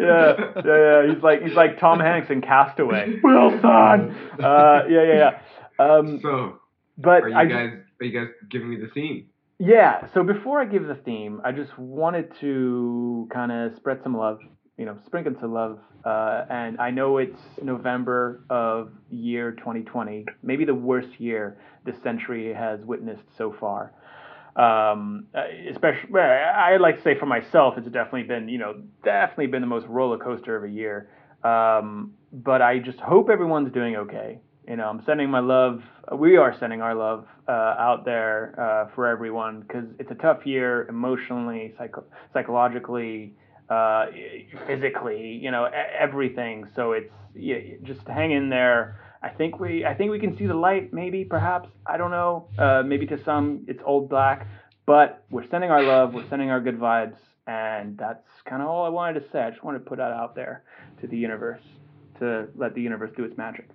yeah, 0.00 0.34
yeah, 0.56 0.62
yeah. 0.64 1.12
He's 1.12 1.22
like 1.22 1.42
he's 1.42 1.54
like 1.54 1.78
Tom 1.80 2.00
Hanks 2.00 2.30
in 2.30 2.40
Cast 2.40 2.78
Away. 2.78 3.16
Wilson. 3.24 3.62
Uh, 3.62 4.82
yeah, 4.88 5.02
yeah, 5.02 5.14
yeah. 5.14 5.84
Um, 5.84 6.20
so, 6.22 6.57
but 6.98 7.22
are 7.22 7.28
you 7.30 7.36
I 7.36 7.44
guys 7.46 7.70
are 8.00 8.04
you 8.06 8.12
guys 8.20 8.28
giving 8.50 8.70
me 8.70 8.76
the 8.76 8.88
theme? 8.94 9.28
yeah. 9.58 10.06
So 10.14 10.22
before 10.22 10.60
I 10.60 10.66
give 10.66 10.86
the 10.86 10.94
theme, 10.96 11.40
I 11.44 11.52
just 11.52 11.78
wanted 11.78 12.32
to 12.40 13.28
kind 13.32 13.52
of 13.52 13.76
spread 13.76 14.00
some 14.02 14.16
love. 14.16 14.40
You 14.76 14.86
know, 14.86 14.96
sprinkle 15.06 15.34
some 15.40 15.52
love. 15.52 15.80
Uh, 16.04 16.44
and 16.50 16.80
I 16.80 16.90
know 16.90 17.18
it's 17.18 17.40
November 17.62 18.44
of 18.50 18.92
year 19.10 19.52
2020, 19.52 20.26
maybe 20.42 20.64
the 20.64 20.74
worst 20.74 21.20
year 21.20 21.58
this 21.84 21.96
century 22.02 22.54
has 22.54 22.80
witnessed 22.84 23.24
so 23.36 23.54
far. 23.58 23.92
um, 24.56 25.26
uh, 25.34 25.44
especially 25.70 26.20
I 26.20 26.76
like 26.78 26.96
to 26.96 27.02
say 27.02 27.18
for 27.18 27.26
myself, 27.26 27.74
it's 27.78 27.86
definitely 27.88 28.24
been 28.24 28.48
you 28.48 28.58
know 28.58 28.82
definitely 29.04 29.48
been 29.48 29.60
the 29.62 29.68
most 29.68 29.86
roller 29.88 30.18
coaster 30.18 30.56
of 30.56 30.64
a 30.64 30.68
year. 30.68 31.10
Um, 31.44 32.14
but 32.32 32.62
I 32.62 32.78
just 32.80 33.00
hope 33.00 33.30
everyone's 33.30 33.72
doing 33.72 33.96
okay. 33.96 34.40
You 34.68 34.76
know, 34.76 34.86
I'm 34.86 35.02
sending 35.06 35.30
my 35.30 35.40
love. 35.40 35.82
We 36.14 36.36
are 36.36 36.54
sending 36.58 36.82
our 36.82 36.94
love 36.94 37.26
uh, 37.48 37.52
out 37.52 38.04
there 38.04 38.54
uh, 38.60 38.94
for 38.94 39.06
everyone 39.06 39.62
because 39.62 39.84
it's 39.98 40.10
a 40.10 40.14
tough 40.14 40.44
year 40.44 40.86
emotionally, 40.88 41.72
psycho- 41.78 42.04
psychologically, 42.34 43.34
uh, 43.70 44.06
physically. 44.66 45.40
You 45.42 45.50
know, 45.50 45.70
everything. 45.98 46.66
So 46.76 46.92
it's 46.92 47.10
yeah, 47.34 47.56
just 47.82 48.06
hang 48.06 48.32
in 48.32 48.50
there. 48.50 49.00
I 49.22 49.30
think 49.30 49.58
we 49.58 49.86
I 49.86 49.94
think 49.94 50.10
we 50.10 50.18
can 50.20 50.36
see 50.36 50.46
the 50.46 50.54
light 50.54 50.92
maybe 50.92 51.24
perhaps 51.24 51.70
I 51.86 51.96
don't 51.96 52.10
know 52.10 52.48
uh, 52.58 52.82
maybe 52.84 53.06
to 53.06 53.24
some 53.24 53.64
it's 53.66 53.82
old 53.84 54.08
black 54.08 54.46
but 54.86 55.24
we're 55.28 55.48
sending 55.48 55.70
our 55.70 55.82
love 55.82 56.14
we're 56.14 56.28
sending 56.28 56.50
our 56.50 56.60
good 56.60 56.78
vibes 56.78 57.16
and 57.48 57.98
that's 57.98 58.28
kind 58.44 58.62
of 58.62 58.68
all 58.68 58.86
I 58.86 58.90
wanted 58.90 59.20
to 59.20 59.30
say 59.32 59.40
I 59.40 59.50
just 59.50 59.64
wanted 59.64 59.80
to 59.80 59.86
put 59.86 59.98
that 59.98 60.12
out 60.12 60.36
there 60.36 60.62
to 61.00 61.08
the 61.08 61.16
universe 61.16 61.62
to 62.20 62.46
let 62.54 62.76
the 62.76 62.80
universe 62.80 63.10
do 63.16 63.24
its 63.24 63.36
magic 63.36 63.68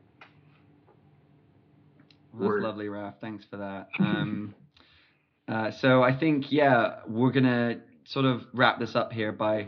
That's 2.33 2.45
Word. 2.45 2.63
lovely, 2.63 2.89
Raf. 2.89 3.15
Thanks 3.21 3.45
for 3.49 3.57
that. 3.57 3.89
Um, 3.99 4.55
uh, 5.47 5.71
so 5.79 6.01
I 6.01 6.17
think 6.17 6.51
yeah, 6.51 6.99
we're 7.07 7.31
gonna 7.31 7.81
sort 8.05 8.25
of 8.25 8.41
wrap 8.53 8.79
this 8.79 8.95
up 8.95 9.13
here 9.13 9.31
by 9.31 9.67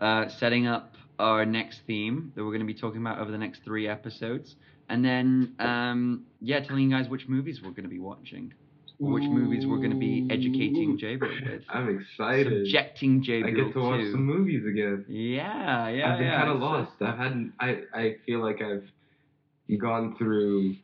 uh, 0.00 0.28
setting 0.38 0.66
up 0.66 0.94
our 1.18 1.46
next 1.46 1.80
theme 1.86 2.32
that 2.34 2.44
we're 2.44 2.52
gonna 2.52 2.64
be 2.64 2.74
talking 2.74 3.00
about 3.00 3.18
over 3.18 3.30
the 3.30 3.38
next 3.38 3.62
three 3.64 3.88
episodes, 3.88 4.56
and 4.88 5.02
then 5.04 5.54
um, 5.58 6.26
yeah, 6.40 6.60
telling 6.60 6.90
you 6.90 6.96
guys 6.96 7.08
which 7.08 7.28
movies 7.28 7.60
we're 7.64 7.70
gonna 7.70 7.88
be 7.88 7.98
watching, 7.98 8.52
which 8.98 9.24
movies 9.24 9.64
we're 9.66 9.78
gonna 9.80 9.94
be 9.94 10.28
educating 10.30 10.98
Jabriel 10.98 11.50
with, 11.50 11.62
I'm 11.70 11.98
excited. 11.98 12.66
subjecting 12.66 13.20
I 13.20 13.50
get 13.50 13.72
to 13.72 13.80
watch 13.80 14.00
to. 14.00 14.12
some 14.12 14.26
movies 14.26 14.66
again. 14.66 15.06
Yeah, 15.08 15.88
yeah, 15.88 16.12
I've 16.12 16.18
been 16.18 16.26
yeah. 16.26 16.38
kind 16.38 16.50
of 16.50 16.60
lost. 16.60 16.92
I've 17.00 17.16
had 17.16 17.52
I 17.58 17.80
I 17.94 18.16
feel 18.26 18.40
like 18.40 18.60
I've 18.60 18.86
gone 19.80 20.14
through 20.18 20.76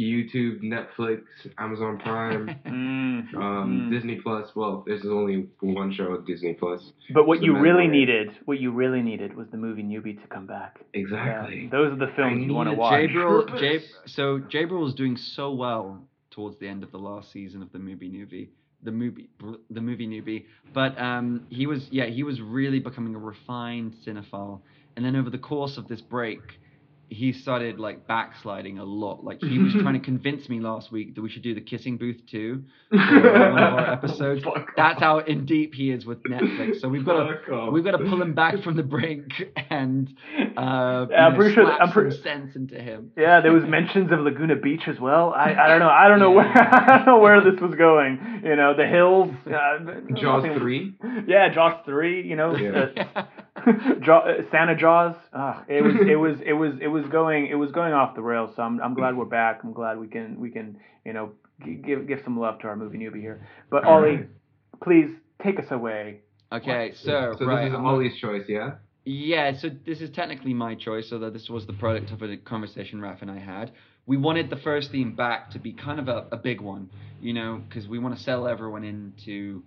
YouTube, 0.00 0.62
Netflix, 0.62 1.22
Amazon 1.58 1.98
Prime, 1.98 2.48
mm. 2.66 3.34
um, 3.34 3.88
Mm. 3.88 3.90
Disney 3.90 4.16
Plus. 4.16 4.48
Well, 4.56 4.82
there's 4.86 5.04
only 5.04 5.46
one 5.60 5.92
show 5.92 6.14
at 6.14 6.24
Disney 6.24 6.54
Plus. 6.54 6.80
but 7.12 7.26
what 7.26 7.40
The 7.40 7.46
you 7.46 7.58
really 7.58 7.84
Mandalorian. 7.84 7.90
needed 7.90 8.28
what 8.46 8.58
you 8.60 8.72
really 8.72 9.02
needed 9.02 9.36
was 9.36 9.46
the 9.50 9.56
movie 9.58 9.82
newbie 9.82 10.20
to 10.20 10.26
come 10.28 10.46
back 10.46 10.80
Exactly. 10.94 11.64
Yeah, 11.64 11.70
those 11.70 11.92
are 11.92 11.96
the 11.96 12.12
films 12.16 12.44
you 12.46 12.54
want 12.54 12.70
to 12.70 12.74
watch 12.76 12.94
Jabril, 13.10 13.46
Purpose. 13.46 13.60
Jab, 13.60 13.80
so 14.10 14.38
Jabril 14.40 14.80
was 14.82 14.94
doing 14.94 15.16
so 15.16 15.52
well 15.52 16.02
towards 16.30 16.58
the 16.58 16.68
end 16.68 16.82
of 16.82 16.90
the 16.92 16.98
last 16.98 17.32
season 17.32 17.60
of 17.62 17.70
the 17.72 17.78
movie 17.78 18.08
newbie, 18.08 18.48
the 18.82 18.92
movie, 18.92 19.28
the 19.70 19.80
movie 19.80 20.06
newbie. 20.06 20.44
But 20.72 20.98
um, 21.00 21.46
he 21.50 21.66
was, 21.66 21.86
yeah, 21.90 22.06
he 22.06 22.22
was 22.22 22.40
really 22.40 22.78
becoming 22.78 23.14
a 23.14 23.18
refined 23.18 23.96
cinephile. 24.06 24.60
And 24.96 25.04
then 25.04 25.16
over 25.16 25.30
the 25.30 25.38
course 25.38 25.76
of 25.76 25.88
this 25.88 26.00
break, 26.00 26.40
he 27.10 27.32
started 27.32 27.78
like 27.80 28.06
backsliding 28.06 28.78
a 28.78 28.84
lot. 28.84 29.22
Like 29.24 29.40
he 29.42 29.58
was 29.58 29.72
trying 29.80 29.94
to 29.94 30.00
convince 30.00 30.48
me 30.48 30.60
last 30.60 30.90
week 30.92 31.14
that 31.16 31.22
we 31.22 31.28
should 31.28 31.42
do 31.42 31.54
the 31.54 31.60
kissing 31.60 31.98
booth 31.98 32.20
too 32.30 32.62
for 32.90 32.96
one 32.96 33.62
of 33.62 33.74
our 33.74 33.92
episodes. 33.92 34.42
Fuck 34.44 34.68
That's 34.76 35.00
how 35.00 35.18
in 35.18 35.44
deep 35.44 35.74
he 35.74 35.90
is 35.90 36.06
with 36.06 36.22
Netflix. 36.22 36.80
So 36.80 36.88
we've 36.88 37.04
got 37.04 37.24
to 37.46 37.70
we've 37.72 37.84
got 37.84 37.92
to 37.92 37.98
pull 37.98 38.22
him 38.22 38.34
back 38.34 38.62
from 38.62 38.76
the 38.76 38.82
brink 38.84 39.26
and 39.70 40.08
uh, 40.56 40.56
Yeah, 40.56 40.66
I'm 40.66 41.08
you 41.10 41.16
know, 41.16 41.36
pretty 41.36 41.54
sure 41.54 41.66
that- 41.66 41.76
slap 41.76 41.88
I'm 41.88 41.92
pretty- 41.92 42.10
some 42.16 42.22
sense 42.22 42.56
into 42.56 42.76
him. 42.80 43.10
Yeah, 43.16 43.40
there 43.40 43.52
was 43.52 43.64
mentions 43.64 44.12
of 44.12 44.20
Laguna 44.20 44.56
Beach 44.56 44.82
as 44.86 44.98
well. 45.00 45.32
I, 45.34 45.54
I 45.54 45.68
don't 45.68 45.80
know. 45.80 45.88
I 45.90 46.08
don't 46.08 46.20
know 46.20 46.30
where 46.38 46.46
I 46.46 46.96
don't 46.98 47.06
know 47.06 47.18
where 47.18 47.40
this 47.42 47.60
was 47.60 47.74
going. 47.74 48.42
You 48.44 48.56
know, 48.56 48.74
the 48.76 48.86
hills. 48.86 49.30
Uh, 49.46 50.00
Jaws 50.14 50.44
nothing- 50.44 50.58
three. 50.58 50.94
Yeah, 51.26 51.52
Jaws 51.52 51.82
three. 51.84 52.26
You 52.26 52.36
know, 52.36 52.56
Yeah. 52.56 52.86
uh, 53.16 53.22
Jaw, 54.02 54.18
uh, 54.20 54.42
Santa 54.50 54.76
Jaws. 54.76 55.14
It 55.68 55.82
was 55.82 55.94
it 56.08 56.16
was 56.16 56.38
it 56.44 56.52
was 56.52 56.74
it 56.80 56.88
was 56.88 57.04
going 57.06 57.46
it 57.46 57.56
was 57.56 57.70
going 57.72 57.92
off 57.92 58.14
the 58.14 58.22
rails. 58.22 58.54
So 58.56 58.62
I'm 58.62 58.80
I'm 58.80 58.94
glad 58.94 59.16
we're 59.16 59.24
back. 59.24 59.60
I'm 59.64 59.72
glad 59.72 59.98
we 59.98 60.08
can 60.08 60.38
we 60.40 60.50
can 60.50 60.78
you 61.04 61.12
know 61.12 61.32
give 61.64 62.06
give 62.08 62.20
some 62.24 62.38
love 62.38 62.58
to 62.60 62.68
our 62.68 62.76
movie 62.76 62.98
newbie 62.98 63.20
here. 63.20 63.46
But 63.70 63.84
All 63.84 63.98
Ollie, 63.98 64.26
please 64.82 65.08
take 65.42 65.58
us 65.58 65.66
away. 65.70 66.20
Okay, 66.52 66.92
so, 66.96 67.34
So 67.38 67.44
right, 67.46 67.64
this 67.64 67.68
is 67.70 67.74
I'm- 67.74 67.86
Ollie's 67.86 68.16
choice, 68.20 68.42
yeah. 68.48 68.72
yeah, 69.04 69.56
so 69.56 69.68
this 69.86 70.00
is 70.00 70.10
technically 70.10 70.52
my 70.52 70.74
choice, 70.74 71.10
although 71.12 71.30
this 71.30 71.48
was 71.48 71.64
the 71.66 71.72
product 71.74 72.10
of 72.10 72.22
a 72.22 72.36
conversation 72.38 73.00
Raf 73.00 73.22
and 73.22 73.30
I 73.30 73.38
had. 73.38 73.70
We 74.06 74.16
wanted 74.16 74.50
the 74.50 74.56
first 74.56 74.90
theme 74.90 75.14
back 75.14 75.50
to 75.52 75.60
be 75.60 75.72
kind 75.72 76.00
of 76.00 76.08
a, 76.08 76.26
a 76.32 76.36
big 76.36 76.60
one, 76.60 76.90
you 77.20 77.32
know, 77.32 77.62
because 77.68 77.86
we 77.86 78.00
want 78.00 78.16
to 78.16 78.22
settle 78.22 78.48
everyone 78.48 78.82
into, 78.82 79.62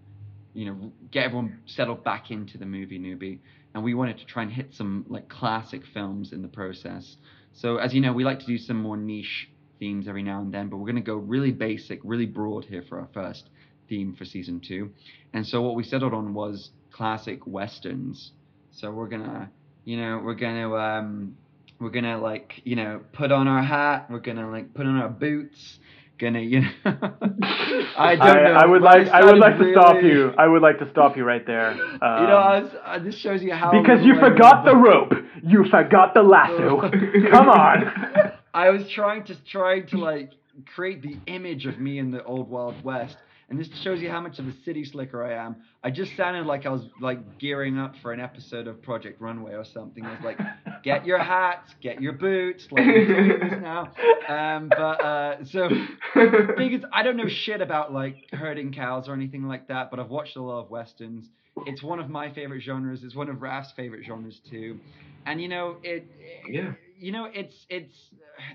you 0.53 0.65
know, 0.65 0.91
get 1.09 1.23
everyone 1.23 1.59
settled 1.67 2.03
back 2.03 2.31
into 2.31 2.57
the 2.57 2.65
movie 2.65 2.99
newbie, 2.99 3.39
and 3.73 3.83
we 3.83 3.93
wanted 3.93 4.17
to 4.19 4.25
try 4.25 4.43
and 4.43 4.51
hit 4.51 4.73
some 4.73 5.05
like 5.09 5.29
classic 5.29 5.81
films 5.93 6.31
in 6.31 6.41
the 6.41 6.47
process. 6.47 7.17
So 7.53 7.77
as 7.77 7.93
you 7.93 8.01
know, 8.01 8.13
we 8.13 8.23
like 8.23 8.39
to 8.39 8.45
do 8.45 8.57
some 8.57 8.77
more 8.77 8.97
niche 8.97 9.49
themes 9.79 10.07
every 10.07 10.23
now 10.23 10.41
and 10.41 10.53
then, 10.53 10.69
but 10.69 10.77
we're 10.77 10.91
going 10.91 10.95
to 10.95 11.01
go 11.01 11.15
really 11.15 11.51
basic, 11.51 11.99
really 12.03 12.25
broad 12.25 12.65
here 12.65 12.83
for 12.87 12.99
our 12.99 13.09
first 13.13 13.49
theme 13.89 14.15
for 14.15 14.25
season 14.25 14.59
two. 14.59 14.91
And 15.33 15.45
so 15.45 15.61
what 15.61 15.75
we 15.75 15.83
settled 15.83 16.13
on 16.13 16.33
was 16.33 16.71
classic 16.91 17.45
westerns. 17.45 18.31
So 18.71 18.91
we're 18.91 19.07
gonna, 19.07 19.51
you 19.83 19.97
know, 19.97 20.21
we're 20.23 20.35
gonna, 20.35 20.73
um, 20.75 21.37
we're 21.79 21.89
gonna 21.89 22.19
like, 22.19 22.61
you 22.63 22.75
know, 22.75 23.01
put 23.13 23.31
on 23.31 23.47
our 23.47 23.61
hat. 23.61 24.07
We're 24.09 24.19
gonna 24.19 24.49
like 24.49 24.73
put 24.73 24.85
on 24.85 24.97
our 24.97 25.09
boots. 25.09 25.79
Gonna, 26.19 26.39
you 26.39 26.61
know, 26.61 26.69
I 26.85 28.15
don't 28.15 28.43
know. 28.43 28.53
I 28.53 28.65
would 28.65 28.81
like 28.83 29.07
I 29.07 29.25
would 29.25 29.39
like 29.39 29.57
to 29.57 29.71
stop 29.71 29.95
you. 30.03 30.31
I 30.37 30.47
would 30.47 30.61
like 30.61 30.77
to 30.79 30.89
stop 30.91 31.17
you 31.17 31.23
right 31.23 31.45
there. 31.45 31.71
Um, 31.71 31.77
you 31.81 32.27
know, 32.27 32.37
I 32.37 32.59
was, 32.61 32.71
uh, 32.85 32.99
this 32.99 33.17
shows 33.17 33.41
you 33.41 33.51
how 33.53 33.71
because 33.71 34.05
you 34.05 34.15
I 34.15 34.29
forgot 34.29 34.63
the 34.63 34.75
rope. 34.75 35.11
You 35.43 35.65
forgot 35.69 36.13
the 36.13 36.21
lasso. 36.21 36.79
Come 37.31 37.49
on. 37.49 38.31
I 38.53 38.69
was 38.69 38.87
trying 38.89 39.23
to 39.25 39.35
trying 39.45 39.87
to 39.87 39.97
like 39.97 40.31
create 40.75 41.01
the 41.01 41.17
image 41.25 41.65
of 41.65 41.79
me 41.79 41.97
in 41.97 42.11
the 42.11 42.23
old 42.23 42.49
Wild 42.49 42.83
West, 42.83 43.17
and 43.53 43.59
this 43.59 43.69
shows 43.83 44.01
you 44.01 44.09
how 44.09 44.19
much 44.19 44.39
of 44.39 44.47
a 44.47 44.53
city 44.65 44.83
slicker 44.83 45.23
I 45.23 45.33
am. 45.33 45.57
I 45.83 45.91
just 45.91 46.17
sounded 46.17 46.47
like 46.47 46.65
I 46.65 46.69
was 46.69 46.81
like 46.99 47.37
gearing 47.37 47.77
up 47.77 47.93
for 48.01 48.11
an 48.11 48.19
episode 48.19 48.65
of 48.65 48.81
Project 48.81 49.21
Runway 49.21 49.53
or 49.53 49.63
something. 49.63 50.03
I 50.03 50.09
was 50.09 50.23
like, 50.23 50.39
get 50.83 51.05
your 51.05 51.19
hats, 51.19 51.71
get 51.79 52.01
your 52.01 52.13
boots, 52.13 52.67
like 52.71 52.83
we're 52.83 53.05
doing 53.05 53.39
this 53.51 53.61
now. 53.61 53.91
Um, 54.27 54.69
but 54.69 54.75
uh, 54.75 55.45
so 55.45 55.67
is, 55.67 56.83
I 56.91 57.03
don't 57.03 57.15
know 57.15 57.27
shit 57.27 57.61
about 57.61 57.93
like 57.93 58.27
herding 58.31 58.73
cows 58.73 59.07
or 59.07 59.13
anything 59.13 59.43
like 59.43 59.67
that, 59.67 59.91
but 59.91 59.99
I've 59.99 60.09
watched 60.09 60.35
a 60.35 60.41
lot 60.41 60.63
of 60.63 60.71
westerns. 60.71 61.29
It's 61.67 61.83
one 61.83 61.99
of 61.99 62.09
my 62.09 62.33
favorite 62.33 62.61
genres. 62.61 63.03
It's 63.03 63.13
one 63.13 63.29
of 63.29 63.39
Raf's 63.43 63.71
favorite 63.73 64.03
genres 64.03 64.41
too. 64.49 64.79
And 65.27 65.39
you 65.39 65.47
know, 65.47 65.77
it. 65.83 66.07
Yeah. 66.49 66.71
You 67.03 67.11
know, 67.11 67.25
it's 67.25 67.65
it's 67.69 67.93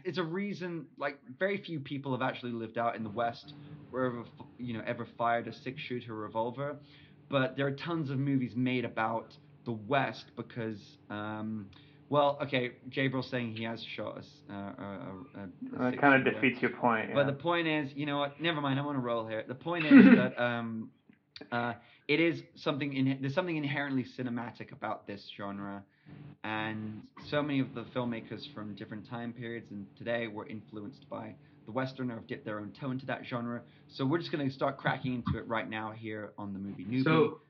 it's 0.05 0.17
a 0.17 0.23
reason. 0.23 0.87
Like 0.97 1.19
very 1.39 1.59
few 1.59 1.81
people 1.81 2.13
have 2.13 2.23
actually 2.23 2.53
lived 2.53 2.79
out 2.79 2.97
in 2.97 3.05
the 3.05 3.11
West, 3.11 3.53
where 3.91 4.07
ever 4.07 4.25
you 4.57 4.73
know 4.73 4.83
ever 4.87 5.07
fired 5.19 5.47
a 5.49 5.53
six 5.53 5.83
shooter 5.83 6.15
revolver. 6.15 6.79
But 7.29 7.59
there 7.59 7.67
are 7.67 7.73
tons 7.73 8.09
of 8.09 8.19
movies 8.19 8.53
made 8.57 8.87
about 8.87 9.37
the 9.67 9.73
West 9.73 10.25
because, 10.35 10.79
um, 11.11 11.67
well, 12.09 12.39
okay, 12.43 12.73
Gabriel's 12.89 13.29
saying 13.29 13.55
he 13.55 13.65
has 13.65 13.85
shot 13.85 14.17
us. 14.17 14.27
A, 14.49 14.55
a, 14.55 14.59
a, 15.35 15.87
a 15.87 15.91
That 15.91 16.01
kind 16.01 16.27
of 16.27 16.33
defeats 16.33 16.63
your 16.63 16.71
point. 16.71 17.13
But 17.13 17.27
the 17.27 17.35
point 17.35 17.69
is, 17.69 17.91
you 17.95 18.07
know 18.07 18.17
what? 18.17 18.41
Never 18.41 18.63
mind. 18.63 18.79
I'm 18.79 18.87
on 18.87 18.97
a 18.97 19.01
roll 19.01 19.27
here. 19.27 19.45
The 19.47 19.55
point 19.55 19.85
is 19.85 19.93
that 20.17 20.43
um, 20.43 20.89
uh, 21.53 21.75
it 22.09 22.19
is 22.19 22.43
something. 22.55 22.95
In, 22.95 23.19
there's 23.21 23.35
something 23.35 23.59
inherently 23.59 24.07
cinematic 24.19 24.73
about 24.73 25.07
this 25.07 25.31
genre, 25.37 25.85
and 26.45 27.03
so 27.29 27.43
many 27.43 27.61
of 27.61 27.75
the 27.75 27.83
filmmakers 27.95 28.53
from 28.55 28.75
different 28.75 29.09
time 29.09 29.33
periods 29.33 29.67
and 29.71 29.87
today 29.97 30.27
were 30.29 30.47
influenced 30.47 31.09
by 31.11 31.35
the 31.67 31.73
western 31.73 32.11
or 32.11 32.15
have 32.15 32.27
dipped 32.27 32.45
their 32.47 32.61
own 32.61 32.73
toe 32.81 32.91
into 32.91 33.05
that 33.07 33.23
genre. 33.29 33.61
So 33.89 34.07
we're 34.07 34.19
just 34.19 34.31
gonna 34.33 34.51
start 34.51 34.79
cracking 34.79 35.15
into 35.15 35.39
it 35.39 35.47
right 35.47 35.69
now 35.69 35.93
here 35.95 36.33
on 36.39 36.53
the 36.53 36.59
movie 36.59 36.85
Newbie. 36.85 37.05
So, 37.05 37.41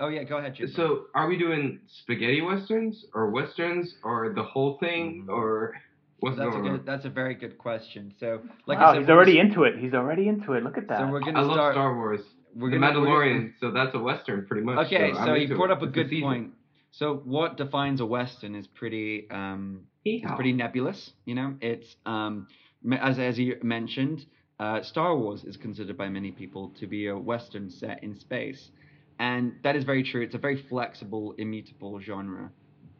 oh 0.00 0.08
yeah, 0.08 0.22
go 0.24 0.38
ahead, 0.38 0.54
Jim. 0.54 0.68
so 0.74 1.06
are 1.14 1.26
we 1.28 1.36
doing 1.36 1.80
spaghetti 2.02 2.40
westerns 2.40 3.04
or 3.14 3.30
westerns 3.30 3.94
or 4.04 4.32
the 4.34 4.42
whole 4.42 4.78
thing 4.78 5.24
Mhm. 5.26 5.32
or 5.34 5.74
what's 6.20 6.36
that's 6.38 6.48
a 6.48 6.50
going 6.52 6.62
good. 6.64 6.80
on? 6.80 6.84
That's 6.86 7.04
a 7.04 7.10
very 7.10 7.34
good 7.34 7.58
question. 7.58 8.14
So, 8.20 8.40
like 8.66 8.78
wow, 8.78 8.90
I 8.90 8.92
said, 8.94 9.00
he's 9.02 9.10
already 9.10 9.32
just- 9.34 9.44
into 9.48 9.64
it. 9.64 9.78
He's 9.78 9.92
already 9.94 10.28
into 10.28 10.52
it. 10.54 10.62
Look 10.62 10.78
at 10.78 10.88
that. 10.88 10.98
So 11.00 11.08
we're 11.08 11.22
I 11.22 11.26
gonna 11.26 11.42
love 11.42 11.54
start. 11.56 11.74
Star 11.74 11.94
Wars. 11.94 12.20
we're 12.54 12.70
the 12.70 12.78
gonna, 12.78 13.00
we're 13.00 13.06
gonna- 13.06 13.10
Mandalorian, 13.50 13.52
so 13.60 13.70
that's 13.72 13.94
a 13.94 13.98
western 13.98 14.46
pretty 14.46 14.62
much. 14.64 14.86
Okay, 14.86 15.12
I'm 15.12 15.26
so 15.26 15.34
he 15.34 15.46
brought 15.46 15.70
it. 15.70 15.72
up 15.72 15.82
a 15.82 15.86
It's 15.86 15.94
good 15.94 16.08
season. 16.08 16.22
point. 16.28 16.52
So 16.92 17.22
what 17.24 17.56
defines 17.56 18.00
a 18.00 18.06
western 18.06 18.54
is 18.54 18.66
pretty 18.66 19.28
um, 19.30 19.82
it's 20.04 20.30
pretty 20.34 20.52
nebulous. 20.52 21.12
You 21.24 21.34
know, 21.34 21.54
it's 21.60 21.96
um, 22.04 22.48
as 22.92 23.18
as 23.18 23.38
you 23.38 23.58
mentioned, 23.62 24.26
uh, 24.58 24.82
Star 24.82 25.16
Wars 25.16 25.44
is 25.44 25.56
considered 25.56 25.96
by 25.96 26.08
many 26.08 26.32
people 26.32 26.70
to 26.80 26.86
be 26.86 27.06
a 27.06 27.16
western 27.16 27.70
set 27.70 28.02
in 28.02 28.18
space, 28.18 28.70
and 29.18 29.54
that 29.62 29.76
is 29.76 29.84
very 29.84 30.02
true. 30.02 30.22
It's 30.22 30.34
a 30.34 30.38
very 30.38 30.62
flexible, 30.68 31.34
immutable 31.38 32.00
genre. 32.00 32.50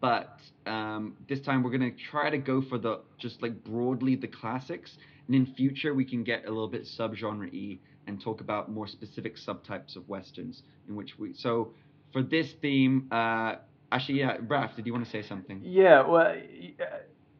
But 0.01 0.41
um, 0.67 1.17
this 1.29 1.41
time 1.41 1.63
we're 1.63 1.73
gonna 1.73 1.91
try 2.11 2.31
to 2.31 2.39
go 2.39 2.63
for 2.63 2.79
the 2.79 3.01
just 3.19 3.43
like 3.43 3.65
broadly 3.65 4.15
the 4.17 4.29
classics, 4.29 4.97
and 5.27 5.35
in 5.35 5.47
future 5.55 5.95
we 5.95 6.05
can 6.05 6.23
get 6.23 6.47
a 6.47 6.49
little 6.49 6.69
bit 6.69 6.85
subgenre 6.85 7.51
y 7.53 7.79
and 8.07 8.21
talk 8.21 8.41
about 8.41 8.71
more 8.71 8.87
specific 8.87 9.37
subtypes 9.37 9.97
of 9.97 10.09
westerns 10.09 10.63
in 10.89 10.97
which 10.97 11.19
we. 11.19 11.35
So 11.35 11.75
for 12.13 12.23
this 12.23 12.53
theme, 12.61 13.09
uh, 13.11 13.57
actually, 13.93 14.21
yeah, 14.21 14.37
Raf, 14.47 14.77
did 14.77 14.87
you 14.87 14.93
want 14.93 15.05
to 15.05 15.11
say 15.11 15.23
something? 15.23 15.61
Yeah, 15.65 16.07
well, 16.07 16.27
uh, 16.29 16.85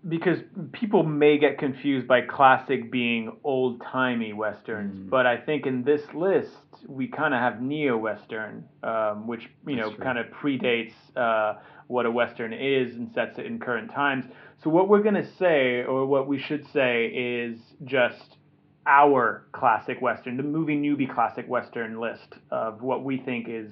because 0.09 0.39
people 0.73 1.03
may 1.03 1.37
get 1.39 1.59
confused 1.59 2.07
by 2.09 2.23
classic 2.23 2.91
being 2.91 3.37
old 3.45 3.83
timey 3.83 4.33
westerns, 4.33 4.99
Mm. 4.99 5.11
but 5.11 5.27
I 5.27 5.37
think 5.37 5.67
in 5.67 5.83
this 5.85 6.15
list 6.15 6.57
we 6.89 7.07
kind 7.07 7.35
of 7.35 7.41
have 7.41 7.61
neo 7.61 7.99
western, 7.99 8.65
um, 8.83 9.27
which 9.27 9.51
you 9.67 9.77
know 9.77 9.85
That's 9.85 9.97
true. 9.97 10.05
kind 10.05 10.19
of 10.19 10.27
predates 10.29 10.95
uh, 11.17 11.59
what 11.89 12.07
a 12.07 12.11
western 12.11 12.53
is 12.55 12.97
and 12.97 13.11
sets 13.13 13.39
it 13.39 13.45
in 13.47 13.59
current 13.59 13.91
times. 13.91 14.25
So 14.63 14.71
what 14.71 14.89
we're 14.89 15.03
gonna 15.03 15.27
say, 15.39 15.85
or 15.85 16.07
what 16.07 16.27
we 16.27 16.39
should 16.39 16.67
say, 16.67 17.07
is 17.09 17.59
just 17.85 18.39
our 18.87 19.45
classic 19.53 20.01
western, 20.01 20.39
the 20.39 20.43
movie 20.43 20.77
newbie 20.77 21.13
classic 21.13 21.47
western 21.47 22.01
list 22.01 22.37
of 22.51 22.81
what 22.83 23.05
we 23.05 23.19
think 23.19 23.49
is 23.49 23.69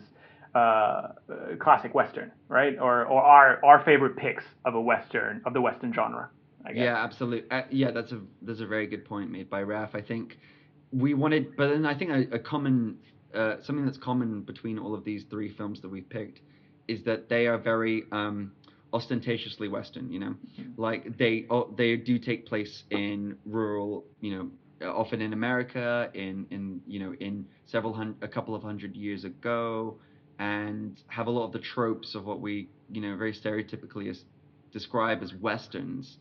uh, 0.54 0.58
uh, 0.58 1.12
classic 1.58 1.94
western, 1.94 2.32
right? 2.48 2.78
Or 2.78 3.04
or 3.06 3.22
our 3.22 3.64
our 3.64 3.84
favorite 3.84 4.16
picks 4.16 4.44
of 4.64 4.74
a 4.74 4.80
western 4.80 5.42
of 5.44 5.52
the 5.52 5.60
western 5.60 5.92
genre. 5.92 6.30
I 6.64 6.72
guess. 6.72 6.84
Yeah, 6.84 6.96
absolutely. 6.96 7.50
Uh, 7.50 7.62
yeah, 7.70 7.90
that's 7.90 8.12
a 8.12 8.20
that's 8.42 8.60
a 8.60 8.66
very 8.66 8.86
good 8.86 9.04
point 9.04 9.30
made 9.30 9.48
by 9.48 9.62
Raf. 9.62 9.94
I 9.94 10.00
think 10.00 10.38
we 10.92 11.14
wanted, 11.14 11.56
but 11.56 11.68
then 11.68 11.86
I 11.86 11.96
think 11.96 12.10
a, 12.10 12.36
a 12.36 12.38
common 12.38 12.98
uh, 13.34 13.56
something 13.62 13.84
that's 13.84 13.98
common 13.98 14.42
between 14.42 14.78
all 14.78 14.94
of 14.94 15.04
these 15.04 15.24
three 15.30 15.50
films 15.50 15.80
that 15.82 15.88
we've 15.88 16.08
picked 16.08 16.40
is 16.88 17.02
that 17.04 17.28
they 17.28 17.46
are 17.46 17.58
very 17.58 18.04
um, 18.12 18.52
ostentatiously 18.92 19.68
Western. 19.68 20.10
You 20.10 20.20
know, 20.20 20.34
like 20.76 21.16
they 21.18 21.46
oh, 21.50 21.72
they 21.76 21.96
do 21.96 22.18
take 22.18 22.46
place 22.46 22.84
in 22.90 23.36
rural, 23.44 24.04
you 24.20 24.36
know, 24.80 24.90
often 24.90 25.20
in 25.20 25.32
America, 25.32 26.10
in 26.14 26.46
in 26.50 26.80
you 26.86 27.00
know 27.00 27.14
in 27.20 27.46
several 27.66 27.92
hundred, 27.92 28.16
a 28.22 28.28
couple 28.28 28.54
of 28.54 28.62
hundred 28.62 28.96
years 28.96 29.24
ago, 29.24 29.98
and 30.38 31.00
have 31.08 31.26
a 31.26 31.30
lot 31.30 31.44
of 31.46 31.52
the 31.52 31.58
tropes 31.58 32.14
of 32.14 32.24
what 32.24 32.40
we 32.40 32.68
you 32.90 33.00
know 33.00 33.16
very 33.16 33.32
stereotypically 33.32 34.08
as, 34.10 34.24
describe 34.72 35.22
as 35.22 35.34
westerns. 35.34 36.18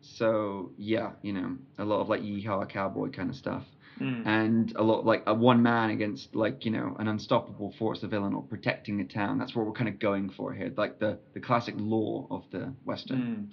So 0.00 0.72
yeah, 0.78 1.12
you 1.22 1.32
know, 1.32 1.56
a 1.78 1.84
lot 1.84 2.00
of 2.00 2.08
like 2.08 2.22
yeehaw 2.22 2.68
cowboy 2.68 3.10
kind 3.10 3.30
of 3.30 3.36
stuff, 3.36 3.64
Mm. 4.00 4.26
and 4.26 4.72
a 4.76 4.82
lot 4.82 5.04
like 5.04 5.24
a 5.26 5.34
one 5.34 5.62
man 5.62 5.90
against 5.90 6.34
like 6.34 6.64
you 6.64 6.70
know 6.70 6.96
an 6.98 7.06
unstoppable 7.06 7.74
force 7.78 8.02
of 8.02 8.10
villain 8.10 8.32
or 8.32 8.42
protecting 8.42 8.98
a 9.00 9.04
town. 9.04 9.36
That's 9.38 9.54
what 9.54 9.66
we're 9.66 9.72
kind 9.72 9.90
of 9.90 9.98
going 9.98 10.30
for 10.30 10.54
here, 10.54 10.72
like 10.74 10.98
the 10.98 11.18
the 11.34 11.40
classic 11.40 11.74
law 11.76 12.26
of 12.30 12.44
the 12.50 12.72
western. 12.86 13.50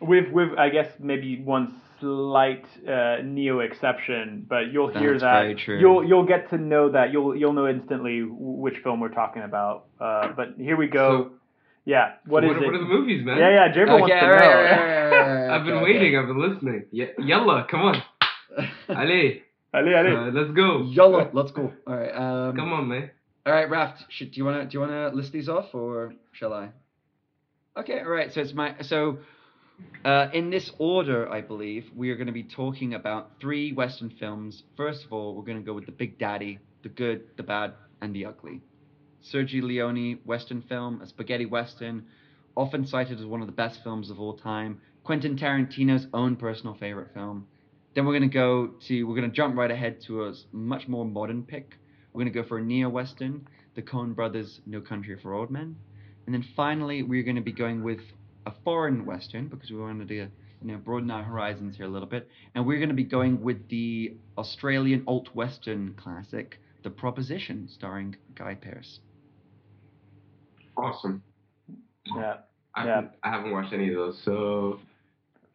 Mm. 0.00 0.08
With 0.08 0.32
with 0.32 0.58
I 0.58 0.70
guess 0.70 0.88
maybe 0.98 1.40
one 1.40 1.80
slight 2.00 2.64
uh, 2.88 3.16
neo 3.22 3.60
exception, 3.60 4.46
but 4.48 4.72
you'll 4.72 4.88
hear 4.92 5.12
That's 5.12 5.22
that 5.22 5.40
very 5.42 5.54
true. 5.54 5.78
you'll 5.78 6.04
you'll 6.04 6.26
get 6.26 6.50
to 6.50 6.58
know 6.58 6.90
that 6.92 7.12
you'll 7.12 7.36
you'll 7.36 7.52
know 7.52 7.66
instantly 7.68 8.22
which 8.28 8.76
film 8.82 9.00
we're 9.00 9.08
talking 9.08 9.42
about. 9.42 9.86
Uh, 10.00 10.28
but 10.36 10.54
here 10.58 10.76
we 10.76 10.86
go. 10.88 11.24
So- 11.24 11.32
yeah, 11.88 12.14
what 12.26 12.42
so 12.42 12.50
is 12.50 12.56
what, 12.56 12.62
it? 12.64 12.66
What 12.66 12.74
are 12.74 12.78
the 12.78 12.84
movies, 12.84 13.24
man? 13.24 13.38
yeah, 13.38 13.50
yeah, 13.50 13.72
Jaber 13.72 14.00
wants 14.00 14.08
to 14.12 14.20
know. 14.20 14.26
right, 14.32 14.40
right, 14.40 15.08
right, 15.08 15.46
right, 15.46 15.50
I've 15.56 15.64
been 15.64 15.74
okay, 15.74 15.84
waiting. 15.84 16.18
I've 16.18 16.26
been 16.26 16.40
listening. 16.52 16.84
Ye- 16.90 17.12
Yalla, 17.18 17.64
come 17.70 17.80
on. 17.82 18.02
okay. 18.58 18.68
Allez, 18.88 19.42
Allez, 19.72 19.94
allez. 19.94 20.14
uh, 20.16 20.30
let's 20.40 20.50
go. 20.50 20.82
Yalla, 20.82 21.30
let's 21.32 21.52
go. 21.52 21.72
All 21.86 21.94
right. 21.96 22.10
Um, 22.10 22.56
Come 22.56 22.72
on, 22.72 22.88
man. 22.88 23.10
All 23.46 23.52
right, 23.52 23.70
Raf. 23.70 23.94
Should, 24.08 24.32
do 24.32 24.38
you 24.38 24.44
wanna 24.44 24.64
do 24.64 24.70
you 24.74 24.80
wanna 24.80 25.10
list 25.14 25.30
these 25.30 25.48
off 25.48 25.72
or 25.74 26.12
shall 26.32 26.52
I? 26.52 26.70
Okay. 27.78 28.00
All 28.00 28.08
right. 28.10 28.32
So 28.32 28.40
it's 28.40 28.52
my 28.52 28.74
so. 28.80 29.18
Uh, 30.04 30.28
in 30.32 30.50
this 30.50 30.70
order, 30.78 31.28
I 31.28 31.40
believe 31.40 31.84
we 31.94 32.10
are 32.10 32.16
going 32.16 32.28
to 32.28 32.32
be 32.32 32.44
talking 32.44 32.94
about 32.94 33.32
three 33.40 33.72
Western 33.72 34.10
films. 34.10 34.62
First 34.76 35.04
of 35.04 35.12
all, 35.12 35.34
we're 35.34 35.42
going 35.42 35.58
to 35.58 35.64
go 35.64 35.74
with 35.74 35.86
the 35.86 35.92
Big 35.92 36.18
Daddy, 36.18 36.60
the 36.82 36.88
good, 36.88 37.24
the 37.36 37.42
bad, 37.42 37.72
and 38.00 38.14
the 38.14 38.26
ugly. 38.26 38.60
Sergio 39.32 39.62
Leone 39.62 40.20
Western 40.24 40.62
film, 40.62 41.00
a 41.02 41.06
spaghetti 41.06 41.46
Western, 41.46 42.06
often 42.56 42.86
cited 42.86 43.18
as 43.18 43.26
one 43.26 43.40
of 43.40 43.46
the 43.46 43.52
best 43.52 43.82
films 43.82 44.10
of 44.10 44.20
all 44.20 44.34
time. 44.34 44.80
Quentin 45.02 45.36
Tarantino's 45.36 46.06
own 46.14 46.36
personal 46.36 46.74
favorite 46.74 47.12
film. 47.12 47.46
Then 47.94 48.06
we're 48.06 48.18
going 48.18 48.30
to 48.30 48.34
go 48.34 48.68
to, 48.86 49.04
we're 49.04 49.16
going 49.16 49.28
to 49.28 49.34
jump 49.34 49.56
right 49.56 49.70
ahead 49.70 50.00
to 50.02 50.26
a 50.26 50.34
much 50.52 50.86
more 50.86 51.04
modern 51.04 51.42
pick. 51.42 51.78
We're 52.12 52.22
going 52.22 52.32
to 52.32 52.42
go 52.42 52.46
for 52.46 52.58
a 52.58 52.62
neo 52.62 52.88
Western, 52.88 53.48
the 53.74 53.82
Coen 53.82 54.14
brothers' 54.14 54.60
No 54.66 54.80
Country 54.80 55.18
for 55.20 55.34
Old 55.34 55.50
Men. 55.50 55.76
And 56.26 56.34
then 56.34 56.44
finally, 56.54 57.02
we're 57.02 57.22
going 57.22 57.36
to 57.36 57.42
be 57.42 57.52
going 57.52 57.82
with 57.82 58.00
a 58.46 58.52
foreign 58.64 59.04
Western 59.04 59.48
because 59.48 59.70
we 59.70 59.76
wanted 59.78 60.08
to 60.08 60.14
you 60.14 60.28
know, 60.62 60.76
broaden 60.78 61.10
our 61.10 61.22
horizons 61.22 61.76
here 61.76 61.84
a 61.86 61.88
little 61.88 62.08
bit. 62.08 62.28
And 62.54 62.66
we're 62.66 62.78
going 62.78 62.88
to 62.88 62.94
be 62.94 63.04
going 63.04 63.42
with 63.42 63.68
the 63.68 64.16
Australian 64.38 65.04
alt 65.06 65.28
Western 65.34 65.94
classic, 65.94 66.58
The 66.82 66.90
Proposition, 66.90 67.68
starring 67.68 68.16
Guy 68.34 68.54
Pearce. 68.54 69.00
Awesome. 70.76 71.22
Yeah. 72.16 72.36
I 72.74 72.84
Yeah. 72.86 72.94
haven't, 72.96 73.12
I 73.22 73.30
haven't 73.30 73.52
watched 73.52 73.72
any 73.72 73.88
of 73.88 73.94
those, 73.96 74.20
so 74.24 74.80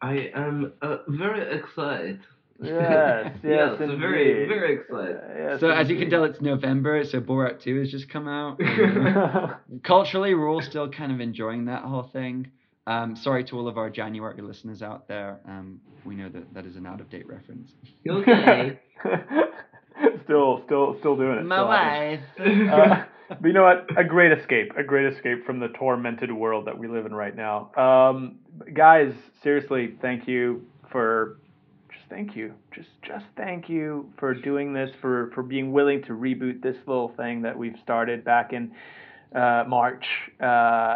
I 0.00 0.30
am 0.34 0.72
uh, 0.82 0.98
very 1.08 1.56
excited. 1.58 2.20
Yes, 2.60 3.32
yes, 3.42 3.76
yes, 3.80 3.90
very, 3.98 4.32
indeed. 4.42 4.48
very 4.48 4.74
excited. 4.74 5.16
Uh, 5.16 5.34
yes, 5.50 5.60
so 5.60 5.68
as 5.70 5.88
you 5.88 5.96
can 5.98 6.10
tell, 6.10 6.24
it's 6.24 6.40
November, 6.40 7.04
so 7.04 7.20
Borat 7.20 7.60
2 7.62 7.78
has 7.80 7.90
just 7.90 8.08
come 8.08 8.28
out. 8.28 8.60
Culturally, 9.84 10.34
we're 10.34 10.48
all 10.48 10.62
still 10.62 10.88
kind 10.90 11.10
of 11.12 11.20
enjoying 11.20 11.64
that 11.66 11.82
whole 11.82 12.04
thing. 12.12 12.50
Um, 12.86 13.14
sorry 13.16 13.44
to 13.44 13.58
all 13.58 13.68
of 13.68 13.78
our 13.78 13.90
January 13.90 14.40
listeners 14.42 14.82
out 14.82 15.06
there. 15.06 15.40
Um, 15.46 15.80
we 16.04 16.16
know 16.16 16.28
that 16.28 16.52
that 16.54 16.66
is 16.66 16.76
an 16.76 16.86
out 16.86 17.00
of 17.00 17.08
date 17.10 17.28
reference. 17.28 17.72
Okay. 18.08 18.80
still, 20.24 20.62
still, 20.66 20.96
still 20.98 21.16
doing 21.16 21.38
it. 21.38 21.44
My 21.44 21.56
still 21.56 21.70
happening. 21.70 22.68
wife. 22.68 23.08
Uh, 23.32 23.36
but 23.40 23.46
you 23.46 23.54
know 23.54 23.62
what? 23.62 23.86
A 23.96 24.04
great 24.04 24.36
escape. 24.36 24.72
A 24.76 24.82
great 24.82 25.10
escape 25.14 25.46
from 25.46 25.58
the 25.58 25.68
tormented 25.68 26.30
world 26.30 26.66
that 26.66 26.76
we 26.76 26.86
live 26.86 27.06
in 27.06 27.14
right 27.14 27.34
now. 27.34 27.70
Um, 27.76 28.36
guys, 28.74 29.14
seriously, 29.42 29.94
thank 30.02 30.28
you 30.28 30.66
for 30.90 31.38
just 31.90 32.10
thank 32.10 32.36
you. 32.36 32.52
Just 32.74 32.88
just 33.02 33.24
thank 33.36 33.70
you 33.70 34.10
for 34.18 34.34
doing 34.34 34.74
this, 34.74 34.90
for 35.00 35.30
for 35.34 35.42
being 35.42 35.72
willing 35.72 36.02
to 36.02 36.12
reboot 36.12 36.62
this 36.62 36.76
little 36.86 37.12
thing 37.16 37.42
that 37.42 37.56
we've 37.56 37.76
started 37.82 38.24
back 38.24 38.52
in 38.52 38.72
uh, 39.34 39.64
March. 39.68 40.04
Uh, 40.40 40.44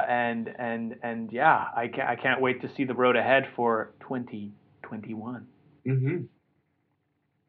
and 0.09 0.49
and 0.59 0.97
and 1.03 1.33
yeah, 1.33 1.67
I 1.77 1.89
can't 1.89 2.09
I 2.09 2.17
can't 2.17 2.41
wait 2.41 2.61
to 2.63 2.71
see 2.77 2.85
the 2.85 2.95
road 2.95 3.17
ahead 3.17 3.49
for 3.57 3.93
2021. 4.01 5.47
Mm-hmm. 5.87 6.17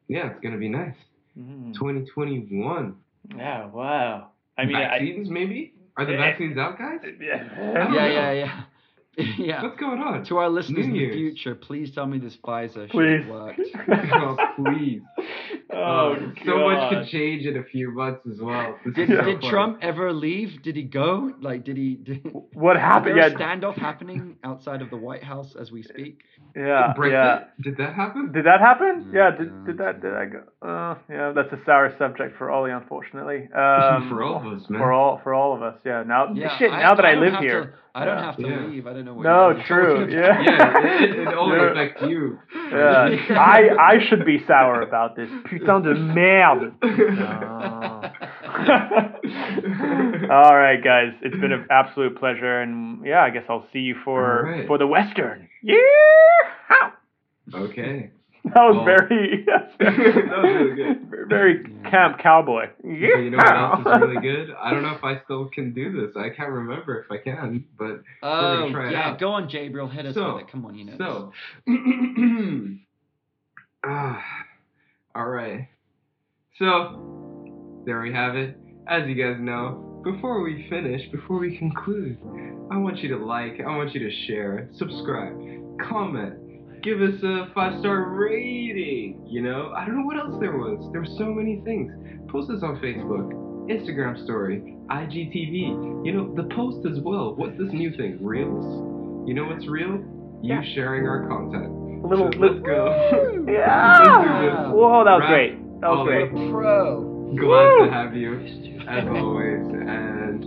Yeah, 0.08 0.30
it's 0.30 0.40
gonna 0.40 0.56
be 0.58 0.68
nice. 0.68 0.94
Mm. 1.38 1.74
2021. 1.74 2.96
Yeah, 3.36 3.66
wow. 3.66 4.28
I 4.56 4.64
mean, 4.64 4.76
I, 4.76 4.98
vaccines 4.98 5.28
maybe? 5.30 5.74
Are 5.96 6.04
the 6.06 6.14
Eh, 6.14 6.16
vaccines 6.16 6.56
out, 6.58 6.78
guys? 6.78 7.00
yeah, 7.20 7.92
yeah, 7.92 8.06
yeah, 8.06 8.32
yeah. 8.32 8.62
yeah. 9.38 9.62
What's 9.62 9.78
going 9.78 10.00
on? 10.00 10.24
To 10.26 10.36
our 10.38 10.48
listeners 10.48 10.86
in 10.86 10.92
the 10.92 11.10
future, 11.10 11.54
please 11.56 11.90
tell 11.92 12.06
me 12.06 12.18
this 12.18 12.36
Pfizer 12.36 12.88
Please. 12.88 13.22
shit 13.22 13.28
worked. 13.28 13.60
oh, 14.14 14.36
please. 14.56 15.02
Oh, 15.72 16.12
Um, 16.14 16.34
so 16.46 16.58
much 16.68 16.90
could 16.92 17.08
change 17.08 17.44
in 17.44 17.56
a 17.58 17.62
few 17.64 17.90
months 17.92 18.20
as 18.30 18.40
well. 18.40 18.78
This 18.86 18.94
Did, 18.94 19.08
so 19.08 19.22
did. 19.24 19.42
Trump 19.42 19.78
ever 19.82 20.12
leave? 20.12 20.62
Did 20.62 20.76
he 20.76 20.82
go? 20.84 21.32
Like, 21.40 21.64
did 21.64 21.76
he? 21.76 21.96
Did, 21.96 22.24
What 22.54 22.76
is 22.76 22.80
happened? 22.82 23.18
there 23.18 23.26
a 23.26 23.30
Yeah, 23.30 23.36
standoff 23.36 23.76
happening 23.76 24.36
outside 24.44 24.80
of 24.82 24.90
the 24.90 24.96
White 24.96 25.22
House 25.24 25.54
as 25.60 25.70
we 25.70 25.82
speak? 25.82 26.20
yeah, 26.56 26.94
Brexit? 26.96 27.12
yeah. 27.12 27.38
Did 27.62 27.76
that 27.76 27.94
happen? 27.94 28.32
Did 28.32 28.46
that 28.46 28.60
happen? 28.60 29.10
Yeah, 29.12 29.30
Yeah. 29.32 29.36
Did, 29.38 29.46
yeah. 29.48 29.66
did 29.66 29.78
that? 29.78 30.00
Did 30.02 30.14
I 30.14 30.24
go? 30.26 30.42
Uh, 30.66 30.94
yeah. 31.10 31.32
That's 31.34 31.52
a 31.52 31.58
sour 31.66 31.94
subject 31.98 32.38
for 32.38 32.50
Ollie, 32.50 32.70
unfortunately. 32.72 33.48
Um, 33.54 34.08
For 34.10 34.22
all 34.22 34.36
of 34.46 34.58
us, 34.60 34.68
man. 34.70 34.80
For 34.80 34.92
all, 34.92 35.20
for 35.22 35.34
all 35.34 35.54
of 35.54 35.62
us. 35.62 35.78
Yeah. 35.84 36.02
Now, 36.06 36.32
Yeah. 36.32 36.56
shit. 36.58 36.70
now 36.70 36.94
that 36.94 37.04
I, 37.04 37.14
don't 37.14 37.24
live 37.24 37.40
here. 37.40 37.64
to, 37.64 37.72
I 37.94 38.04
don't 38.04 38.18
have 38.18 38.36
to 38.36 38.46
Yeah. 38.48 38.66
leave. 38.66 38.86
I 38.86 38.92
don't 38.94 39.04
know 39.04 39.14
what. 39.14 39.22
No, 39.24 39.50
you're 39.50 39.64
true, 39.64 40.00
talking 40.00 40.14
yeah. 40.18 40.40
Yeah, 40.42 41.02
it, 41.02 41.10
it 41.18 41.28
only 41.34 41.58
affects 41.68 42.02
you. 42.08 42.38
Yeah. 42.54 43.08
I, 43.36 43.68
I 43.78 43.98
should 44.08 44.24
be 44.24 44.42
sour 44.46 44.80
about 44.82 45.16
this. 45.16 45.28
Putain 45.58 45.82
de 45.82 45.94
merde. 45.94 46.72
All 50.30 50.54
right, 50.56 50.82
guys. 50.82 51.12
It's 51.22 51.36
been 51.40 51.52
an 51.52 51.66
absolute 51.70 52.18
pleasure, 52.18 52.60
and 52.60 53.04
yeah, 53.04 53.22
I 53.22 53.30
guess 53.30 53.44
I'll 53.48 53.66
see 53.72 53.78
you 53.80 53.96
for 54.04 54.46
All 54.46 54.52
right. 54.52 54.66
for 54.66 54.78
the 54.78 54.86
western. 54.86 55.48
Yeah. 55.62 55.74
Okay. 57.54 58.10
That 58.44 58.54
was 58.62 58.76
Well- 58.76 58.84
very. 58.86 59.44
That 59.46 59.76
was 59.78 60.44
really 60.54 60.74
good. 60.76 61.10
Very 61.28 61.64
camp 61.90 62.18
cowboy. 62.22 62.68
So 62.82 62.88
you 62.88 63.30
know 63.30 63.36
what 63.36 63.54
else 63.54 63.80
is 63.80 63.86
really 64.00 64.20
good? 64.22 64.54
I 64.58 64.70
don't 64.70 64.82
know 64.82 64.94
if 64.94 65.04
I 65.04 65.18
still 65.24 65.48
can 65.50 65.74
do 65.74 65.92
this. 66.00 66.16
I 66.16 66.30
can't 66.30 66.48
remember 66.50 67.00
if 67.00 67.10
I 67.12 67.18
can, 67.18 67.66
but 67.78 68.02
Oh, 68.22 68.60
gonna 68.60 68.72
try 68.72 68.88
it 68.88 68.92
yeah. 68.92 69.10
out. 69.10 69.18
Go 69.18 69.32
on, 69.32 69.50
Jabril. 69.50 69.90
Hit 69.92 70.06
us 70.06 70.14
So- 70.14 70.36
with 70.36 70.44
it. 70.44 70.50
Come 70.50 70.64
on, 70.64 70.74
you 70.76 70.86
know. 70.86 70.96
So, 70.98 71.32
ah, 73.86 74.24
all 75.18 75.26
right. 75.26 75.66
So, 76.58 77.82
there 77.84 78.00
we 78.00 78.12
have 78.12 78.36
it. 78.36 78.56
As 78.88 79.02
you 79.08 79.16
guys 79.16 79.36
know, 79.40 80.00
before 80.04 80.42
we 80.42 80.66
finish, 80.70 81.02
before 81.10 81.38
we 81.40 81.58
conclude, 81.58 82.16
I 82.70 82.76
want 82.76 82.98
you 82.98 83.08
to 83.18 83.24
like, 83.24 83.60
I 83.60 83.76
want 83.76 83.94
you 83.94 84.00
to 84.08 84.26
share, 84.26 84.70
subscribe, 84.78 85.34
comment, 85.88 86.82
give 86.82 87.00
us 87.02 87.20
a 87.24 87.50
five 87.52 87.80
star 87.80 88.10
rating. 88.10 89.26
You 89.28 89.42
know, 89.42 89.72
I 89.76 89.84
don't 89.84 89.98
know 89.98 90.06
what 90.06 90.18
else 90.18 90.36
there 90.40 90.56
was. 90.56 90.88
There 90.92 91.00
were 91.00 91.16
so 91.18 91.26
many 91.26 91.62
things. 91.64 91.92
Post 92.30 92.50
us 92.50 92.62
on 92.62 92.76
Facebook, 92.76 93.32
Instagram 93.68 94.22
story, 94.24 94.76
IGTV. 94.88 96.06
You 96.06 96.12
know, 96.12 96.34
the 96.36 96.54
post 96.54 96.86
as 96.86 97.00
well. 97.02 97.34
What's 97.34 97.58
this 97.58 97.72
new 97.72 97.90
thing? 97.96 98.18
Reels? 98.22 98.64
You 99.28 99.34
know 99.34 99.46
what's 99.46 99.66
real? 99.66 99.98
You 100.42 100.54
Yeah. 100.54 100.62
sharing 100.74 101.08
our 101.08 101.26
content. 101.26 101.77
A 102.02 102.06
little. 102.06 102.30
So 102.32 102.38
little 102.38 102.56
let's 102.56 102.66
go. 102.66 103.44
Yeah. 103.48 103.98
Let's 103.98 104.28
do 104.28 104.44
this. 104.44 104.56
Whoa, 104.76 105.04
that 105.04 105.12
was 105.12 105.20
Wrap 105.20 105.30
great. 105.30 105.80
That 105.80 105.88
was 105.88 105.98
oh, 106.00 106.04
great. 106.04 106.30
pro. 106.52 107.00
Glad 107.36 107.64
Woo! 107.64 107.86
to 107.86 107.92
have 107.92 108.14
you, 108.14 108.34
as 108.88 109.04
always, 109.08 109.64
and 109.72 110.44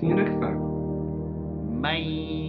see 0.00 0.06
you 0.06 0.14
next 0.14 0.40
time. 0.40 1.82
Bye. 1.82 2.43